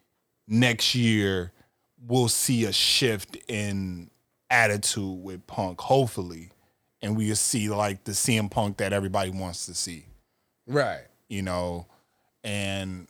[0.46, 1.52] next year
[2.06, 4.10] we'll see a shift in
[4.50, 6.50] attitude with Punk, hopefully.
[7.02, 10.06] And we'll see like the CM Punk that everybody wants to see
[10.66, 11.02] Right.
[11.28, 11.86] you know,
[12.44, 13.06] and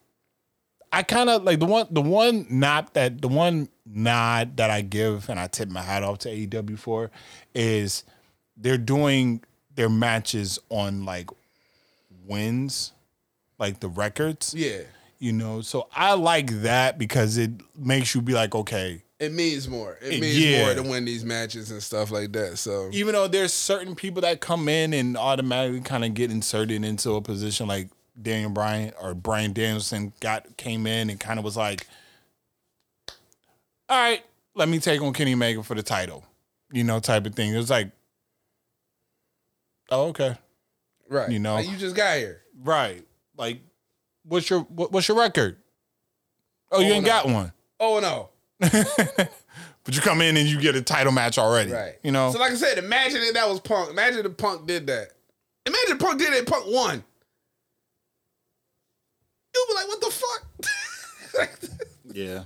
[0.93, 4.81] I kind of like the one the one nod that the one nod that I
[4.81, 7.11] give and I tip my hat off to AEW for
[7.55, 8.05] is
[8.61, 9.43] they're doing
[9.75, 11.31] their matches on like
[12.27, 12.93] wins,
[13.59, 14.81] like the records, Yeah.
[15.19, 15.61] you know.
[15.61, 19.99] So I like that because it makes you be like, okay, It means more.
[20.01, 20.65] It It- means yeah.
[20.65, 22.57] more to win these matches and stuff like that.
[22.59, 26.85] So even though there's certain people that come in and automatically kind of get inserted
[26.85, 27.89] into a position like
[28.21, 31.87] Daniel Bryan or Bryan Danielson got came in and kind of was like,
[33.89, 34.23] all right,
[34.55, 36.25] let me take on Kenny Omega for the title,
[36.73, 37.53] you know, type of thing.
[37.55, 37.91] It was like,
[39.91, 40.37] oh, okay,
[41.09, 41.31] right.
[41.31, 41.55] You know.
[41.55, 42.43] Like, you just got here.
[42.63, 43.05] right.
[43.37, 43.61] Like,
[44.25, 45.57] what's your what, what's your record?
[46.73, 47.09] Oh, you Oh, ain't no.
[47.11, 47.53] got one.
[47.81, 48.31] Oh no.
[48.59, 51.71] but you come in and you get a title match already.
[51.73, 51.95] Right.
[52.03, 52.31] You know.
[52.33, 53.91] So like I said, imagine if that was Punk.
[53.91, 55.09] Imagine if Punk did that.
[55.67, 56.47] Imagine if Punk did it.
[56.47, 57.03] Punk won.
[59.55, 61.51] You'll be like, what the fuck?
[62.13, 62.45] yeah.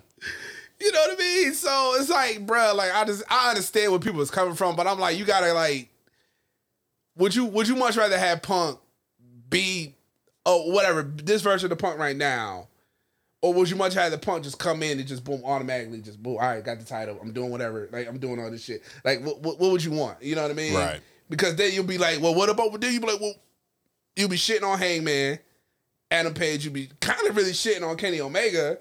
[0.81, 1.55] you know what I mean?
[1.55, 4.86] So it's like, bruh, like I just I understand where people is coming from, but
[4.86, 5.89] I'm like, you gotta like,
[7.16, 8.78] would you would you much rather have Punk
[9.51, 9.94] be
[10.47, 12.68] oh whatever this version of the Punk right now,
[13.43, 16.01] or would you much rather have the Punk just come in and just boom automatically
[16.01, 18.64] just boom all right got the title I'm doing whatever like I'm doing all this
[18.64, 21.01] shit like what what, what would you want you know what I mean Right.
[21.28, 23.34] because then you'll be like, well, what about then you be like, well,
[24.16, 25.39] you'll be shitting on Hangman,
[26.10, 28.78] Adam Page, you'll be kind of really shitting on Kenny Omega,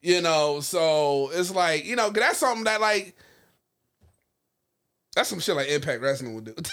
[0.00, 0.60] you know.
[0.60, 3.14] So it's like, you know, that's something that like
[5.14, 6.54] that's some shit like Impact Wrestling would do.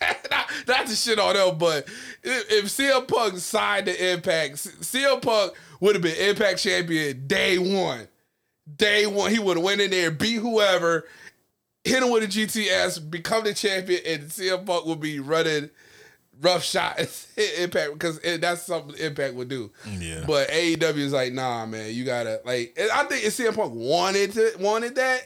[0.30, 1.86] not, not to shit on them, but
[2.22, 7.58] if, if CM Punk signed the Impact, CM Punk would have been Impact champion day
[7.58, 8.08] one.
[8.76, 11.06] Day one, he would have went in there, beat whoever,
[11.84, 15.70] hit him with a GTS, become the champion, and CM Punk would be running
[16.40, 16.98] rough shot
[17.58, 19.70] Impact because that's something Impact would do.
[19.98, 20.24] Yeah.
[20.26, 22.74] But AEW is like, nah, man, you gotta like.
[22.78, 25.22] and I think if CM Punk wanted to wanted that,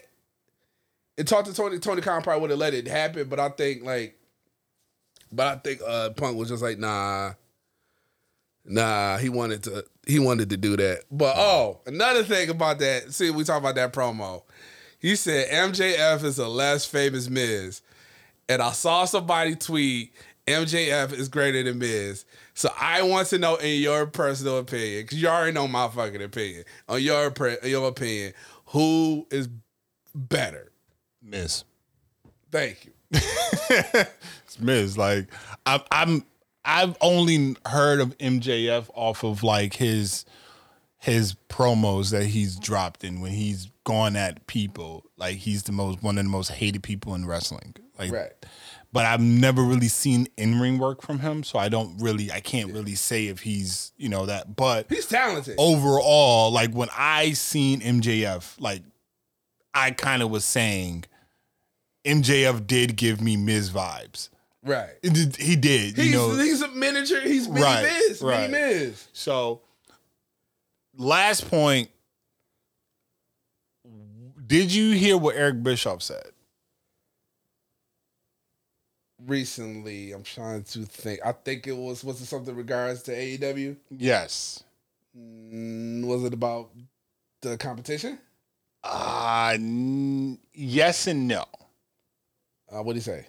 [1.16, 3.28] and talked to Tony, Tony Khan probably would have let it happen.
[3.28, 4.18] But I think like,
[5.34, 7.32] but I think uh Punk was just like, nah,
[8.64, 9.18] nah.
[9.18, 11.04] He wanted to he wanted to do that.
[11.10, 13.12] But oh, another thing about that.
[13.12, 14.42] See, we talk about that promo.
[14.98, 17.82] He said MJF is the less famous Miz,
[18.48, 20.14] and I saw somebody tweet
[20.46, 22.24] MJF is greater than Miz.
[22.54, 26.22] So I want to know, in your personal opinion, because you already know my fucking
[26.22, 27.32] opinion, on your
[27.62, 28.32] your opinion,
[28.66, 29.48] who is
[30.14, 30.70] better?
[31.22, 31.64] Miz.
[32.50, 32.92] Thank you.
[34.60, 34.96] Miz.
[34.98, 35.28] Like
[35.66, 36.26] I'm I'm
[36.64, 40.24] I've only heard of MJF off of like his
[40.98, 45.04] his promos that he's dropped in when he's gone at people.
[45.18, 47.74] Like he's the most one of the most hated people in wrestling.
[47.98, 48.32] Like Right.
[48.92, 52.40] but I've never really seen in ring work from him, so I don't really I
[52.40, 55.54] can't really say if he's, you know, that but He's talented.
[55.58, 58.82] overall, like when I seen MJF, like
[59.74, 61.04] I kind of was saying
[62.04, 64.28] MJF did give me Miz vibes.
[64.64, 64.90] Right.
[65.02, 66.30] It He did, you He's, know.
[66.36, 67.20] he's a miniature.
[67.20, 68.22] He's mini Right, Miz.
[68.22, 68.50] right.
[68.50, 69.08] Mini Miz.
[69.12, 69.60] So,
[70.96, 71.90] last point.
[74.46, 76.26] Did you hear what Eric Bischoff said?
[79.26, 81.20] Recently, I'm trying to think.
[81.24, 83.76] I think it was was it something in regards to AEW?
[83.90, 84.62] Yes.
[85.18, 86.70] Mm, was it about
[87.40, 88.18] the competition?
[88.82, 91.44] Uh, n- yes and no.
[92.70, 93.26] Uh, what did he say?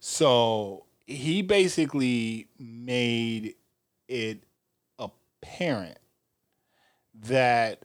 [0.00, 3.54] So he basically made
[4.08, 4.42] it
[4.98, 5.98] apparent
[7.14, 7.80] that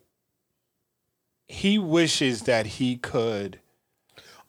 [1.47, 3.59] he wishes that he could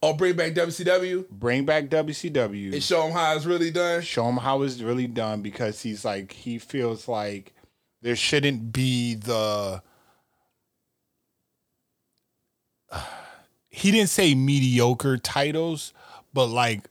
[0.03, 4.03] Oh, bring back WCW bring back WCW and show him how it's really done.
[4.03, 7.55] show him how it's really done because he's like he feels like
[8.03, 9.83] there shouldn't be the
[13.71, 15.93] he didn't say mediocre titles
[16.35, 16.89] but like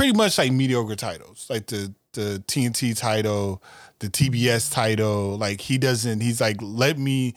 [0.00, 3.62] pretty much like mediocre titles like the the TNT title
[4.00, 7.34] the TBS title like he doesn't he's like let me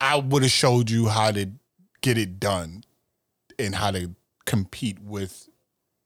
[0.00, 1.50] I would have showed you how to
[2.00, 2.84] get it done
[3.58, 4.12] and how to
[4.46, 5.48] compete with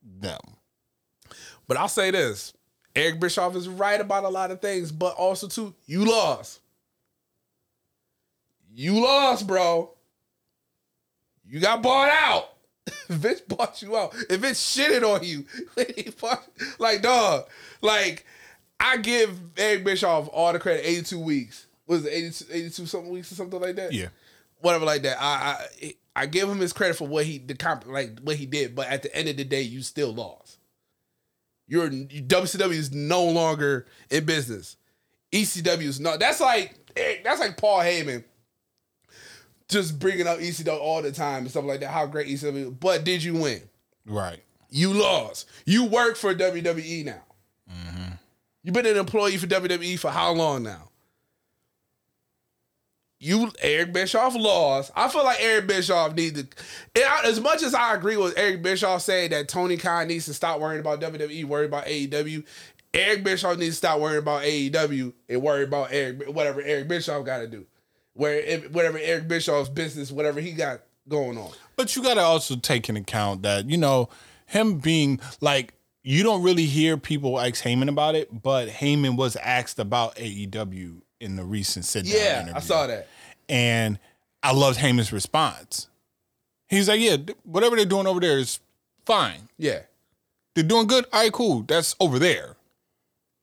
[0.05, 0.41] them
[1.69, 2.53] But I'll say this:
[2.97, 6.61] Eric Bischoff is right about a lot of things, but also too, you lost.
[8.74, 9.93] You lost, bro.
[11.47, 12.52] You got bought out.
[13.09, 14.15] Vince bought you out.
[14.31, 15.45] If it's shitted on you,
[16.21, 16.47] bought-
[16.79, 17.49] like dog,
[17.81, 18.25] like
[18.81, 20.87] I give Eric Bischoff all the credit.
[20.87, 21.67] Eighty-two weeks.
[21.87, 23.93] Was it 82, 82 something weeks or something like that?
[23.93, 24.09] yeah
[24.63, 25.19] whatever like that.
[25.21, 28.47] I I I give him his credit for what he the comp like what he
[28.47, 30.59] did, but at the end of the day, you still lost.
[31.69, 34.77] You're WCW is no longer in business.
[35.33, 36.21] ECW is not.
[36.21, 36.75] That's like
[37.25, 38.25] that's like Paul Heyman
[39.73, 41.90] just bringing up ECW all the time and stuff like that.
[41.90, 43.62] How great ECW, but did you win?
[44.07, 44.40] right
[44.70, 45.49] You lost.
[45.65, 47.23] You work for WWE now.
[47.70, 48.12] Mm-hmm.
[48.62, 50.89] You've been an employee for WWE for how long now?
[53.19, 54.90] You Eric Bischoff lost.
[54.97, 56.49] I feel like Eric Bischoff needs to.
[57.24, 60.59] as much as I agree with Eric Bischoff saying that Tony Khan needs to stop
[60.59, 62.44] worrying about WWE, worry about AEW.
[62.93, 67.24] Eric Bischoff needs to stop worrying about AEW and worry about Eric whatever Eric Bischoff
[67.24, 67.65] got to do.
[68.14, 71.51] Where if, whatever Eric Bischoff's business, whatever he got going on.
[71.76, 74.09] But you got to also take in account that you know
[74.47, 79.36] him being like you don't really hear people ask Heyman about it, but Heyman was
[79.36, 82.55] asked about AEW in the recent sit down Yeah, interview.
[82.56, 83.06] I saw that.
[83.48, 83.98] and
[84.43, 85.89] I loved Heyman's response.
[86.68, 88.59] He's like, "Yeah, whatever they're doing over there is
[89.06, 89.48] fine.
[89.59, 89.80] Yeah,
[90.55, 91.06] They're doing good.
[91.12, 91.62] All right, cool.
[91.62, 92.56] That's over there.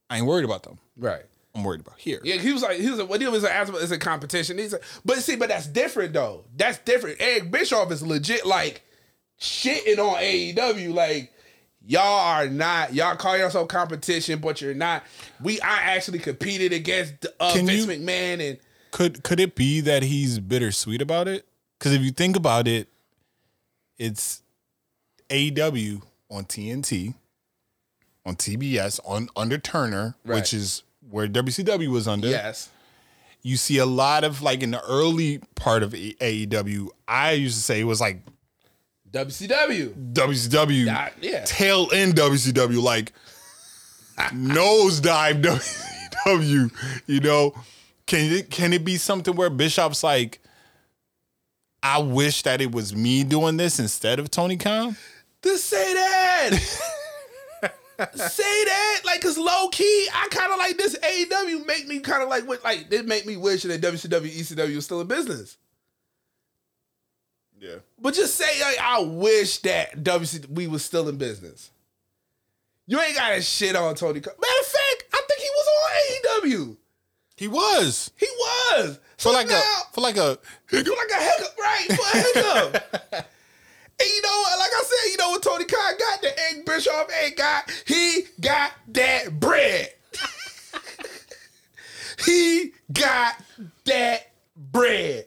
[0.09, 0.79] I ain't worried about them.
[0.97, 1.23] right.
[1.55, 2.19] I'm worried about here.
[2.23, 4.57] Yeah, he was like, he was like, what he was asking about is a competition.
[4.57, 6.45] He's like, but see, but that's different though.
[6.55, 7.17] That's different.
[7.19, 8.83] Eric Bischoff is legit like
[9.41, 10.93] shitting on AEW.
[10.93, 11.33] Like,
[11.85, 15.03] y'all are not, y'all call yourself competition, but you're not.
[15.41, 18.57] We I actually competed against uh, Can Vince you- McMahon and
[18.91, 21.45] Could could it be that he's bittersweet about it?
[21.79, 22.89] Because if you think about it,
[23.97, 24.41] it's
[25.29, 27.15] AEW on TNT,
[28.25, 30.35] on TBS, on under Turner, Right.
[30.35, 32.27] which is where WCW was under.
[32.27, 32.69] Yes.
[33.41, 36.89] You see a lot of like in the early part of AEW.
[37.07, 38.21] I used to say it was like
[39.11, 40.13] WCW.
[40.13, 41.43] WCW, Yeah, yeah.
[41.45, 43.13] tail end WCW, like
[44.33, 45.41] nosedive
[46.25, 46.71] WCW.
[47.07, 47.53] You know,
[48.05, 50.39] can it can it be something where Bischoff's like,
[51.81, 54.97] I wish that it was me doing this instead of Tony Khan?
[55.41, 56.59] Just say that.
[58.15, 62.23] Say that, like, cause low key, I kind of like this AEW make me kind
[62.23, 65.57] of like what, like it make me wish that WCW, ECW was still in business.
[67.59, 67.75] Yeah.
[67.99, 71.71] But just say, like, I wish that WC we was still in business.
[72.87, 74.19] You ain't got a shit on Tony.
[74.19, 76.77] Matter of fact, I think he was on AEW.
[77.35, 78.11] He was.
[78.17, 81.87] He was For like now, a for like a for like a hiccup, right?
[81.87, 83.25] For a hiccup.
[83.99, 84.43] and you know?
[84.57, 86.21] Like I said, you know what Tony Khan got?
[86.21, 87.71] The Eric Bischoff ain't got.
[87.85, 89.89] He got that bread.
[92.25, 93.35] he got
[93.85, 95.25] that bread.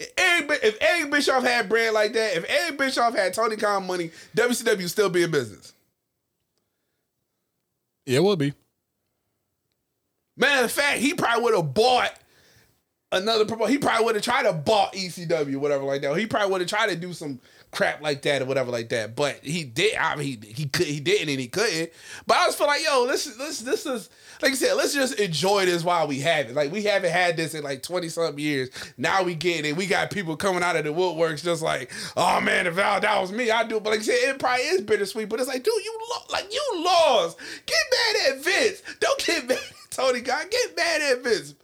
[0.00, 3.56] If Eric, Bi- if Eric Bischoff had bread like that, if Eric Bischoff had Tony
[3.56, 5.72] Khan money, WCW would still be in business.
[8.06, 8.54] Yeah, it would be.
[10.36, 12.12] Matter of fact, he probably would have bought
[13.12, 13.70] another promoter.
[13.70, 16.16] He probably would have tried to bought ECW, whatever like that.
[16.16, 17.40] He probably would have tried to do some
[17.70, 19.14] crap like that or whatever like that.
[19.14, 19.96] But he did.
[19.96, 21.90] I mean, he he could he didn't and he couldn't.
[22.26, 24.10] But I just feel like, yo, this this this is
[24.42, 26.54] like I said, let's just enjoy this while we have it.
[26.54, 28.70] Like we haven't had this in like twenty something years.
[28.96, 29.76] Now we get it.
[29.76, 33.32] We got people coming out of the woodworks just like, oh man, if that, was
[33.32, 33.76] me, I'd do.
[33.76, 33.82] It.
[33.82, 35.28] But like I said, it probably is bittersweet.
[35.28, 37.38] But it's like, dude, you lo- like you lost.
[37.66, 38.82] Get mad at Vince.
[39.00, 40.44] Don't get mad at Tony Khan.
[40.50, 41.54] Get mad at Vince.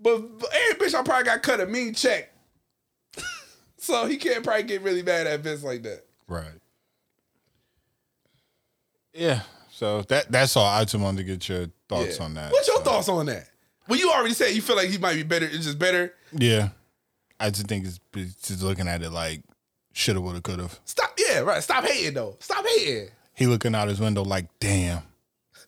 [0.00, 2.32] But, but Eric Bischoff probably got cut a mean check.
[3.78, 6.04] so he can't probably get really mad at Vince like that.
[6.28, 6.44] Right.
[9.12, 9.40] Yeah.
[9.70, 10.66] So that that's all.
[10.66, 12.24] I just wanted to get your thoughts Yeah.
[12.24, 12.52] on that.
[12.52, 13.48] What's your So, thoughts on that?
[13.88, 15.46] Well, you already said you feel like he might be better.
[15.46, 16.14] It's just better.
[16.32, 16.70] Yeah.
[17.40, 19.42] I just think it's, it's just looking at it like
[19.92, 20.68] shoulda, woulda, coulda.
[20.84, 21.10] Stop.
[21.18, 21.62] Yeah, right.
[21.62, 22.36] Stop hating though.
[22.40, 23.08] Stop hating.
[23.34, 25.02] He looking out his window like, damn.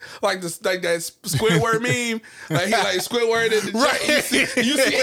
[0.22, 2.20] Like this, like that Squidward meme.
[2.48, 4.08] Like he like Squidward in the Right.
[4.08, 5.02] You see, you see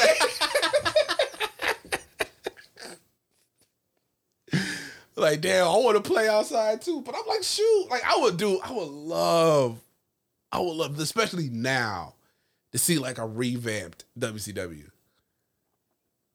[5.16, 7.02] like damn, I want to play outside too.
[7.02, 8.60] But I'm like, shoot, like I would do.
[8.64, 9.80] I would love.
[10.52, 12.14] I would love, especially now,
[12.72, 14.90] to see like a revamped WCW.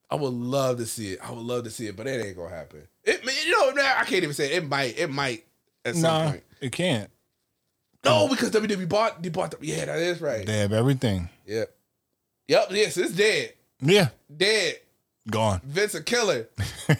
[0.09, 1.19] I would love to see it.
[1.23, 2.87] I would love to see it, but it ain't gonna happen.
[3.03, 4.63] It, you know, I can't even say it.
[4.63, 4.97] it might.
[4.97, 5.45] It might
[5.83, 6.43] at some Nah, point.
[6.61, 7.09] it can't.
[8.03, 8.27] No, oh.
[8.27, 9.23] because WWE bought.
[9.23, 9.51] They bought.
[9.51, 10.45] The, yeah, that is right.
[10.45, 11.29] They have everything.
[11.45, 11.73] Yep.
[12.47, 12.67] Yep.
[12.71, 13.53] Yes, it's dead.
[13.81, 14.09] Yeah.
[14.35, 14.79] Dead.
[15.29, 15.61] Gone.
[15.63, 16.49] Vince a killer.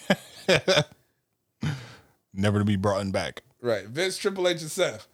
[2.34, 3.44] Never to be brought in back.
[3.62, 3.86] Right.
[3.86, 5.08] Vince, Triple H, and Seth.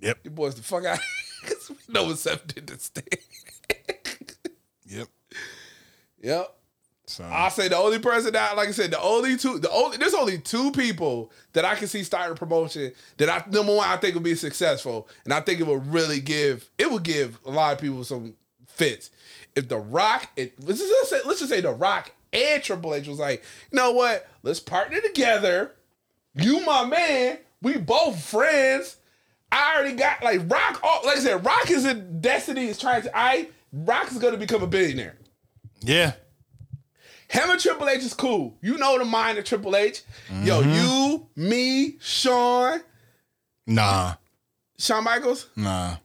[0.00, 0.18] Yep.
[0.24, 0.98] You boys the fuck out.
[1.42, 3.04] Because we know what Seth did to Sting.
[4.86, 5.08] Yep.
[6.22, 6.56] yep.
[7.14, 9.98] So I say the only person that, like I said, the only two, the only
[9.98, 13.96] there's only two people that I can see starting promotion that I number one I
[13.96, 17.52] think will be successful, and I think it will really give it will give a
[17.52, 18.34] lot of people some
[18.66, 19.10] fits.
[19.54, 23.06] If the Rock, it, let's just say, let's just say the Rock and Triple H
[23.06, 25.70] was like, you know what, let's partner together.
[26.34, 28.96] You my man, we both friends.
[29.52, 30.82] I already got like Rock.
[31.04, 33.16] Like I said, Rock is in Destiny is trying to.
[33.16, 35.14] I Rock is going to become a billionaire.
[35.80, 36.14] yeah.
[37.34, 38.56] Him and Triple H is cool.
[38.62, 40.02] You know the mind of Triple H.
[40.44, 40.72] Yo, Mm-hmm.
[40.72, 42.80] you, me, Shawn,
[43.66, 44.14] Nah.
[44.78, 45.48] Shawn Michaels.
[45.56, 45.96] Nah.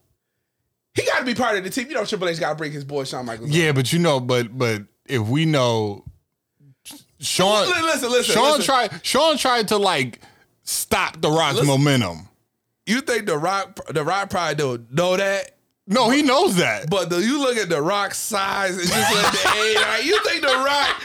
[0.94, 1.86] He got to be part of the team.
[1.88, 3.50] You know Triple H got to bring his boy Shawn Michaels.
[3.50, 6.04] Yeah, but you know, but but if we know
[7.20, 8.64] Shawn Listen, listen, Shawn listen.
[8.64, 10.20] tried Shawn tried to like
[10.64, 11.68] stop the Rock's Listen.
[11.68, 12.28] momentum.
[12.86, 15.52] You think the Rock, the Rock probably don't know that?
[15.90, 16.88] No, he knows that.
[16.88, 19.76] But the, you look at the Rock size and just let the age.
[19.76, 20.04] Right?
[20.04, 21.02] You think the Rock,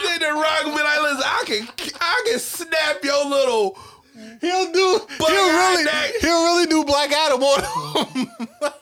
[0.00, 1.68] you think the Rock be like, listen, I can,
[2.00, 3.78] I can snap your little.
[4.40, 8.28] He'll do he'll really I- he'll really do Black Adam on him.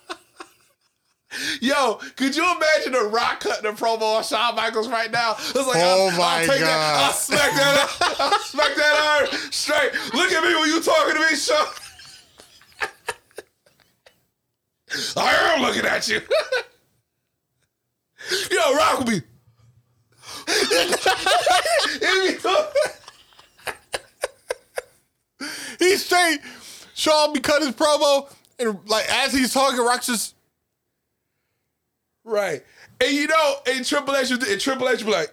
[1.61, 5.33] Yo, could you imagine the Rock cutting a promo on Shawn Michaels right now?
[5.39, 6.67] It's like, Oh I'll, my I'll take God.
[6.67, 9.93] that, I'll smack that, I'll smack that arm straight.
[10.13, 11.67] Look at me when you talking to me, Shawn.
[15.17, 16.21] I am looking at you.
[18.51, 19.23] Yo, Rock will be.
[22.01, 22.39] He'd
[25.79, 26.41] he's straight.
[26.95, 28.29] Shawn be cut his promo
[28.61, 30.35] and like as he's talking, Rock's just
[32.25, 32.63] right.
[33.01, 35.33] And you know, and Triple H, and Triple H be like,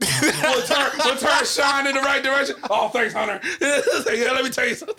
[0.00, 2.56] we'll, turn, we'll turn Shawn in the right direction.
[2.68, 3.40] Oh, thanks, Hunter.
[3.60, 4.96] Yeah, let me tell you something.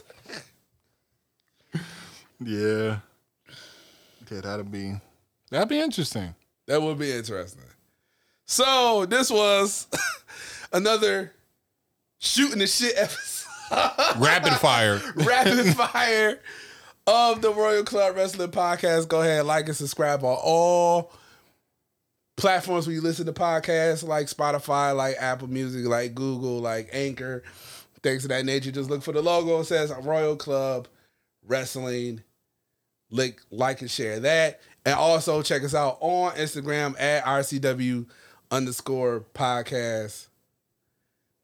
[2.44, 2.99] Yeah.
[4.31, 4.93] Okay, that'll be
[5.49, 6.35] that'll be interesting.
[6.68, 7.64] That would be interesting.
[8.45, 9.88] So this was
[10.73, 11.34] another
[12.19, 13.47] shooting the shit episode.
[14.18, 15.01] Rapid fire.
[15.15, 16.39] rapid fire
[17.07, 19.07] of the Royal Club Wrestling Podcast.
[19.07, 21.11] Go ahead, like and subscribe on all
[22.38, 27.41] platforms where you listen to podcasts, like Spotify, like Apple Music, like Google, like Anchor,
[28.03, 28.72] things of that nature.
[28.72, 29.60] Just look for the logo.
[29.61, 30.88] It says Royal Club
[31.47, 32.22] Wrestling.
[33.11, 34.61] Like, like and share that.
[34.86, 38.06] And also check us out on Instagram at RCW
[38.52, 40.27] underscore podcast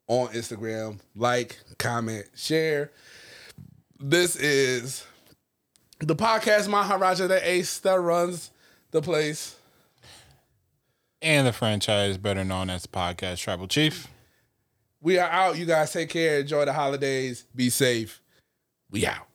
[0.08, 0.98] on Instagram.
[1.14, 2.92] Like, comment, share.
[3.98, 5.04] This is
[6.00, 8.50] the podcast Maharaja the Ace that runs
[8.90, 9.56] the place.
[11.22, 14.06] And the franchise better known as the podcast Tribal Chief.
[15.00, 15.56] We are out.
[15.56, 16.40] You guys take care.
[16.40, 17.44] Enjoy the holidays.
[17.54, 18.20] Be safe.
[18.90, 19.25] We out.